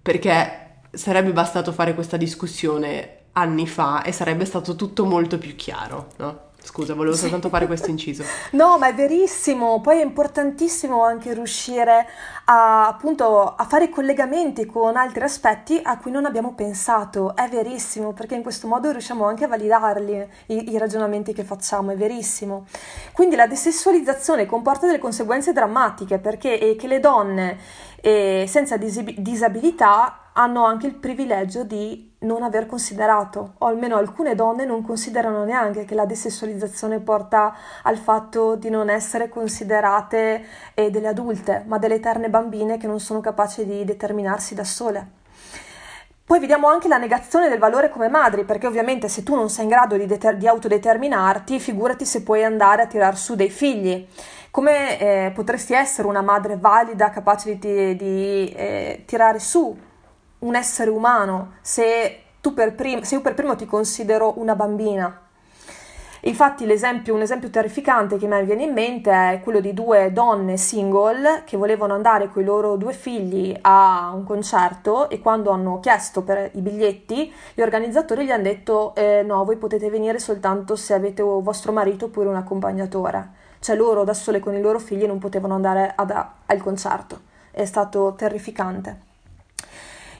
Perché 0.00 0.80
sarebbe 0.92 1.32
bastato 1.32 1.72
fare 1.72 1.94
questa 1.94 2.16
discussione 2.16 3.24
anni 3.32 3.66
fa 3.66 4.02
e 4.02 4.12
sarebbe 4.12 4.44
stato 4.44 4.76
tutto 4.76 5.04
molto 5.04 5.38
più 5.38 5.54
chiaro, 5.56 6.08
no? 6.18 6.44
Scusa, 6.66 6.94
volevo 6.94 7.14
Sì. 7.14 7.22
soltanto 7.22 7.48
fare 7.48 7.66
questo 7.66 7.90
inciso. 7.90 8.24
No, 8.52 8.76
ma 8.78 8.88
è 8.88 8.94
verissimo. 8.94 9.80
Poi 9.80 10.00
è 10.00 10.02
importantissimo 10.02 11.04
anche 11.04 11.32
riuscire 11.32 12.06
a, 12.46 12.88
appunto, 12.88 13.54
a 13.54 13.64
fare 13.64 13.88
collegamenti 13.88 14.66
con 14.66 14.96
altri 14.96 15.22
aspetti 15.22 15.80
a 15.82 15.96
cui 15.98 16.10
non 16.10 16.24
abbiamo 16.26 16.54
pensato. 16.54 17.36
È 17.36 17.48
verissimo, 17.48 18.12
perché 18.12 18.34
in 18.34 18.42
questo 18.42 18.66
modo 18.66 18.90
riusciamo 18.90 19.24
anche 19.26 19.44
a 19.44 19.48
validarli, 19.48 20.28
i, 20.46 20.72
i 20.72 20.78
ragionamenti 20.78 21.32
che 21.32 21.44
facciamo. 21.44 21.92
È 21.92 21.96
verissimo. 21.96 22.66
Quindi 23.12 23.36
la 23.36 23.46
desessualizzazione 23.46 24.46
comporta 24.46 24.86
delle 24.86 24.98
conseguenze 24.98 25.52
drammatiche, 25.52 26.18
perché 26.18 26.58
eh, 26.58 26.76
le 26.86 27.00
donne 27.00 27.58
eh, 28.00 28.44
senza 28.48 28.76
disi- 28.76 29.14
disabilità 29.18 30.30
hanno 30.32 30.64
anche 30.64 30.86
il 30.86 30.94
privilegio 30.96 31.64
di 31.64 32.05
non 32.20 32.42
aver 32.42 32.66
considerato, 32.66 33.54
o 33.58 33.66
almeno 33.66 33.96
alcune 33.96 34.34
donne 34.34 34.64
non 34.64 34.82
considerano 34.82 35.44
neanche 35.44 35.84
che 35.84 35.94
la 35.94 36.06
desessualizzazione 36.06 37.00
porta 37.00 37.54
al 37.82 37.98
fatto 37.98 38.56
di 38.56 38.70
non 38.70 38.88
essere 38.88 39.28
considerate 39.28 40.44
eh, 40.74 40.90
delle 40.90 41.08
adulte, 41.08 41.64
ma 41.66 41.78
delle 41.78 41.96
eterne 41.96 42.30
bambine 42.30 42.78
che 42.78 42.86
non 42.86 43.00
sono 43.00 43.20
capaci 43.20 43.66
di 43.66 43.84
determinarsi 43.84 44.54
da 44.54 44.64
sole. 44.64 45.24
Poi 46.24 46.40
vediamo 46.40 46.66
anche 46.66 46.88
la 46.88 46.96
negazione 46.96 47.48
del 47.48 47.60
valore 47.60 47.88
come 47.88 48.08
madri, 48.08 48.44
perché 48.44 48.66
ovviamente 48.66 49.08
se 49.08 49.22
tu 49.22 49.36
non 49.36 49.48
sei 49.48 49.64
in 49.64 49.70
grado 49.70 49.96
di, 49.96 50.06
deter- 50.06 50.36
di 50.36 50.48
autodeterminarti, 50.48 51.60
figurati 51.60 52.04
se 52.04 52.24
puoi 52.24 52.42
andare 52.42 52.82
a 52.82 52.86
tirar 52.86 53.16
su 53.16 53.36
dei 53.36 53.50
figli. 53.50 54.04
Come 54.50 54.98
eh, 54.98 55.32
potresti 55.32 55.74
essere 55.74 56.08
una 56.08 56.22
madre 56.22 56.56
valida, 56.56 57.10
capace 57.10 57.58
di, 57.58 57.94
di 57.94 58.52
eh, 58.56 59.04
tirare 59.06 59.38
su 59.38 59.76
un 60.40 60.54
essere 60.54 60.90
umano 60.90 61.54
se, 61.60 62.22
prim- 62.74 63.02
se 63.02 63.14
io 63.14 63.20
per 63.20 63.34
primo 63.34 63.56
ti 63.56 63.66
considero 63.66 64.34
una 64.38 64.54
bambina? 64.54 65.20
Infatti 66.26 66.64
un 66.64 67.20
esempio 67.20 67.50
terrificante 67.50 68.16
che 68.16 68.26
mi 68.26 68.44
viene 68.44 68.64
in 68.64 68.72
mente 68.72 69.12
è 69.12 69.40
quello 69.44 69.60
di 69.60 69.72
due 69.72 70.10
donne 70.12 70.56
single 70.56 71.42
che 71.44 71.56
volevano 71.56 71.94
andare 71.94 72.28
con 72.30 72.42
i 72.42 72.44
loro 72.44 72.74
due 72.74 72.92
figli 72.92 73.56
a 73.60 74.10
un 74.12 74.24
concerto 74.24 75.08
e 75.08 75.20
quando 75.20 75.50
hanno 75.50 75.78
chiesto 75.78 76.22
per 76.22 76.50
i 76.54 76.60
biglietti 76.62 77.32
gli 77.54 77.60
organizzatori 77.60 78.24
gli 78.24 78.32
hanno 78.32 78.42
detto 78.42 78.92
eh, 78.96 79.22
no, 79.24 79.44
voi 79.44 79.56
potete 79.56 79.88
venire 79.88 80.18
soltanto 80.18 80.74
se 80.74 80.94
avete 80.94 81.22
vostro 81.22 81.70
marito 81.70 82.06
oppure 82.06 82.28
un 82.28 82.34
accompagnatore. 82.34 83.44
Cioè 83.60 83.76
loro 83.76 84.02
da 84.02 84.14
sole 84.14 84.40
con 84.40 84.56
i 84.56 84.60
loro 84.60 84.80
figli 84.80 85.06
non 85.06 85.18
potevano 85.18 85.54
andare 85.54 85.92
ad- 85.94 86.26
al 86.46 86.60
concerto. 86.60 87.20
È 87.52 87.64
stato 87.64 88.14
terrificante. 88.16 89.15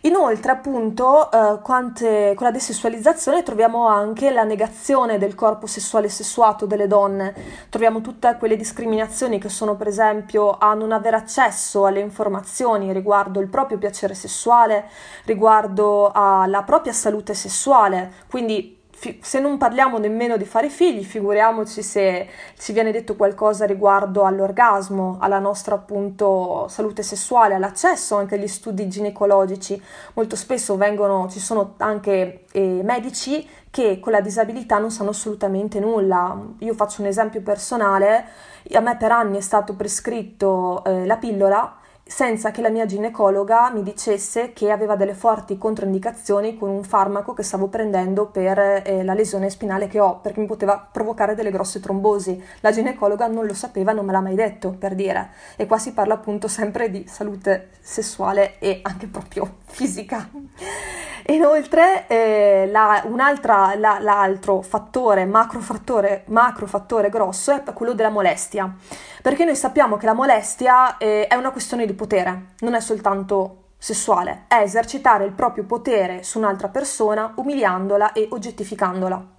Inoltre, 0.07 0.53
appunto, 0.53 1.31
eh, 1.33 1.59
quante- 1.63 2.33
con 2.37 2.47
la 2.47 2.53
desessualizzazione 2.53 3.43
troviamo 3.43 3.89
anche 3.89 4.31
la 4.31 4.45
negazione 4.45 5.19
del 5.19 5.35
corpo 5.35 5.67
sessuale 5.67 6.09
sessuato 6.09 6.65
delle 6.65 6.87
donne. 6.87 7.35
Troviamo 7.71 8.01
tutte 8.01 8.37
quelle 8.39 8.57
discriminazioni 8.57 9.41
che 9.41 9.49
sono, 9.49 9.75
per 9.75 9.89
esempio, 9.89 10.59
a 10.59 10.75
non 10.75 10.93
avere 10.93 11.17
accesso 11.17 11.87
alle 11.87 11.99
informazioni 11.99 12.93
riguardo 12.93 13.41
il 13.41 13.49
proprio 13.49 13.79
piacere 13.79 14.15
sessuale, 14.15 14.89
riguardo 15.25 16.13
alla 16.15 16.63
propria 16.63 16.93
salute 16.93 17.35
sessuale. 17.35 18.13
Quindi, 18.31 18.76
fi- 18.97 19.19
se 19.23 19.41
non 19.41 19.59
parliamo 19.59 19.99
nemmeno 19.99 20.39
di 20.39 20.47
fare 20.47 20.71
figli, 20.71 21.05
figuriamoci 21.05 21.83
se 21.83 22.29
ci 22.59 22.73
viene 22.73 22.91
detto 22.93 23.15
qualcosa 23.15 23.67
riguardo 23.67 24.25
all'orgasmo, 24.25 25.19
alla 25.21 25.39
nostra 25.39 25.75
appunto 25.75 26.67
salute 26.69 27.03
sessuale, 27.03 27.55
all'accesso 27.55 28.17
anche 28.17 28.37
agli 28.37 28.49
studi 28.49 28.89
ginecologici. 28.89 29.81
Molto 30.15 30.35
spesso 30.35 30.77
vengono, 30.77 31.29
ci 31.29 31.41
sono 31.41 31.75
anche 31.77 32.47
eh, 32.53 32.81
medici 32.83 33.47
che 33.71 34.01
con 34.01 34.13
la 34.13 34.23
disabilità 34.23 34.79
non 34.79 34.91
sanno 34.91 35.11
assolutamente 35.11 35.79
nulla. 35.79 36.35
Io 36.61 36.73
faccio 36.73 37.03
un 37.03 37.09
esempio 37.09 37.43
personale, 37.43 38.25
a 38.73 38.81
me 38.81 38.97
per 38.97 39.13
anni 39.13 39.37
è 39.37 39.43
stato 39.43 39.75
prescritto 39.75 40.83
eh, 40.85 41.05
la 41.05 41.17
pillola 41.19 41.77
senza 42.09 42.53
che 42.53 42.63
la 42.63 42.69
mia 42.69 42.87
ginecologa 42.87 43.69
mi 43.73 43.83
dicesse 43.83 44.53
che 44.53 44.71
aveva 44.71 44.95
delle 44.95 45.13
forti 45.13 45.59
controindicazioni 45.59 46.57
con 46.57 46.69
un 46.69 46.85
farmaco 46.85 47.35
che 47.35 47.43
stavo 47.43 47.67
prendendo 47.67 48.27
per 48.27 48.59
eh, 48.59 49.03
la 49.03 49.13
lesione 49.13 49.51
spinale 49.51 49.89
che 49.89 49.99
ho, 49.99 50.21
perché 50.21 50.39
mi 50.39 50.47
poteva 50.47 50.79
provocare 50.91 51.35
delle 51.35 51.51
grosse 51.51 51.81
trombosi. 51.81 52.41
La 52.61 52.71
ginecologa 52.71 53.27
non 53.27 53.45
lo 53.45 53.55
sapeva, 53.55 53.91
non 53.93 54.07
me 54.07 54.13
l'ha 54.13 54.21
mai 54.21 54.37
detto, 54.37 54.71
per 54.71 54.95
dire. 54.95 55.31
E 55.57 55.67
qua 55.67 55.79
si 55.79 55.93
parla 55.93 56.15
appunto 56.15 56.47
sempre 56.47 56.91
di 56.91 57.05
salute 57.09 57.71
sessuale 57.81 58.61
e 58.61 58.79
anche 58.83 59.09
proprio 59.09 59.57
fisica. 59.65 60.31
Inoltre, 61.29 62.07
eh, 62.07 62.69
la- 62.71 63.03
la- 63.77 63.99
l'altro 63.99 64.63
fattore, 64.63 65.25
macrofattore, 65.25 66.23
macrofattore 66.27 67.09
grosso 67.09 67.53
è 67.53 67.63
quello 67.73 67.95
della 67.95 68.11
molestia, 68.11 68.73
perché 69.23 69.45
noi 69.45 69.57
sappiamo 69.57 69.97
che 69.97 70.07
la 70.07 70.13
molestia 70.13 70.99
eh, 70.99 71.27
è 71.27 71.35
una 71.35 71.51
questione 71.51 71.85
di 71.85 71.95
potere, 71.95 72.55
non 72.61 72.75
è 72.75 72.81
soltanto 72.81 73.65
sessuale, 73.77 74.45
è 74.47 74.61
esercitare 74.61 75.25
il 75.25 75.33
proprio 75.33 75.65
potere 75.65 76.23
su 76.23 76.39
un'altra 76.39 76.69
persona 76.69 77.33
umiliandola 77.35 78.13
e 78.13 78.29
oggettificandola. 78.31 79.35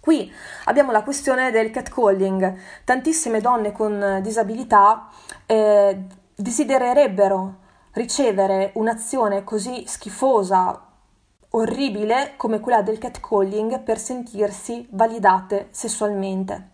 Qui 0.00 0.30
abbiamo 0.64 0.92
la 0.92 1.02
questione 1.02 1.50
del 1.50 1.70
catcalling. 1.70 2.56
Tantissime 2.84 3.40
donne 3.40 3.72
con 3.72 4.18
disabilità 4.20 5.08
eh, 5.46 5.98
desidererebbero 6.34 7.54
ricevere 7.92 8.72
un'azione 8.74 9.44
così 9.44 9.84
schifosa, 9.86 10.88
orribile 11.52 12.34
come 12.36 12.60
quella 12.60 12.82
del 12.82 12.98
catcalling 12.98 13.80
per 13.80 13.98
sentirsi 13.98 14.86
validate 14.90 15.68
sessualmente. 15.70 16.70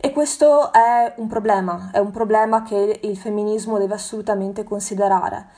E 0.00 0.12
questo 0.12 0.72
è 0.72 1.14
un 1.16 1.26
problema, 1.26 1.90
è 1.92 1.98
un 1.98 2.10
problema 2.10 2.62
che 2.62 3.00
il 3.02 3.16
femminismo 3.16 3.78
deve 3.78 3.94
assolutamente 3.94 4.62
considerare. 4.62 5.48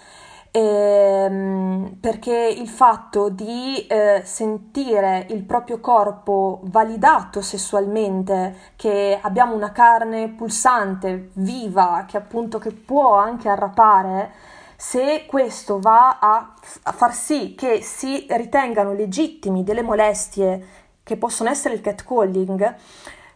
Ehm, 0.53 1.99
perché 2.01 2.35
il 2.35 2.69
fatto 2.69 3.29
di 3.29 3.87
eh, 3.87 4.23
sentire 4.25 5.27
il 5.31 5.45
proprio 5.45 5.79
corpo 5.79 6.61
validato 6.65 7.41
sessualmente, 7.41 8.73
che 8.77 9.19
abbiamo 9.21 9.55
una 9.55 9.71
carne 9.73 10.29
pulsante, 10.31 11.31
viva, 11.35 12.05
che 12.09 12.17
appunto 12.17 12.59
che 12.59 12.73
può 12.73 13.15
anche 13.15 13.49
arrapare, 13.49 14.33
se 14.81 15.27
questo 15.27 15.79
va 15.79 16.19
a, 16.19 16.55
a 16.85 16.93
far 16.93 17.13
sì 17.13 17.55
che 17.55 17.83
si 17.83 18.27
ritengano 18.31 18.95
legittimi 18.95 19.63
delle 19.63 19.83
molestie 19.83 20.67
che 21.03 21.19
possono 21.19 21.51
essere 21.51 21.75
il 21.75 21.83
catcalling, 21.83 22.77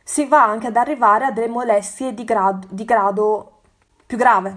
si 0.02 0.24
va 0.24 0.42
anche 0.42 0.68
ad 0.68 0.76
arrivare 0.76 1.26
a 1.26 1.32
delle 1.32 1.48
molestie 1.48 2.14
di 2.14 2.24
grado, 2.24 2.66
di 2.70 2.86
grado 2.86 3.60
più 4.06 4.16
grave. 4.16 4.56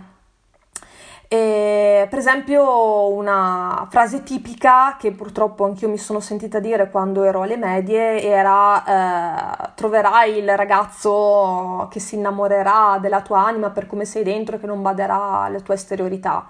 E, 1.27 2.07
per 2.09 2.19
esempio, 2.19 3.09
una 3.09 3.85
frase 3.89 4.23
tipica 4.23 4.95
che 4.97 5.11
purtroppo 5.11 5.65
anch'io 5.65 5.89
mi 5.89 5.97
sono 5.97 6.21
sentita 6.21 6.59
dire 6.59 6.89
quando 6.89 7.25
ero 7.25 7.41
alle 7.41 7.57
medie 7.57 8.21
era 8.21 9.65
eh, 9.65 9.71
troverai 9.75 10.37
il 10.37 10.55
ragazzo 10.55 11.87
che 11.91 11.99
si 11.99 12.15
innamorerà 12.15 12.97
della 13.01 13.21
tua 13.21 13.45
anima 13.45 13.71
per 13.71 13.87
come 13.87 14.05
sei 14.05 14.23
dentro 14.23 14.55
e 14.55 14.59
che 14.59 14.67
non 14.67 14.81
baderà 14.81 15.41
alle 15.41 15.61
tue 15.61 15.73
esteriorità. 15.73 16.47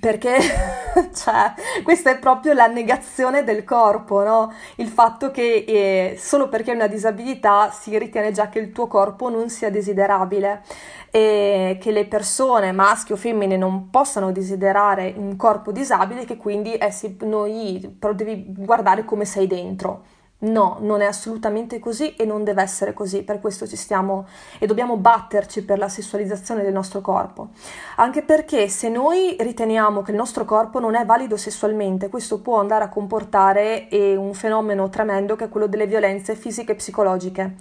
Perché 0.00 0.38
cioè, 1.14 1.52
questa 1.82 2.10
è 2.10 2.18
proprio 2.18 2.54
la 2.54 2.66
negazione 2.66 3.44
del 3.44 3.64
corpo, 3.64 4.24
no? 4.24 4.52
Il 4.76 4.88
fatto 4.88 5.30
che 5.30 5.64
eh, 5.68 6.16
solo 6.18 6.48
perché 6.48 6.70
hai 6.70 6.76
una 6.76 6.86
disabilità 6.86 7.70
si 7.70 7.96
ritiene 7.98 8.32
già 8.32 8.48
che 8.48 8.58
il 8.58 8.72
tuo 8.72 8.86
corpo 8.86 9.28
non 9.28 9.50
sia 9.50 9.70
desiderabile 9.70 10.62
e 11.10 11.76
che 11.80 11.90
le 11.90 12.06
persone, 12.06 12.72
maschi 12.72 13.12
o 13.12 13.16
femmine, 13.16 13.56
non 13.56 13.90
possano 13.90 14.32
desiderare 14.32 15.12
un 15.16 15.36
corpo 15.36 15.70
disabile, 15.70 16.24
che 16.24 16.36
quindi 16.36 16.74
eh, 16.74 16.90
sì, 16.90 17.16
noi 17.22 17.98
devi 18.14 18.44
guardare 18.48 19.04
come 19.04 19.26
sei 19.26 19.46
dentro. 19.46 20.04
No, 20.42 20.78
non 20.80 21.02
è 21.02 21.04
assolutamente 21.04 21.78
così 21.78 22.14
e 22.16 22.24
non 22.24 22.44
deve 22.44 22.62
essere 22.62 22.94
così, 22.94 23.22
per 23.22 23.40
questo 23.40 23.66
ci 23.66 23.76
stiamo 23.76 24.26
e 24.58 24.66
dobbiamo 24.66 24.96
batterci 24.96 25.64
per 25.64 25.76
la 25.76 25.90
sessualizzazione 25.90 26.62
del 26.62 26.72
nostro 26.72 27.02
corpo. 27.02 27.48
Anche 27.96 28.22
perché 28.22 28.68
se 28.68 28.88
noi 28.88 29.36
riteniamo 29.38 30.00
che 30.00 30.12
il 30.12 30.16
nostro 30.16 30.46
corpo 30.46 30.80
non 30.80 30.94
è 30.94 31.04
valido 31.04 31.36
sessualmente, 31.36 32.08
questo 32.08 32.40
può 32.40 32.58
andare 32.58 32.84
a 32.84 32.88
comportare 32.88 33.90
eh, 33.90 34.16
un 34.16 34.32
fenomeno 34.32 34.88
tremendo 34.88 35.36
che 35.36 35.44
è 35.44 35.48
quello 35.50 35.66
delle 35.66 35.86
violenze 35.86 36.34
fisiche 36.34 36.72
e 36.72 36.76
psicologiche. 36.76 37.56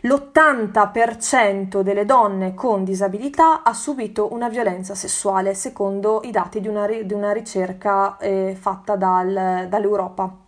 L'80% 0.00 1.80
delle 1.80 2.06
donne 2.06 2.54
con 2.54 2.82
disabilità 2.82 3.62
ha 3.62 3.74
subito 3.74 4.32
una 4.32 4.48
violenza 4.48 4.94
sessuale, 4.94 5.52
secondo 5.52 6.22
i 6.24 6.30
dati 6.30 6.62
di 6.62 6.68
una, 6.68 6.86
di 6.86 7.12
una 7.12 7.32
ricerca 7.32 8.16
eh, 8.16 8.56
fatta 8.58 8.96
dal, 8.96 9.66
dall'Europa 9.68 10.44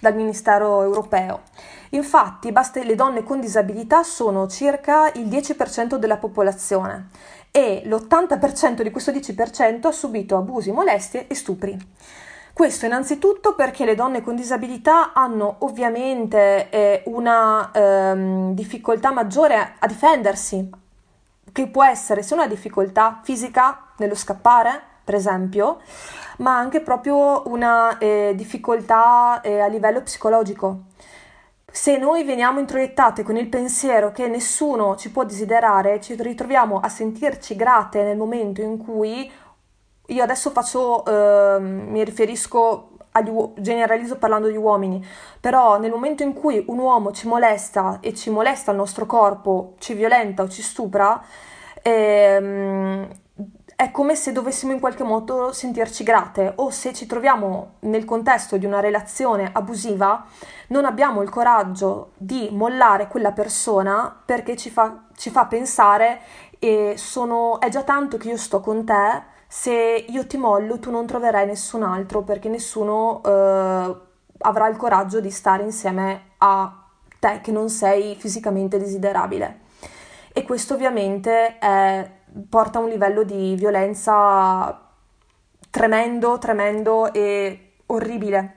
dal 0.00 0.14
Ministero 0.14 0.82
europeo. 0.82 1.42
Infatti, 1.90 2.52
basta, 2.52 2.82
le 2.82 2.94
donne 2.94 3.22
con 3.22 3.40
disabilità 3.40 4.02
sono 4.02 4.46
circa 4.46 5.10
il 5.14 5.26
10% 5.26 5.96
della 5.96 6.18
popolazione 6.18 7.08
e 7.50 7.82
l'80% 7.84 8.82
di 8.82 8.90
questo 8.90 9.10
10% 9.10 9.86
ha 9.86 9.92
subito 9.92 10.36
abusi, 10.36 10.70
molestie 10.70 11.26
e 11.26 11.34
stupri. 11.34 11.76
Questo 12.52 12.86
innanzitutto 12.86 13.54
perché 13.54 13.84
le 13.84 13.94
donne 13.94 14.20
con 14.20 14.34
disabilità 14.34 15.12
hanno 15.12 15.56
ovviamente 15.60 16.68
eh, 16.70 17.02
una 17.06 17.70
ehm, 17.72 18.52
difficoltà 18.52 19.12
maggiore 19.12 19.74
a 19.78 19.86
difendersi, 19.86 20.68
che 21.52 21.68
può 21.68 21.84
essere 21.84 22.22
sia 22.22 22.34
una 22.34 22.48
difficoltà 22.48 23.20
fisica 23.22 23.92
nello 23.98 24.16
scappare, 24.16 24.82
per 25.08 25.16
esempio, 25.16 25.80
ma 26.38 26.58
anche 26.58 26.82
proprio 26.82 27.44
una 27.46 27.96
eh, 27.96 28.34
difficoltà 28.36 29.40
eh, 29.40 29.58
a 29.58 29.66
livello 29.66 30.02
psicologico. 30.02 30.80
Se 31.72 31.96
noi 31.96 32.24
veniamo 32.24 32.58
introiettate 32.58 33.22
con 33.22 33.38
il 33.38 33.48
pensiero 33.48 34.12
che 34.12 34.28
nessuno 34.28 34.96
ci 34.96 35.10
può 35.10 35.24
desiderare, 35.24 35.98
ci 36.02 36.14
ritroviamo 36.14 36.78
a 36.80 36.90
sentirci 36.90 37.56
grate 37.56 38.02
nel 38.02 38.18
momento 38.18 38.60
in 38.60 38.76
cui 38.76 39.32
io 40.08 40.22
adesso 40.22 40.50
faccio, 40.50 41.02
eh, 41.06 41.58
mi 41.58 42.04
riferisco 42.04 42.90
agli 43.12 43.30
uomini, 43.30 43.62
generalizzo 43.62 44.18
parlando 44.18 44.48
di 44.48 44.58
uomini, 44.58 45.02
però 45.40 45.78
nel 45.78 45.90
momento 45.90 46.22
in 46.22 46.34
cui 46.34 46.62
un 46.66 46.78
uomo 46.78 47.12
ci 47.12 47.26
molesta 47.26 48.00
e 48.02 48.12
ci 48.12 48.28
molesta 48.28 48.72
il 48.72 48.76
nostro 48.76 49.06
corpo, 49.06 49.72
ci 49.78 49.94
violenta 49.94 50.42
o 50.42 50.50
ci 50.50 50.60
stupra, 50.60 51.24
ehm, 51.80 53.08
è 53.80 53.92
come 53.92 54.16
se 54.16 54.32
dovessimo 54.32 54.72
in 54.72 54.80
qualche 54.80 55.04
modo 55.04 55.52
sentirci 55.52 56.02
grate 56.02 56.52
o 56.56 56.68
se 56.70 56.92
ci 56.92 57.06
troviamo 57.06 57.74
nel 57.82 58.04
contesto 58.04 58.56
di 58.56 58.66
una 58.66 58.80
relazione 58.80 59.50
abusiva, 59.52 60.26
non 60.70 60.84
abbiamo 60.84 61.22
il 61.22 61.28
coraggio 61.28 62.10
di 62.16 62.48
mollare 62.50 63.06
quella 63.06 63.30
persona 63.30 64.20
perché 64.24 64.56
ci 64.56 64.68
fa, 64.68 65.04
ci 65.16 65.30
fa 65.30 65.46
pensare 65.46 66.18
e 66.58 66.94
sono, 66.96 67.60
è 67.60 67.68
già 67.68 67.84
tanto 67.84 68.16
che 68.16 68.30
io 68.30 68.36
sto 68.36 68.58
con 68.58 68.84
te, 68.84 69.22
se 69.46 70.06
io 70.08 70.26
ti 70.26 70.38
mollo 70.38 70.80
tu 70.80 70.90
non 70.90 71.06
troverai 71.06 71.46
nessun 71.46 71.84
altro 71.84 72.22
perché 72.22 72.48
nessuno 72.48 73.22
eh, 73.24 73.96
avrà 74.38 74.66
il 74.66 74.76
coraggio 74.76 75.20
di 75.20 75.30
stare 75.30 75.62
insieme 75.62 76.30
a 76.38 76.84
te 77.20 77.40
che 77.40 77.52
non 77.52 77.70
sei 77.70 78.16
fisicamente 78.16 78.76
desiderabile. 78.76 79.60
E 80.32 80.42
questo 80.42 80.74
ovviamente 80.74 81.58
è 81.58 82.16
porta 82.48 82.78
a 82.78 82.82
un 82.82 82.88
livello 82.88 83.22
di 83.22 83.54
violenza 83.56 84.80
tremendo, 85.70 86.38
tremendo 86.38 87.12
e 87.12 87.72
orribile. 87.86 88.54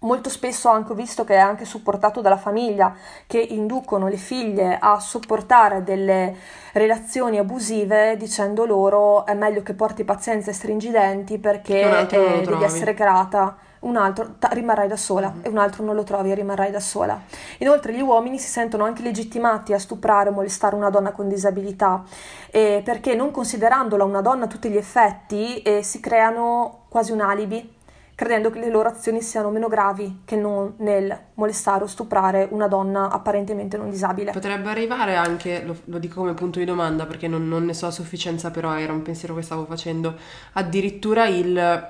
Molto 0.00 0.30
spesso 0.30 0.68
anche 0.68 0.92
ho 0.92 0.94
visto 0.94 1.24
che 1.24 1.34
è 1.34 1.38
anche 1.38 1.64
supportato 1.64 2.20
dalla 2.20 2.36
famiglia 2.36 2.94
che 3.26 3.40
inducono 3.40 4.06
le 4.06 4.16
figlie 4.16 4.78
a 4.80 5.00
sopportare 5.00 5.82
delle 5.82 6.36
relazioni 6.72 7.38
abusive 7.38 8.16
dicendo 8.16 8.64
loro 8.64 9.26
è 9.26 9.34
meglio 9.34 9.62
che 9.62 9.74
porti 9.74 10.04
pazienza 10.04 10.50
e 10.50 10.54
stringi 10.54 10.88
i 10.88 10.92
denti 10.92 11.38
perché 11.38 12.06
eh, 12.08 12.42
devi 12.44 12.62
essere 12.62 12.94
grata 12.94 13.56
un 13.80 13.96
altro 13.96 14.34
ta- 14.38 14.48
rimarrai 14.52 14.88
da 14.88 14.96
sola 14.96 15.30
mm-hmm. 15.30 15.44
e 15.44 15.48
un 15.48 15.58
altro 15.58 15.84
non 15.84 15.94
lo 15.94 16.02
trovi 16.02 16.30
e 16.30 16.34
rimarrai 16.34 16.70
da 16.70 16.80
sola. 16.80 17.20
Inoltre 17.58 17.92
gli 17.92 18.00
uomini 18.00 18.38
si 18.38 18.48
sentono 18.48 18.84
anche 18.84 19.02
legittimati 19.02 19.72
a 19.72 19.78
stuprare 19.78 20.30
o 20.30 20.32
molestare 20.32 20.74
una 20.74 20.90
donna 20.90 21.12
con 21.12 21.28
disabilità 21.28 22.02
eh, 22.50 22.82
perché 22.84 23.14
non 23.14 23.30
considerandola 23.30 24.04
una 24.04 24.20
donna 24.20 24.44
a 24.44 24.48
tutti 24.48 24.68
gli 24.68 24.76
effetti 24.76 25.62
eh, 25.62 25.82
si 25.82 26.00
creano 26.00 26.84
quasi 26.88 27.12
un 27.12 27.20
alibi 27.20 27.76
credendo 28.18 28.50
che 28.50 28.58
le 28.58 28.68
loro 28.68 28.88
azioni 28.88 29.22
siano 29.22 29.48
meno 29.48 29.68
gravi 29.68 30.22
che 30.24 30.34
non 30.34 30.74
nel 30.78 31.16
molestare 31.34 31.84
o 31.84 31.86
stuprare 31.86 32.48
una 32.50 32.66
donna 32.66 33.10
apparentemente 33.10 33.76
non 33.76 33.90
disabile. 33.90 34.32
Potrebbe 34.32 34.68
arrivare 34.70 35.14
anche, 35.14 35.62
lo, 35.62 35.76
lo 35.84 35.98
dico 36.00 36.16
come 36.16 36.34
punto 36.34 36.58
di 36.58 36.64
domanda 36.64 37.06
perché 37.06 37.28
non, 37.28 37.46
non 37.46 37.64
ne 37.64 37.74
so 37.74 37.86
a 37.86 37.92
sufficienza, 37.92 38.50
però 38.50 38.76
era 38.76 38.92
un 38.92 39.02
pensiero 39.02 39.36
che 39.36 39.42
stavo 39.42 39.66
facendo, 39.66 40.16
addirittura 40.54 41.28
il 41.28 41.86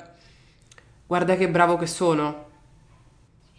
guarda 1.09 1.37
che 1.37 1.49
bravo 1.49 1.77
che 1.77 1.87
sono. 1.87 2.45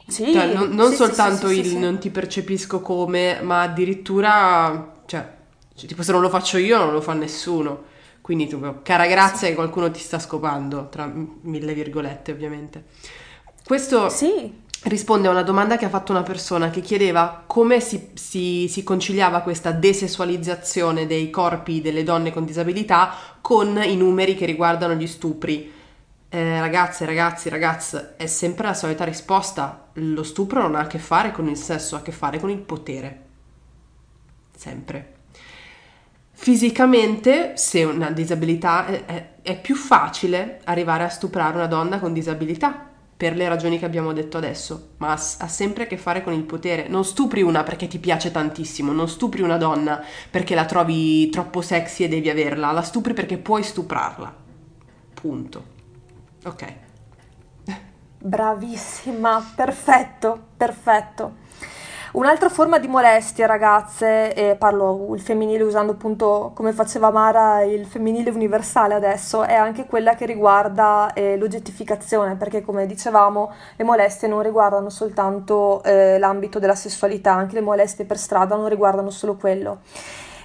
Sì, 0.08 0.32
cioè, 0.32 0.54
non, 0.54 0.70
non 0.70 0.92
sì, 0.92 0.96
soltanto 0.96 1.48
sì, 1.50 1.56
sì, 1.56 1.74
il 1.74 1.78
non 1.78 2.00
ti 2.00 2.10
percepisco 2.10 2.80
come, 2.80 3.40
ma 3.42 3.62
addirittura, 3.64 5.02
cioè, 5.06 5.28
tipo 5.76 6.02
se 6.02 6.12
non 6.12 6.22
lo 6.22 6.30
faccio 6.30 6.58
io 6.58 6.78
non 6.78 6.94
lo 6.94 7.02
fa 7.02 7.14
nessuno. 7.14 7.88
Quindi 8.22 8.48
tu, 8.48 8.60
cara 8.84 9.08
grazia 9.08 9.48
che 9.48 9.56
qualcuno 9.56 9.90
ti 9.90 10.00
sta 10.00 10.20
scopando, 10.20 10.88
tra 10.90 11.12
mille 11.42 11.74
virgolette 11.74 12.32
ovviamente. 12.32 12.86
Questo 13.66 14.08
risponde 14.84 15.28
a 15.28 15.32
una 15.32 15.42
domanda 15.42 15.78
che 15.78 15.86
ha 15.86 15.90
fatto 15.90 16.12
una 16.12 16.24
persona 16.24 16.70
che 16.70 16.82
chiedeva 16.82 17.44
come 17.46 17.80
si, 17.80 18.12
si, 18.14 18.68
si 18.70 18.84
conciliava 18.84 19.42
questa 19.42 19.72
desessualizzazione 19.72 21.08
dei 21.08 21.32
corpi 21.32 21.82
delle 21.82 22.04
donne 22.04 22.32
con 22.32 22.46
disabilità 22.46 23.14
con 23.42 23.82
i 23.84 23.98
numeri 23.98 24.36
che 24.36 24.46
riguardano 24.46 24.94
gli 24.94 25.08
stupri 25.08 25.78
eh, 26.30 26.60
ragazze, 26.60 27.06
ragazzi, 27.06 27.50
ragazze, 27.50 28.14
è 28.16 28.28
sempre 28.28 28.68
la 28.68 28.76
solita 28.76 29.04
risposta. 29.04 29.90
Lo 29.94 30.22
stupro 30.22 30.62
non 30.62 30.76
ha 30.76 30.82
a 30.82 30.88
che 30.88 31.00
fare 31.00 31.32
con 31.32 31.48
il 31.48 31.58
sesso, 31.58 31.96
ha 31.96 32.00
a 32.00 32.02
che 32.04 32.12
fare 32.12 32.40
con 32.40 32.52
il 32.52 32.60
potere. 32.60 33.26
Sempre. 34.56 35.14
Fisicamente, 36.32 37.58
se 37.58 37.84
una 37.84 38.12
disabilità 38.12 38.86
è, 38.86 39.42
è, 39.42 39.60
più 39.60 39.76
facile 39.76 40.62
arrivare 40.66 41.04
a 41.04 41.10
stuprare 41.10 41.56
una 41.56 41.66
donna 41.66 42.00
con 42.00 42.14
disabilità, 42.14 42.88
per 43.18 43.36
le 43.36 43.50
ragioni 43.50 43.80
che 43.80 43.86
abbiamo 43.86 44.14
detto 44.14 44.38
adesso, 44.38 44.92
ma 44.98 45.10
ha, 45.10 45.20
ha, 45.40 45.48
sempre 45.48 45.84
a 45.84 45.88
che 45.88 45.98
fare 45.98 46.24
con 46.24 46.32
il 46.32 46.44
potere. 46.44 46.88
Non 46.88 47.04
stupri 47.04 47.42
una 47.42 47.64
perché 47.64 47.88
ti 47.88 47.98
piace 47.98 48.32
tantissimo, 48.32 48.94
non 48.94 49.10
stupri 49.10 49.42
una 49.42 49.58
donna 49.58 50.02
perché 50.30 50.56
la 50.56 50.66
trovi 50.66 51.30
troppo 51.30 51.62
sexy 51.62 52.04
e 52.04 52.08
devi 52.08 52.30
averla, 52.30 52.72
la 52.72 52.84
stupri 52.84 53.14
perché 53.14 53.38
puoi 53.38 53.64
stuprarla. 53.64 54.34
Punto. 55.16 55.78
Ok. 56.46 56.74
Bravissima, 58.22 59.54
perfetto, 59.56 60.38
perfetto. 60.58 61.48
Un'altra 62.12 62.50
forma 62.50 62.80
di 62.80 62.88
molestia, 62.88 63.46
ragazze, 63.46 64.34
e 64.34 64.56
parlo 64.56 65.14
il 65.14 65.22
femminile 65.22 65.64
usando 65.64 65.92
appunto 65.92 66.52
come 66.56 66.74
faceva 66.74 67.12
Mara 67.12 67.62
il 67.62 67.86
femminile 67.86 68.32
universale 68.32 68.96
adesso, 68.96 69.44
è 69.44 69.54
anche 69.54 69.86
quella 69.86 70.16
che 70.16 70.26
riguarda 70.26 71.14
eh, 71.14 71.38
l'oggettificazione, 71.38 72.36
perché 72.36 72.64
come 72.64 72.88
dicevamo 72.88 73.54
le 73.76 73.84
molestie 73.84 74.28
non 74.28 74.42
riguardano 74.42 74.90
soltanto 74.90 75.84
eh, 75.84 76.18
l'ambito 76.18 76.58
della 76.58 76.76
sessualità, 76.76 77.34
anche 77.34 77.54
le 77.54 77.62
molestie 77.62 78.06
per 78.06 78.18
strada 78.18 78.56
non 78.56 78.70
riguardano 78.70 79.12
solo 79.12 79.36
quello 79.36 79.82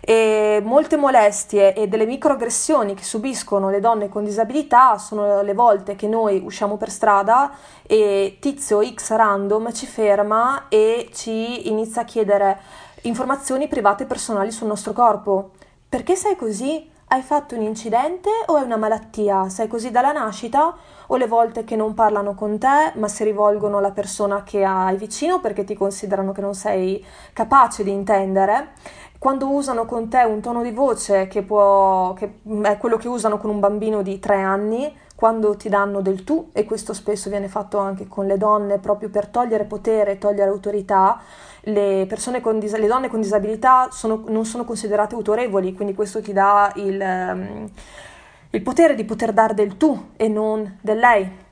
e 0.06 0.60
molte 0.62 0.96
molestie 0.96 1.72
e 1.74 1.88
delle 1.88 2.04
microaggressioni 2.04 2.92
che 2.92 3.02
subiscono 3.02 3.70
le 3.70 3.80
donne 3.80 4.10
con 4.10 4.22
disabilità 4.22 4.98
sono 4.98 5.40
le 5.40 5.54
volte 5.54 5.96
che 5.96 6.06
noi 6.06 6.42
usciamo 6.44 6.76
per 6.76 6.90
strada 6.90 7.52
e 7.86 8.36
tizio 8.38 8.84
X 8.84 9.12
random 9.12 9.72
ci 9.72 9.86
ferma 9.86 10.66
e 10.68 11.08
ci 11.14 11.70
inizia 11.70 12.02
a 12.02 12.04
chiedere 12.04 12.60
informazioni 13.02 13.66
private 13.66 14.02
e 14.02 14.06
personali 14.06 14.50
sul 14.50 14.66
nostro 14.66 14.92
corpo. 14.92 15.52
Perché 15.88 16.16
sei 16.16 16.36
così? 16.36 16.92
Hai 17.06 17.20
fatto 17.22 17.54
un 17.54 17.62
incidente 17.62 18.30
o 18.46 18.56
è 18.56 18.62
una 18.62 18.76
malattia? 18.76 19.48
Sei 19.48 19.68
così 19.68 19.90
dalla 19.90 20.10
nascita? 20.10 20.74
O 21.08 21.16
le 21.16 21.26
volte 21.26 21.62
che 21.62 21.76
non 21.76 21.94
parlano 21.94 22.34
con 22.34 22.58
te 22.58 22.92
ma 22.94 23.08
si 23.08 23.24
rivolgono 23.24 23.78
alla 23.78 23.92
persona 23.92 24.42
che 24.42 24.64
hai 24.64 24.96
vicino 24.96 25.38
perché 25.38 25.64
ti 25.64 25.76
considerano 25.76 26.32
che 26.32 26.40
non 26.40 26.54
sei 26.54 27.04
capace 27.32 27.84
di 27.84 27.90
intendere? 27.90 28.72
Quando 29.24 29.48
usano 29.48 29.86
con 29.86 30.10
te 30.10 30.22
un 30.24 30.42
tono 30.42 30.60
di 30.60 30.70
voce 30.70 31.28
che, 31.28 31.40
può, 31.40 32.12
che 32.12 32.40
è 32.64 32.76
quello 32.76 32.98
che 32.98 33.08
usano 33.08 33.38
con 33.38 33.48
un 33.48 33.58
bambino 33.58 34.02
di 34.02 34.18
tre 34.18 34.42
anni, 34.42 34.94
quando 35.16 35.56
ti 35.56 35.70
danno 35.70 36.02
del 36.02 36.24
tu, 36.24 36.50
e 36.52 36.66
questo 36.66 36.92
spesso 36.92 37.30
viene 37.30 37.48
fatto 37.48 37.78
anche 37.78 38.06
con 38.06 38.26
le 38.26 38.36
donne 38.36 38.76
proprio 38.76 39.08
per 39.08 39.28
togliere 39.28 39.64
potere, 39.64 40.18
togliere 40.18 40.50
autorità, 40.50 41.22
le, 41.60 42.06
dis- 42.06 42.76
le 42.76 42.86
donne 42.86 43.08
con 43.08 43.22
disabilità 43.22 43.88
sono, 43.90 44.24
non 44.26 44.44
sono 44.44 44.66
considerate 44.66 45.14
autorevoli, 45.14 45.72
quindi 45.72 45.94
questo 45.94 46.20
ti 46.20 46.34
dà 46.34 46.70
il, 46.74 47.00
um, 47.00 47.70
il 48.50 48.60
potere 48.60 48.94
di 48.94 49.04
poter 49.06 49.32
dare 49.32 49.54
del 49.54 49.78
tu 49.78 50.10
e 50.16 50.28
non 50.28 50.80
del 50.82 50.98
lei. 50.98 51.42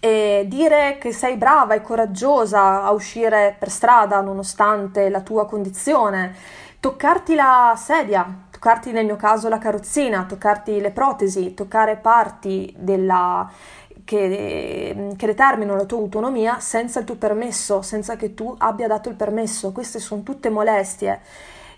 E 0.00 0.46
dire 0.48 0.96
che 0.98 1.12
sei 1.12 1.36
brava 1.36 1.74
e 1.74 1.82
coraggiosa 1.82 2.82
a 2.82 2.90
uscire 2.90 3.54
per 3.56 3.70
strada 3.70 4.20
nonostante 4.20 5.08
la 5.10 5.20
tua 5.20 5.46
condizione, 5.46 6.34
toccarti 6.82 7.36
la 7.36 7.74
sedia, 7.76 8.26
toccarti 8.50 8.90
nel 8.90 9.04
mio 9.04 9.14
caso 9.14 9.48
la 9.48 9.58
carrozzina, 9.58 10.24
toccarti 10.24 10.80
le 10.80 10.90
protesi, 10.90 11.54
toccare 11.54 11.94
parti 11.94 12.74
della, 12.76 13.48
che, 14.04 15.14
che, 15.16 15.26
determinano 15.26 15.78
la 15.78 15.84
tua 15.84 15.98
autonomia 15.98 16.58
senza 16.58 16.98
il 16.98 17.04
tuo 17.04 17.14
permesso, 17.14 17.82
senza 17.82 18.16
che 18.16 18.34
tu 18.34 18.52
abbia 18.58 18.88
dato 18.88 19.08
il 19.08 19.14
permesso. 19.14 19.70
Queste 19.70 20.00
sono 20.00 20.24
tutte 20.24 20.50
molestie. 20.50 21.20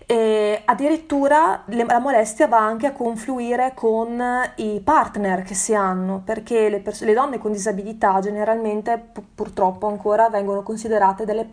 E 0.07 0.63
addirittura 0.65 1.61
la 1.65 1.99
molestia 1.99 2.47
va 2.47 2.65
anche 2.65 2.87
a 2.87 2.91
confluire 2.91 3.73
con 3.75 4.19
i 4.55 4.81
partner 4.83 5.43
che 5.43 5.53
si 5.53 5.75
hanno, 5.75 6.23
perché 6.25 6.67
le, 6.67 6.79
pers- 6.79 7.03
le 7.03 7.13
donne 7.13 7.37
con 7.37 7.51
disabilità 7.51 8.19
generalmente 8.21 8.97
pu- 8.97 9.23
purtroppo 9.35 9.85
ancora 9.85 10.29
vengono 10.29 10.63
considerate 10.63 11.25
delle 11.25 11.47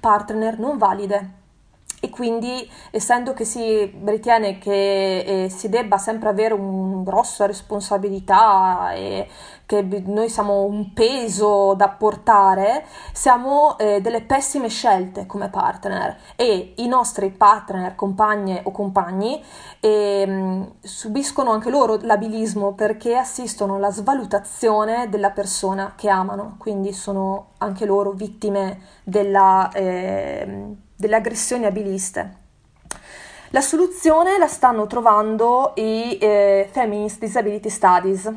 partner 0.00 0.58
non 0.58 0.78
valide 0.78 1.42
e 2.04 2.10
quindi 2.10 2.70
essendo 2.90 3.32
che 3.32 3.46
si 3.46 3.90
ritiene 4.04 4.58
che 4.58 5.44
eh, 5.44 5.48
si 5.48 5.70
debba 5.70 5.96
sempre 5.96 6.28
avere 6.28 6.52
una 6.52 7.02
grossa 7.02 7.46
responsabilità 7.46 8.92
e 8.92 9.26
che 9.64 9.80
noi 9.80 10.28
siamo 10.28 10.64
un 10.64 10.92
peso 10.92 11.72
da 11.72 11.88
portare, 11.88 12.84
siamo 13.14 13.78
eh, 13.78 14.02
delle 14.02 14.20
pessime 14.20 14.68
scelte 14.68 15.24
come 15.24 15.48
partner. 15.48 16.18
E 16.36 16.74
i 16.76 16.86
nostri 16.86 17.30
partner, 17.30 17.94
compagne 17.94 18.60
o 18.64 18.70
compagni 18.70 19.42
eh, 19.80 20.72
subiscono 20.82 21.52
anche 21.52 21.70
loro 21.70 21.98
l'abilismo 22.02 22.74
perché 22.74 23.16
assistono 23.16 23.76
alla 23.76 23.90
svalutazione 23.90 25.08
della 25.08 25.30
persona 25.30 25.94
che 25.96 26.10
amano, 26.10 26.56
quindi 26.58 26.92
sono 26.92 27.52
anche 27.58 27.86
loro 27.86 28.10
vittime 28.10 28.80
della 29.04 29.70
eh, 29.72 30.82
delle 31.04 31.16
aggressioni 31.16 31.66
abiliste. 31.66 32.36
La 33.50 33.60
soluzione 33.60 34.38
la 34.38 34.48
stanno 34.48 34.86
trovando 34.86 35.72
i 35.76 36.16
eh, 36.18 36.66
Feminist 36.70 37.18
Disability 37.18 37.68
Studies. 37.68 38.32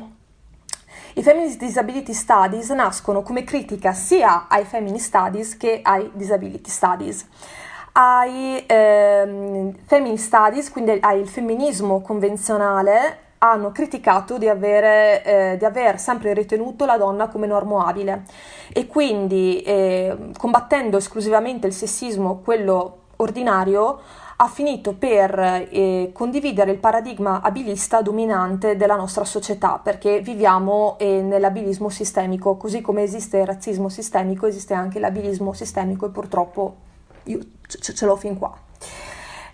I 1.14 1.22
Feminist 1.22 1.58
Disability 1.58 2.12
Studies 2.12 2.68
nascono 2.70 3.22
come 3.22 3.42
critica 3.42 3.92
sia 3.92 4.46
ai 4.48 4.64
Feminist 4.64 5.06
Studies 5.06 5.56
che 5.56 5.80
ai 5.82 6.10
Disability 6.12 6.68
Studies. 6.68 7.26
Ai 7.92 8.62
ehm, 8.66 9.74
Feminist 9.86 10.26
Studies, 10.26 10.70
quindi 10.70 10.98
al 11.00 11.26
femminismo 11.26 12.02
convenzionale, 12.02 13.27
hanno 13.38 13.70
criticato 13.70 14.38
di, 14.38 14.48
avere, 14.48 15.24
eh, 15.24 15.56
di 15.56 15.64
aver 15.64 15.98
sempre 15.98 16.32
ritenuto 16.34 16.84
la 16.84 16.96
donna 16.96 17.28
come 17.28 17.46
normoabile 17.46 18.24
e 18.72 18.86
quindi 18.86 19.62
eh, 19.62 20.30
combattendo 20.36 20.96
esclusivamente 20.96 21.66
il 21.66 21.72
sessismo, 21.72 22.40
quello 22.42 22.98
ordinario, 23.16 24.00
ha 24.40 24.46
finito 24.46 24.94
per 24.94 25.66
eh, 25.70 26.10
condividere 26.12 26.70
il 26.70 26.78
paradigma 26.78 27.40
abilista 27.40 28.02
dominante 28.02 28.76
della 28.76 28.94
nostra 28.94 29.24
società, 29.24 29.80
perché 29.82 30.20
viviamo 30.20 30.96
eh, 30.98 31.22
nell'abilismo 31.22 31.88
sistemico, 31.88 32.56
così 32.56 32.80
come 32.80 33.02
esiste 33.02 33.38
il 33.38 33.46
razzismo 33.46 33.88
sistemico, 33.88 34.46
esiste 34.46 34.74
anche 34.74 35.00
l'abilismo 35.00 35.52
sistemico 35.52 36.06
e 36.06 36.10
purtroppo 36.10 36.76
io 37.24 37.40
ce 37.66 38.06
l'ho 38.06 38.16
fin 38.16 38.38
qua. 38.38 38.66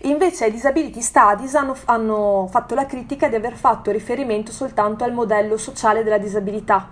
Invece 0.05 0.45
i 0.47 0.51
Disability 0.51 1.01
Studies 1.01 1.55
hanno, 1.55 1.75
hanno 1.85 2.47
fatto 2.51 2.75
la 2.75 2.85
critica 2.85 3.27
di 3.27 3.35
aver 3.35 3.53
fatto 3.53 3.89
riferimento 3.89 4.51
soltanto 4.51 5.03
al 5.03 5.13
modello 5.13 5.57
sociale 5.57 6.03
della 6.03 6.19
disabilità. 6.19 6.89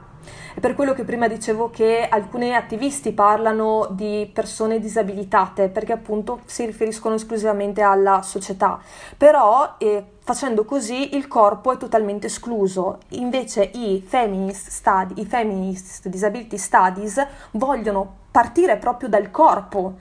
È 0.56 0.60
per 0.60 0.74
quello 0.74 0.94
che 0.94 1.04
prima 1.04 1.28
dicevo 1.28 1.70
che 1.70 2.08
alcuni 2.10 2.56
attivisti 2.56 3.12
parlano 3.12 3.88
di 3.92 4.28
persone 4.34 4.80
disabilitate, 4.80 5.70
perché 5.70 5.92
appunto 5.94 6.40
si 6.46 6.66
riferiscono 6.66 7.14
esclusivamente 7.14 7.82
alla 7.82 8.24
società. 8.24 8.80
Però 9.16 9.76
eh, 9.78 10.04
facendo 10.20 10.66
così 10.66 11.16
il 11.16 11.28
corpo 11.28 11.72
è 11.72 11.78
totalmente 11.78 12.28
escluso. 12.28 12.98
Invece 13.10 13.70
i 13.74 14.04
feminist, 14.04 14.70
study, 14.70 15.22
i 15.22 15.26
feminist 15.26 16.08
disability 16.08 16.58
studies 16.58 17.24
vogliono 17.52 18.22
partire 18.32 18.78
proprio 18.78 19.08
dal 19.08 19.30
corpo 19.30 19.98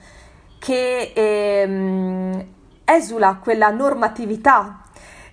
che 0.57 1.11
ehm, 1.13 2.45
esula 2.85 3.39
quella 3.41 3.69
normatività, 3.69 4.81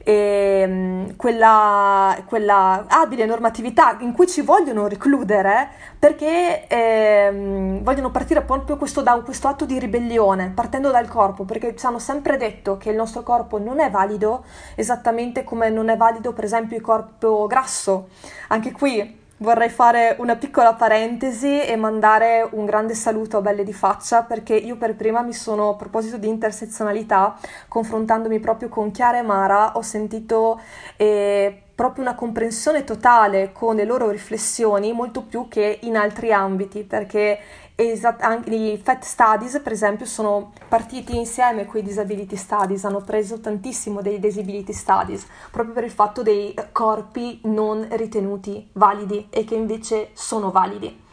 eh, 0.03 1.13
quella, 1.17 2.17
quella, 2.27 2.87
abile 2.89 3.27
normatività 3.27 3.97
in 4.01 4.13
cui 4.13 4.27
ci 4.27 4.41
vogliono 4.41 4.89
recludere 4.89 5.69
perché 5.99 6.67
eh, 6.67 7.79
vogliono 7.83 8.11
partire 8.11 8.41
proprio 8.41 8.77
questo, 8.77 9.03
da 9.03 9.21
questo 9.23 9.49
atto 9.49 9.67
di 9.67 9.79
ribellione, 9.79 10.53
partendo 10.55 10.91
dal 10.91 11.07
corpo, 11.07 11.45
perché 11.45 11.77
ci 11.77 11.85
hanno 11.85 11.99
sempre 11.99 12.37
detto 12.39 12.79
che 12.79 12.91
il 12.91 12.97
nostro 12.97 13.23
corpo 13.23 13.59
non 13.59 13.81
è 13.81 13.91
valido, 13.91 14.45
esattamente 14.75 15.45
come 15.45 15.69
non 15.69 15.91
è 15.91 15.97
valido 15.97 16.33
per 16.33 16.45
esempio 16.45 16.77
il 16.77 16.83
corpo 16.83 17.47
grasso. 17.47 18.09
Anche 18.49 18.73
qui 18.73 19.20
Vorrei 19.43 19.71
fare 19.71 20.17
una 20.19 20.37
piccola 20.37 20.75
parentesi 20.75 21.63
e 21.63 21.75
mandare 21.75 22.47
un 22.51 22.67
grande 22.67 22.93
saluto 22.93 23.39
a 23.39 23.41
Belle 23.41 23.65
di 23.65 23.73
Faccia 23.73 24.23
perché 24.23 24.55
io 24.55 24.77
per 24.77 24.95
prima 24.97 25.23
mi 25.23 25.33
sono, 25.33 25.71
a 25.71 25.75
proposito 25.77 26.19
di 26.19 26.29
intersezionalità, 26.29 27.39
confrontandomi 27.67 28.39
proprio 28.39 28.69
con 28.69 28.91
Chiara 28.91 29.17
e 29.17 29.23
Mara, 29.23 29.79
ho 29.79 29.81
sentito 29.81 30.61
eh, 30.97 31.63
proprio 31.75 32.05
una 32.05 32.15
comprensione 32.15 32.85
totale 32.85 33.53
con 33.53 33.77
le 33.77 33.87
loro 33.87 34.11
riflessioni, 34.11 34.93
molto 34.93 35.23
più 35.23 35.49
che 35.49 35.79
in 35.85 35.97
altri 35.97 36.35
ambiti, 36.35 36.83
perché 36.83 37.39
Esat- 37.81 38.23
anche 38.23 38.55
i 38.55 38.77
FET 38.77 39.05
Studies, 39.05 39.59
per 39.63 39.73
esempio, 39.73 40.05
sono 40.05 40.53
partiti 40.69 41.17
insieme 41.17 41.65
con 41.65 41.81
i 41.81 41.83
Disability 41.83 42.37
Studies, 42.37 42.85
hanno 42.85 43.01
preso 43.01 43.41
tantissimo 43.41 44.03
dei 44.03 44.19
Disability 44.19 44.75
Studies, 44.75 45.27
proprio 45.51 45.73
per 45.73 45.85
il 45.85 45.91
fatto 45.91 46.23
dei 46.23 46.55
corpi 46.73 47.41
non 47.45 47.87
ritenuti 47.93 48.69
validi 48.75 49.29
e 49.31 49.45
che 49.45 49.55
invece 49.55 50.11
sono 50.13 50.51
validi. 50.51 51.05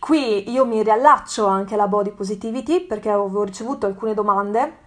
Qui 0.00 0.50
io 0.50 0.66
mi 0.66 0.82
riallaccio 0.82 1.46
anche 1.46 1.74
alla 1.74 1.86
body 1.86 2.10
positivity 2.10 2.80
perché 2.80 3.08
avevo 3.08 3.44
ricevuto 3.44 3.86
alcune 3.86 4.14
domande 4.14 4.80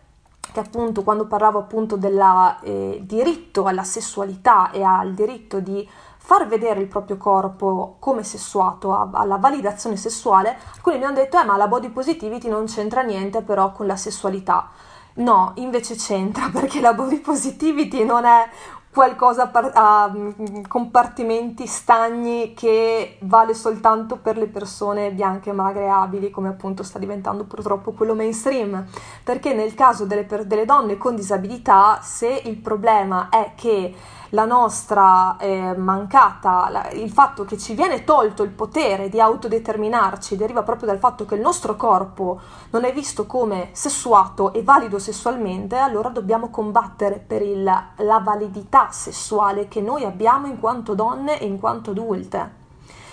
che 0.51 0.59
appunto 0.59 1.03
quando 1.03 1.27
parlavo 1.27 1.59
appunto 1.59 1.95
del 1.95 2.21
eh, 2.63 2.99
diritto 3.01 3.65
alla 3.65 3.83
sessualità 3.83 4.71
e 4.71 4.83
al 4.83 5.13
diritto 5.13 5.59
di 5.59 5.87
far 6.25 6.47
vedere 6.47 6.79
il 6.79 6.87
proprio 6.87 7.17
corpo 7.17 7.97
come 7.99 8.23
sessuato, 8.23 9.11
alla 9.13 9.37
validazione 9.37 9.95
sessuale, 9.95 10.57
alcuni 10.73 10.97
mi 10.97 11.03
hanno 11.03 11.17
detto, 11.17 11.39
eh 11.39 11.43
ma 11.43 11.55
la 11.55 11.67
body 11.67 11.89
positivity 11.89 12.49
non 12.49 12.65
c'entra 12.65 13.03
niente 13.03 13.43
però 13.43 13.71
con 13.71 13.85
la 13.85 13.95
sessualità. 13.95 14.69
No, 15.17 15.51
invece 15.57 15.93
c'entra 15.93 16.49
perché 16.51 16.81
la 16.81 16.93
body 16.93 17.19
positivity 17.19 18.03
non 18.03 18.25
è 18.25 18.49
qualcosa 18.91 19.51
a 19.51 20.09
mm, 20.11 20.63
compartimenti 20.67 21.67
stagni 21.67 22.55
che 22.55 23.17
vale 23.21 23.53
soltanto 23.53 24.15
per 24.15 24.37
le 24.37 24.47
persone 24.47 25.11
bianche, 25.11 25.51
magre 25.51 25.89
abili, 25.89 26.31
come 26.31 26.47
appunto 26.47 26.81
sta 26.81 26.97
diventando 26.97 27.43
purtroppo 27.43 27.91
quello 27.91 28.15
mainstream. 28.15 28.83
Perché 29.23 29.53
nel 29.53 29.75
caso 29.75 30.05
delle, 30.05 30.25
delle 30.25 30.65
donne 30.65 30.97
con 30.97 31.15
disabilità, 31.15 31.99
se 32.01 32.41
il 32.45 32.57
problema 32.57 33.29
è 33.29 33.51
che 33.55 33.93
la 34.29 34.45
nostra 34.45 35.37
eh, 35.37 35.75
mancata, 35.77 36.69
la, 36.69 36.89
il 36.91 37.11
fatto 37.11 37.45
che 37.45 37.57
ci 37.57 37.73
viene 37.75 38.03
tolto 38.03 38.43
il 38.43 38.49
potere 38.49 39.09
di 39.09 39.19
autodeterminarci 39.19 40.35
deriva 40.35 40.63
proprio 40.63 40.87
dal 40.87 40.99
fatto 40.99 41.25
che 41.25 41.35
il 41.35 41.41
nostro 41.41 41.75
corpo 41.75 42.39
non 42.71 42.83
è 42.83 42.93
visto 42.93 43.25
come 43.25 43.69
sessuato 43.71 44.53
e 44.53 44.63
valido 44.63 44.99
sessualmente, 44.99 45.77
allora 45.77 46.09
dobbiamo 46.09 46.49
combattere 46.49 47.23
per 47.25 47.41
il, 47.41 47.63
la 47.63 48.19
validità 48.23 48.89
sessuale 48.91 49.67
che 49.67 49.81
noi 49.81 50.03
abbiamo 50.03 50.47
in 50.47 50.59
quanto 50.59 50.95
donne 50.95 51.39
e 51.39 51.45
in 51.45 51.59
quanto 51.59 51.91
adulte. 51.91 52.63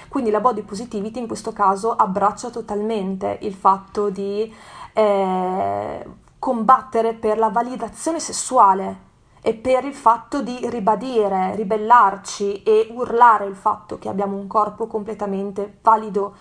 Quindi 0.09 0.31
la 0.31 0.41
body 0.41 0.63
positivity 0.63 1.19
in 1.19 1.27
questo 1.27 1.53
caso 1.53 1.95
abbraccia 1.95 2.51
totalmente 2.51 3.39
il 3.43 3.55
fatto 3.55 4.11
di 4.11 4.55
eh, 4.93 6.07
combattere 6.39 7.15
per 7.15 7.39
la 7.39 7.49
validazione 7.49 8.21
sessuale 8.21 9.11
e 9.45 9.55
per 9.55 9.85
il 9.85 9.95
fatto 9.95 10.41
di 10.41 10.61
ribadire, 10.71 11.57
ribellarci 11.57 12.63
e 12.63 12.87
urlare 12.93 13.47
il 13.47 13.57
fatto 13.57 13.99
che 13.99 14.09
abbiamo 14.09 14.37
un 14.37 14.47
corpo 14.47 14.87
completamente 14.87 15.79
valido, 15.83 16.37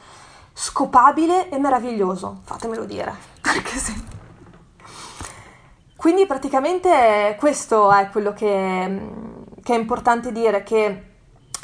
scopabile 0.53 1.49
e 1.49 1.57
meraviglioso, 1.57 2.41
fatemelo 2.43 2.85
dire, 2.85 3.13
perché 3.41 3.77
sì. 3.77 4.09
Quindi 5.95 6.27
praticamente 6.27 7.35
questo 7.39 7.91
è 7.91 8.09
quello 8.09 8.33
che, 8.33 9.09
che 9.63 9.73
è 9.73 9.77
importante 9.77 10.31
dire, 10.31 10.63
che 10.63 11.03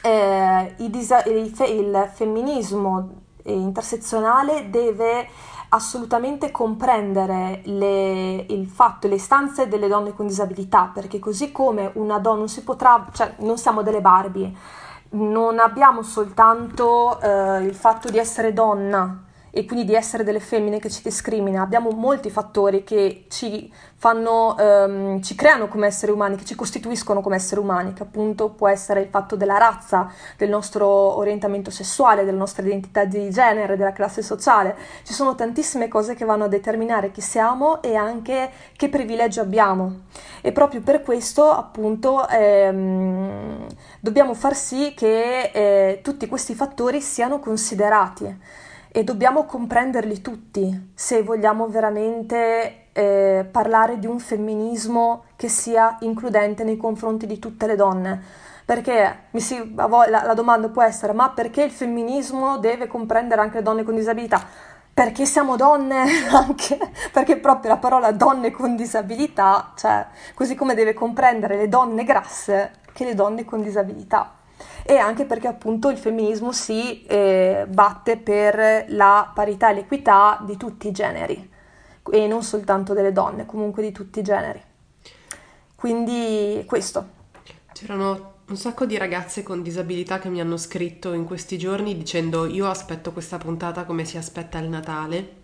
eh, 0.02 0.76
il, 0.78 0.90
disa- 0.90 1.24
il, 1.26 1.50
fe- 1.50 1.66
il 1.66 2.12
femminismo 2.14 3.26
intersezionale 3.44 4.70
deve 4.70 5.28
assolutamente 5.70 6.52
comprendere 6.52 7.62
le, 7.66 8.46
il 8.50 8.68
fatto, 8.68 9.08
le 9.08 9.16
istanze 9.16 9.68
delle 9.68 9.88
donne 9.88 10.14
con 10.14 10.28
disabilità, 10.28 10.90
perché 10.94 11.20
così 11.20 11.52
come 11.52 11.92
una 11.96 12.20
donna 12.20 12.40
non 12.40 12.50
si 12.50 12.64
potrà, 12.64 13.08
cioè 13.12 13.36
non 13.40 13.58
siamo 13.58 13.82
delle 13.82 14.02
Barbie, 14.02 14.54
non 15.10 15.60
abbiamo 15.60 16.02
soltanto 16.04 17.20
eh, 17.22 17.64
il 17.64 17.76
fatto 17.76 18.10
di 18.10 18.18
essere 18.18 18.54
donna 18.54 19.24
e 19.52 19.66
quindi 19.66 19.86
di 19.86 19.96
essere 19.96 20.24
delle 20.24 20.40
femmine 20.40 20.80
che 20.80 20.90
ci 20.90 21.02
discrimina, 21.02 21.62
abbiamo 21.62 21.90
molti 21.92 22.30
fattori 22.30 22.84
che 22.84 23.26
ci 23.30 23.72
fanno, 24.00 24.56
ehm, 24.58 25.22
ci 25.22 25.34
creano 25.34 25.68
come 25.68 25.88
esseri 25.88 26.12
umani, 26.12 26.36
che 26.36 26.46
ci 26.46 26.54
costituiscono 26.54 27.22
come 27.22 27.38
esseri 27.38 27.60
umani, 27.60 27.94
che 27.94 28.04
appunto 28.04 28.50
può 28.50 28.68
essere 28.68 29.02
il 29.02 29.08
fatto 29.08 29.36
della 29.36 29.58
razza, 29.58 30.12
del 30.38 30.50
nostro 30.50 30.88
orientamento 30.88 31.72
sessuale, 31.72 32.24
della 32.24 32.38
nostra 32.38 32.64
identità 32.64 33.06
di 33.06 33.30
genere, 33.32 33.76
della 33.76 33.94
classe 33.94 34.22
sociale. 34.22 34.76
Ci 35.04 35.14
sono 35.14 35.34
tantissime 35.34 35.88
cose 35.88 36.14
che 36.14 36.26
vanno 36.26 36.44
a 36.44 36.48
determinare 36.48 37.12
chi 37.12 37.22
siamo 37.22 37.82
e 37.82 37.96
anche 37.96 38.52
che 38.76 38.90
privilegio 38.90 39.42
abbiamo. 39.42 40.02
E 40.42 40.52
proprio 40.52 40.82
per 40.82 41.02
questo 41.02 41.50
appunto 41.50 42.28
ehm, 42.30 43.66
dobbiamo 44.00 44.36
far 44.36 44.56
sì 44.56 44.94
che 44.96 45.50
eh, 45.52 46.02
tutti 46.04 46.28
questi 46.28 46.54
fattori 46.54 47.02
siano 47.02 47.40
considerati 47.40 48.66
e 48.90 49.04
dobbiamo 49.04 49.46
comprenderli 49.46 50.22
tutti 50.22 50.92
se 50.96 51.22
vogliamo 51.22 51.68
veramente 51.68 52.88
eh, 52.94 53.48
parlare 53.50 54.00
di 54.00 54.08
un 54.08 54.20
femminismo 54.20 55.26
che 55.36 55.50
sia 55.50 55.98
includente 56.02 56.64
nei 56.64 56.78
confronti 56.78 57.28
di 57.28 57.38
tutte 57.38 57.68
le 57.68 57.76
donne. 57.76 58.24
Perché 58.66 59.28
si, 59.36 59.74
la, 59.76 60.08
la 60.08 60.34
domanda 60.34 60.70
può 60.70 60.82
essere: 60.82 61.14
ma 61.14 61.30
perché 61.30 61.64
il 61.64 61.72
femminismo 61.72 62.58
deve 62.58 62.88
comprendere 62.88 63.42
anche 63.42 63.58
le 63.58 63.64
donne 63.64 63.84
con 63.84 63.96
disabilità? 63.96 64.44
Perché 64.94 65.26
siamo 65.26 65.56
donne 65.56 66.28
anche, 66.34 66.78
perché 67.12 67.38
proprio 67.38 67.72
la 67.72 67.78
parola 67.78 68.12
donne 68.12 68.52
con 68.52 68.76
disabilità, 68.76 69.74
cioè 69.76 70.08
così 70.34 70.56
come 70.56 70.74
deve 70.74 70.94
comprendere 70.94 71.56
le 71.56 71.70
donne 71.70 72.04
grasse 72.04 72.72
che 72.94 73.06
le 73.06 73.14
donne 73.14 73.46
con 73.46 73.62
disabilità 73.62 74.37
e 74.90 74.96
anche 74.96 75.26
perché 75.26 75.48
appunto 75.48 75.90
il 75.90 75.98
femminismo 75.98 76.54
si 76.54 77.04
eh, 77.08 77.66
batte 77.68 78.16
per 78.16 78.86
la 78.88 79.30
parità 79.36 79.70
e 79.70 79.74
l'equità 79.74 80.42
di 80.46 80.56
tutti 80.56 80.88
i 80.88 80.92
generi 80.94 81.50
e 82.10 82.26
non 82.26 82.42
soltanto 82.42 82.94
delle 82.94 83.12
donne, 83.12 83.46
comunque 83.46 83.84
di 83.84 83.92
tutti 83.92 84.20
i 84.20 84.24
generi. 84.24 84.62
Quindi 85.76 86.64
questo. 86.66 87.06
C'erano 87.74 88.36
un 88.48 88.56
sacco 88.56 88.86
di 88.86 88.98
ragazze 88.98 89.44
con 89.44 89.62
disabilità 89.62 90.20
che 90.20 90.30
mi 90.30 90.40
hanno 90.40 90.56
scritto 90.56 91.12
in 91.12 91.26
questi 91.26 91.58
giorni 91.58 91.98
dicendo 91.98 92.46
io 92.46 92.70
aspetto 92.70 93.12
questa 93.12 93.38
puntata 93.38 93.84
come 93.84 94.06
si 94.06 94.16
aspetta 94.16 94.58
il 94.58 94.70
Natale 94.70 95.44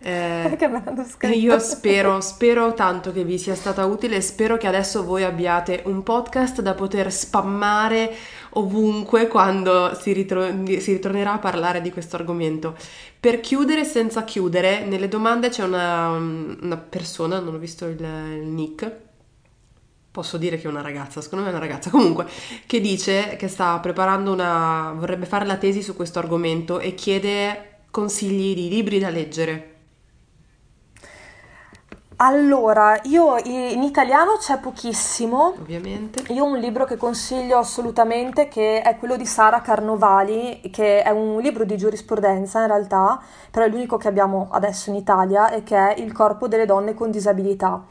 eh, 0.00 0.54
che 0.56 0.68
me 0.68 0.80
l'hanno 0.84 1.04
scritto. 1.04 1.34
Io 1.36 1.58
spero, 1.58 2.20
spero 2.20 2.72
tanto 2.74 3.10
che 3.12 3.24
vi 3.24 3.36
sia 3.36 3.56
stata 3.56 3.84
utile 3.84 4.20
spero 4.20 4.56
che 4.56 4.68
adesso 4.68 5.04
voi 5.04 5.24
abbiate 5.24 5.82
un 5.86 6.04
podcast 6.04 6.60
da 6.60 6.74
poter 6.74 7.10
spammare 7.10 8.14
ovunque 8.58 9.28
quando 9.28 9.94
si, 9.94 10.12
ritro- 10.12 10.64
si 10.66 10.92
ritornerà 10.92 11.34
a 11.34 11.38
parlare 11.38 11.80
di 11.80 11.90
questo 11.90 12.16
argomento. 12.16 12.76
Per 13.18 13.40
chiudere 13.40 13.84
senza 13.84 14.24
chiudere, 14.24 14.84
nelle 14.84 15.08
domande 15.08 15.48
c'è 15.48 15.64
una, 15.64 16.08
una 16.10 16.76
persona, 16.76 17.38
non 17.40 17.54
ho 17.54 17.58
visto 17.58 17.86
il, 17.86 18.00
il 18.00 18.46
nick, 18.46 18.92
posso 20.10 20.36
dire 20.36 20.58
che 20.58 20.66
è 20.66 20.70
una 20.70 20.82
ragazza, 20.82 21.20
secondo 21.20 21.44
me 21.44 21.50
è 21.50 21.54
una 21.54 21.64
ragazza, 21.64 21.90
comunque, 21.90 22.26
che 22.66 22.80
dice 22.80 23.36
che 23.36 23.48
sta 23.48 23.78
preparando 23.78 24.32
una, 24.32 24.92
vorrebbe 24.96 25.26
fare 25.26 25.46
la 25.46 25.56
tesi 25.56 25.82
su 25.82 25.94
questo 25.94 26.18
argomento 26.18 26.80
e 26.80 26.94
chiede 26.94 27.82
consigli 27.90 28.54
di 28.54 28.68
libri 28.68 28.98
da 28.98 29.10
leggere. 29.10 29.77
Allora, 32.20 32.98
io 33.04 33.36
in 33.44 33.82
italiano 33.84 34.38
c'è 34.38 34.58
pochissimo. 34.58 35.54
Ovviamente. 35.56 36.32
Io 36.32 36.44
ho 36.44 36.48
un 36.48 36.58
libro 36.58 36.84
che 36.84 36.96
consiglio 36.96 37.58
assolutamente 37.58 38.48
che 38.48 38.82
è 38.82 38.96
quello 38.96 39.16
di 39.16 39.24
Sara 39.24 39.60
Carnovali, 39.60 40.60
che 40.72 41.02
è 41.02 41.10
un 41.10 41.40
libro 41.40 41.64
di 41.64 41.76
giurisprudenza 41.76 42.62
in 42.62 42.66
realtà, 42.66 43.20
però 43.52 43.66
è 43.66 43.68
l'unico 43.68 43.98
che 43.98 44.08
abbiamo 44.08 44.48
adesso 44.50 44.90
in 44.90 44.96
Italia 44.96 45.50
e 45.50 45.62
che 45.62 45.76
è 45.76 46.00
Il 46.00 46.12
corpo 46.12 46.48
delle 46.48 46.66
donne 46.66 46.94
con 46.94 47.12
disabilità. 47.12 47.84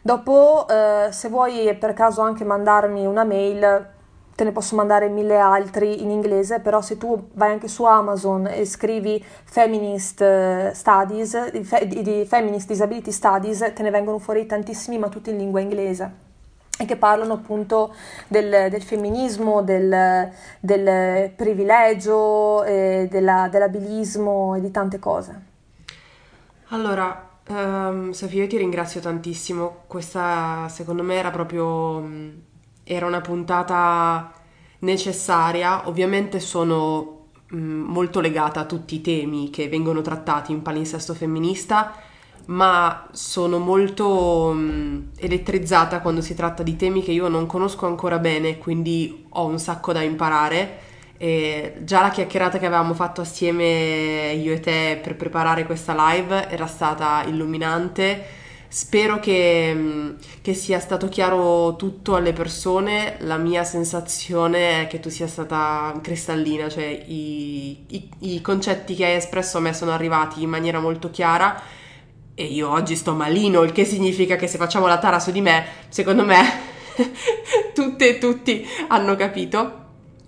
Dopo, 0.00 0.66
eh, 0.66 1.08
se 1.12 1.28
vuoi 1.28 1.74
per 1.76 1.92
caso 1.92 2.22
anche 2.22 2.44
mandarmi 2.44 3.04
una 3.04 3.24
mail, 3.24 3.92
te 4.34 4.44
ne 4.44 4.52
posso 4.52 4.74
mandare 4.74 5.08
mille 5.08 5.38
altri 5.38 6.02
in 6.02 6.10
inglese, 6.10 6.60
però 6.60 6.80
se 6.80 6.98
tu 6.98 7.28
vai 7.34 7.52
anche 7.52 7.68
su 7.68 7.84
Amazon 7.84 8.46
e 8.46 8.64
scrivi 8.64 9.24
Feminist 9.44 10.20
eh, 10.20 10.72
Studies, 10.74 11.50
di, 11.50 12.02
di 12.02 12.24
Feminist 12.26 12.66
Disability 12.68 13.12
Studies, 13.12 13.72
te 13.74 13.82
ne 13.82 13.90
vengono 13.90 14.18
fuori 14.18 14.46
tantissimi, 14.46 14.98
ma 14.98 15.08
tutti 15.08 15.30
in 15.30 15.36
lingua 15.36 15.60
inglese 15.60 16.22
e 16.76 16.86
che 16.86 16.96
parlano 16.96 17.34
appunto 17.34 17.94
del, 18.26 18.68
del 18.68 18.82
femminismo, 18.82 19.62
del, 19.62 20.28
del 20.58 21.30
privilegio, 21.30 22.64
eh, 22.64 23.06
della, 23.08 23.48
dell'abilismo 23.48 24.56
e 24.56 24.60
di 24.60 24.70
tante 24.72 24.98
cose. 24.98 25.42
Allora, 26.68 27.28
um, 27.48 28.10
Sofia, 28.10 28.42
io 28.42 28.48
ti 28.48 28.56
ringrazio 28.56 29.00
tantissimo. 29.00 29.82
Questa 29.86 30.66
secondo 30.68 31.04
me 31.04 31.14
era 31.14 31.30
proprio 31.30 32.02
era 32.84 33.06
una 33.06 33.20
puntata 33.20 34.32
necessaria, 34.80 35.88
ovviamente 35.88 36.38
sono 36.38 37.26
mh, 37.48 37.56
mm, 37.56 37.82
molto 37.82 38.20
legata 38.20 38.60
a 38.60 38.64
tutti 38.66 38.96
i 38.96 39.00
temi 39.00 39.50
che 39.50 39.68
vengono 39.68 40.02
trattati 40.02 40.52
in 40.52 40.62
palinsesto 40.62 41.14
femminista, 41.14 41.94
ma 42.46 43.08
sono 43.12 43.58
molto 43.58 44.52
mh, 44.52 44.58
mm, 44.60 45.02
elettrizzata 45.16 46.00
quando 46.00 46.20
si 46.20 46.34
tratta 46.34 46.62
di 46.62 46.76
temi 46.76 47.02
che 47.02 47.12
io 47.12 47.28
non 47.28 47.46
conosco 47.46 47.86
ancora 47.86 48.18
bene, 48.18 48.58
quindi 48.58 49.26
ho 49.30 49.46
un 49.46 49.58
sacco 49.58 49.92
da 49.92 50.02
imparare. 50.02 50.80
E 51.16 51.76
già 51.84 52.00
la 52.02 52.10
chiacchierata 52.10 52.58
che 52.58 52.66
avevamo 52.66 52.92
fatto 52.92 53.20
assieme 53.20 54.32
io 54.32 54.52
e 54.52 54.60
te 54.60 55.00
per 55.02 55.16
preparare 55.16 55.64
questa 55.64 55.94
live 55.96 56.50
era 56.50 56.66
stata 56.66 57.22
illuminante 57.24 58.42
Spero 58.74 59.20
che, 59.20 59.70
mm, 59.72 60.10
che, 60.42 60.52
sia 60.52 60.80
stato 60.80 61.06
chiaro 61.08 61.76
tutto 61.76 62.16
alle 62.16 62.32
persone. 62.32 63.18
La 63.20 63.36
mia 63.36 63.62
sensazione 63.62 64.82
è 64.82 64.86
che 64.88 64.98
tu 64.98 65.10
sia 65.10 65.28
stata 65.28 65.96
cristallina, 66.02 66.68
cioè 66.68 66.84
i, 66.84 67.84
i, 67.86 68.08
i 68.18 68.40
concetti 68.40 68.96
che 68.96 69.04
hai 69.04 69.14
espresso 69.14 69.58
a 69.58 69.60
me 69.60 69.72
sono 69.72 69.92
arrivati 69.92 70.42
in 70.42 70.48
maniera 70.48 70.80
molto 70.80 71.12
chiara 71.12 71.62
e 72.34 72.44
io 72.46 72.68
oggi 72.68 72.96
sto 72.96 73.14
malino, 73.14 73.62
il 73.62 73.70
che 73.70 73.84
significa 73.84 74.34
che 74.34 74.48
se 74.48 74.58
facciamo 74.58 74.88
la 74.88 74.98
tara 74.98 75.20
su 75.20 75.30
di 75.30 75.40
me, 75.40 75.64
secondo 75.88 76.24
me 76.24 76.42
tutte 77.72 78.08
e 78.08 78.18
tutti 78.18 78.66
hanno 78.88 79.14
capito. 79.14 79.82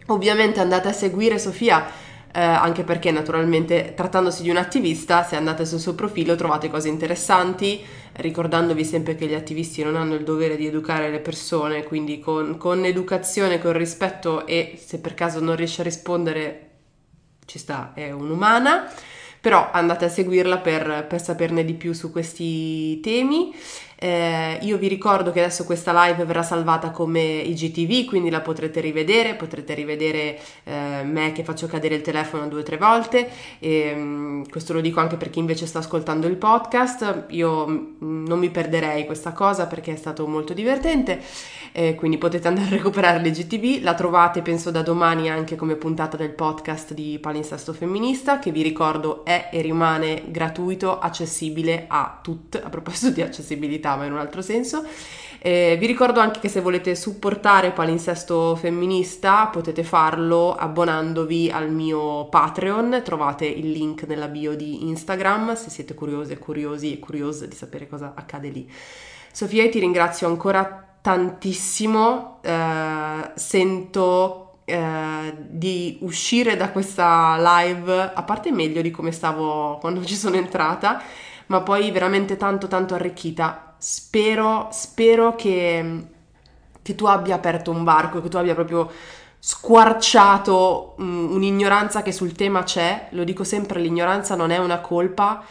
Ovviamente 0.06 0.60
andate 0.60 0.86
a 0.86 0.92
seguire 0.92 1.40
Sofia 1.40 1.84
eh, 2.36 2.40
anche 2.42 2.82
perché 2.82 3.10
naturalmente 3.10 3.94
trattandosi 3.96 4.42
di 4.42 4.50
un 4.50 4.58
attivista, 4.58 5.24
se 5.24 5.36
andate 5.36 5.64
sul 5.64 5.80
suo 5.80 5.94
profilo 5.94 6.34
trovate 6.34 6.68
cose 6.68 6.88
interessanti, 6.88 7.82
ricordandovi 8.12 8.84
sempre 8.84 9.14
che 9.14 9.24
gli 9.24 9.32
attivisti 9.32 9.82
non 9.82 9.96
hanno 9.96 10.16
il 10.16 10.22
dovere 10.22 10.56
di 10.56 10.66
educare 10.66 11.08
le 11.10 11.20
persone, 11.20 11.84
quindi 11.84 12.20
con, 12.20 12.58
con 12.58 12.84
educazione, 12.84 13.58
con 13.58 13.72
rispetto 13.72 14.46
e 14.46 14.78
se 14.84 15.00
per 15.00 15.14
caso 15.14 15.40
non 15.40 15.56
riesce 15.56 15.80
a 15.80 15.84
rispondere 15.84 16.60
ci 17.46 17.58
sta, 17.58 17.92
è 17.94 18.10
un'umana 18.10 18.90
però 19.46 19.70
andate 19.70 20.06
a 20.06 20.08
seguirla 20.08 20.58
per, 20.58 21.06
per, 21.08 21.22
saperne 21.22 21.64
di 21.64 21.74
più 21.74 21.92
su 21.92 22.10
questi 22.10 22.98
temi. 22.98 23.54
Eh, 23.98 24.58
io 24.60 24.76
vi 24.76 24.88
ricordo 24.88 25.32
che 25.32 25.40
adesso 25.40 25.64
questa 25.64 26.04
live 26.04 26.24
verrà 26.24 26.42
salvata 26.42 26.90
come 26.90 27.20
IGTV, 27.20 28.06
quindi 28.06 28.28
la 28.28 28.42
potrete 28.42 28.80
rivedere, 28.80 29.34
potrete 29.34 29.72
rivedere 29.74 30.38
eh, 30.64 31.02
me 31.02 31.32
che 31.32 31.42
faccio 31.44 31.66
cadere 31.66 31.94
il 31.94 32.02
telefono 32.02 32.46
due 32.46 32.60
o 32.60 32.62
tre 32.62 32.76
volte, 32.76 33.28
e, 33.58 33.92
um, 33.94 34.46
questo 34.48 34.74
lo 34.74 34.80
dico 34.82 35.00
anche 35.00 35.16
per 35.16 35.30
chi 35.30 35.38
invece 35.38 35.66
sta 35.66 35.78
ascoltando 35.78 36.26
il 36.26 36.36
podcast, 36.36 37.26
io 37.28 37.66
mm, 37.66 38.26
non 38.26 38.38
mi 38.38 38.50
perderei 38.50 39.06
questa 39.06 39.32
cosa 39.32 39.66
perché 39.66 39.94
è 39.94 39.96
stato 39.96 40.26
molto 40.26 40.52
divertente, 40.52 41.22
eh, 41.72 41.94
quindi 41.94 42.18
potete 42.18 42.48
andare 42.48 42.66
a 42.66 42.70
recuperare 42.76 43.20
l'IGTV, 43.20 43.82
la 43.82 43.94
trovate 43.94 44.42
penso 44.42 44.70
da 44.70 44.82
domani 44.82 45.30
anche 45.30 45.56
come 45.56 45.76
puntata 45.76 46.18
del 46.18 46.30
podcast 46.30 46.92
di 46.92 47.18
Palinsesto 47.18 47.72
Femminista, 47.72 48.38
che 48.38 48.50
vi 48.50 48.60
ricordo 48.62 49.24
è 49.24 49.48
e 49.50 49.62
rimane 49.62 50.24
gratuito, 50.26 50.98
accessibile 50.98 51.86
a 51.88 52.18
tutti, 52.22 52.58
a 52.58 52.68
proposito 52.68 53.10
di 53.10 53.22
accessibilità 53.22 53.85
ma 53.94 54.06
in 54.06 54.12
un 54.12 54.18
altro 54.18 54.42
senso. 54.42 54.84
Eh, 55.38 55.76
vi 55.78 55.86
ricordo 55.86 56.18
anche 56.18 56.40
che 56.40 56.48
se 56.48 56.60
volete 56.60 56.96
supportare 56.96 57.70
Palinsesto 57.70 58.56
Femminista 58.56 59.46
potete 59.46 59.84
farlo 59.84 60.54
abbonandovi 60.54 61.50
al 61.50 61.70
mio 61.70 62.26
Patreon, 62.28 63.02
trovate 63.04 63.44
il 63.46 63.70
link 63.70 64.04
nella 64.08 64.26
bio 64.26 64.56
di 64.56 64.88
Instagram 64.88 65.54
se 65.54 65.70
siete 65.70 65.94
curiose, 65.94 66.38
curiosi 66.38 66.94
e 66.94 66.98
curiose 66.98 67.46
di 67.46 67.54
sapere 67.54 67.86
cosa 67.86 68.14
accade 68.16 68.48
lì. 68.48 68.68
Sofia, 69.30 69.68
ti 69.68 69.78
ringrazio 69.78 70.26
ancora 70.26 70.96
tantissimo, 71.00 72.40
eh, 72.42 73.30
sento 73.34 74.58
eh, 74.64 75.34
di 75.48 75.98
uscire 76.00 76.56
da 76.56 76.70
questa 76.70 77.36
live, 77.38 78.12
a 78.14 78.22
parte 78.24 78.50
meglio 78.50 78.82
di 78.82 78.90
come 78.90 79.12
stavo 79.12 79.78
quando 79.78 80.04
ci 80.04 80.16
sono 80.16 80.34
entrata, 80.34 81.00
ma 81.46 81.60
poi 81.60 81.92
veramente 81.92 82.36
tanto 82.36 82.66
tanto 82.66 82.94
arricchita. 82.94 83.65
Spero, 83.78 84.68
spero 84.72 85.34
che, 85.34 86.06
che 86.82 86.94
tu 86.94 87.04
abbia 87.06 87.34
aperto 87.34 87.70
un 87.70 87.84
varco, 87.84 88.20
che 88.20 88.28
tu 88.28 88.36
abbia 88.36 88.54
proprio 88.54 88.90
squarciato 89.38 90.94
um, 90.98 91.30
un'ignoranza 91.32 92.02
che 92.02 92.12
sul 92.12 92.32
tema 92.32 92.62
c'è. 92.62 93.08
Lo 93.10 93.24
dico 93.24 93.44
sempre, 93.44 93.80
l'ignoranza 93.80 94.34
non 94.34 94.50
è 94.50 94.58
una 94.58 94.80
colpa, 94.80 95.44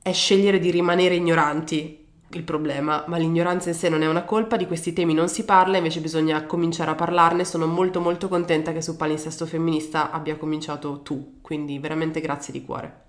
è 0.00 0.12
scegliere 0.12 0.58
di 0.58 0.70
rimanere 0.70 1.16
ignoranti 1.16 2.04
il 2.30 2.42
problema, 2.42 3.04
ma 3.06 3.16
l'ignoranza 3.16 3.68
in 3.68 3.74
sé 3.74 3.88
non 3.88 4.02
è 4.02 4.08
una 4.08 4.24
colpa, 4.24 4.56
di 4.56 4.66
questi 4.66 4.92
temi 4.92 5.14
non 5.14 5.28
si 5.28 5.44
parla, 5.44 5.76
invece 5.76 6.00
bisogna 6.00 6.44
cominciare 6.44 6.90
a 6.90 6.94
parlarne. 6.94 7.44
Sono 7.44 7.66
molto 7.66 8.00
molto 8.00 8.28
contenta 8.28 8.72
che 8.72 8.82
su 8.82 8.96
Palinsesto 8.96 9.46
Femminista 9.46 10.10
abbia 10.10 10.36
cominciato 10.36 11.02
tu, 11.02 11.38
quindi 11.40 11.78
veramente 11.78 12.20
grazie 12.20 12.52
di 12.52 12.64
cuore. 12.64 13.05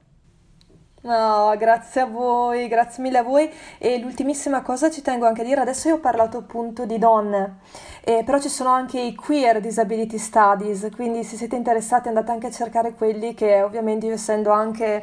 No, 1.07 1.55
grazie 1.57 2.01
a 2.01 2.05
voi, 2.05 2.67
grazie 2.67 3.01
mille 3.01 3.19
a 3.19 3.23
voi. 3.23 3.49
E 3.77 3.97
l'ultimissima 3.97 4.61
cosa 4.61 4.91
ci 4.91 5.01
tengo 5.01 5.25
anche 5.25 5.39
a 5.39 5.45
dire, 5.45 5.61
adesso 5.61 5.87
io 5.87 5.95
ho 5.95 5.99
parlato 5.99 6.39
appunto 6.39 6.85
di 6.85 6.97
donne, 6.97 7.59
eh, 8.03 8.23
però 8.25 8.41
ci 8.41 8.49
sono 8.49 8.71
anche 8.71 8.99
i 8.99 9.15
queer 9.15 9.61
disability 9.61 10.17
studies, 10.17 10.89
quindi 10.93 11.23
se 11.23 11.37
siete 11.37 11.55
interessati 11.55 12.09
andate 12.09 12.31
anche 12.31 12.47
a 12.47 12.51
cercare 12.51 12.93
quelli 12.93 13.33
che 13.33 13.61
ovviamente 13.61 14.05
io 14.05 14.15
essendo 14.15 14.51
anche 14.51 14.99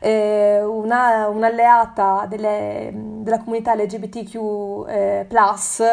eh, 0.00 0.62
una, 0.62 1.26
un'alleata 1.28 2.26
delle, 2.28 2.90
della 2.94 3.38
comunità 3.38 3.74
LGBTQ 3.74 4.84
eh, 4.88 5.26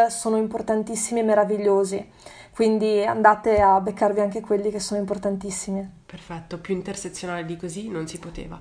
sono 0.09 0.36
importantissimi 0.36 1.22
e 1.22 1.24
meravigliosi. 1.24 2.11
Quindi 2.53 3.01
andate 3.05 3.61
a 3.61 3.80
beccarvi 3.80 4.20
anche 4.20 4.41
quelli 4.41 4.72
che 4.72 4.82
sono 4.82 4.99
importantissimi. 4.99 6.01
Perfetto, 6.05 6.59
più 6.59 6.76
intersezionale 6.76 7.45
di 7.45 7.55
così 7.55 7.88
non 7.88 8.07
si 8.07 8.20
poteva. 8.20 8.59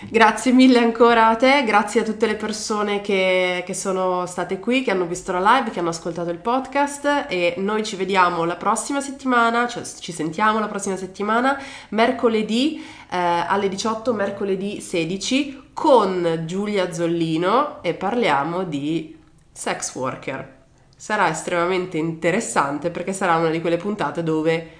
Grazie 0.00 0.52
mille 0.52 0.78
ancora 0.78 1.26
a 1.26 1.34
te, 1.34 1.64
grazie 1.64 2.02
a 2.02 2.04
tutte 2.04 2.26
le 2.26 2.36
persone 2.36 3.00
che, 3.00 3.64
che, 3.66 3.74
sono 3.74 4.26
state 4.26 4.60
qui, 4.60 4.84
che 4.84 4.92
hanno 4.92 5.06
visto 5.06 5.32
la 5.32 5.40
live, 5.40 5.70
che 5.70 5.80
hanno 5.80 5.88
ascoltato 5.88 6.30
il 6.30 6.38
podcast 6.38 7.26
e 7.28 7.54
noi 7.56 7.82
ci 7.82 7.96
vediamo 7.96 8.44
la 8.44 8.54
prossima 8.54 9.00
settimana, 9.00 9.66
cioè 9.66 9.82
ci 9.82 10.12
sentiamo 10.12 10.60
la 10.60 10.68
prossima 10.68 10.96
settimana, 10.96 11.60
mercoledì 11.88 12.80
eh, 13.10 13.16
alle 13.16 13.68
18, 13.68 14.14
mercoledì 14.14 14.80
16 14.80 15.70
con 15.72 16.44
Giulia 16.46 16.92
Zollino 16.92 17.82
e 17.82 17.94
parliamo 17.94 18.62
di 18.62 19.18
sex 19.50 19.92
worker. 19.96 20.66
Sarà 20.94 21.28
estremamente 21.28 21.98
interessante 21.98 22.92
perché 22.92 23.12
sarà 23.12 23.34
una 23.34 23.50
di 23.50 23.60
quelle 23.60 23.76
puntate 23.76 24.22
dove 24.22 24.70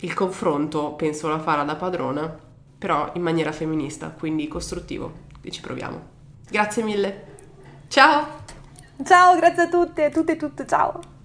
il 0.00 0.12
confronto 0.12 0.94
penso 0.94 1.28
la 1.28 1.38
farà 1.38 1.62
da 1.62 1.76
padrona 1.76 2.45
però 2.86 3.10
in 3.14 3.22
maniera 3.22 3.50
femminista, 3.50 4.10
quindi 4.10 4.46
costruttivo. 4.46 5.24
E 5.42 5.50
ci 5.50 5.60
proviamo. 5.60 6.00
Grazie 6.48 6.84
mille. 6.84 7.24
Ciao! 7.88 8.44
Ciao, 9.02 9.34
grazie 9.34 9.64
a 9.64 9.68
tutte, 9.68 10.08
tutte 10.10 10.32
e 10.32 10.36
tutte, 10.36 10.64
ciao! 10.68 11.15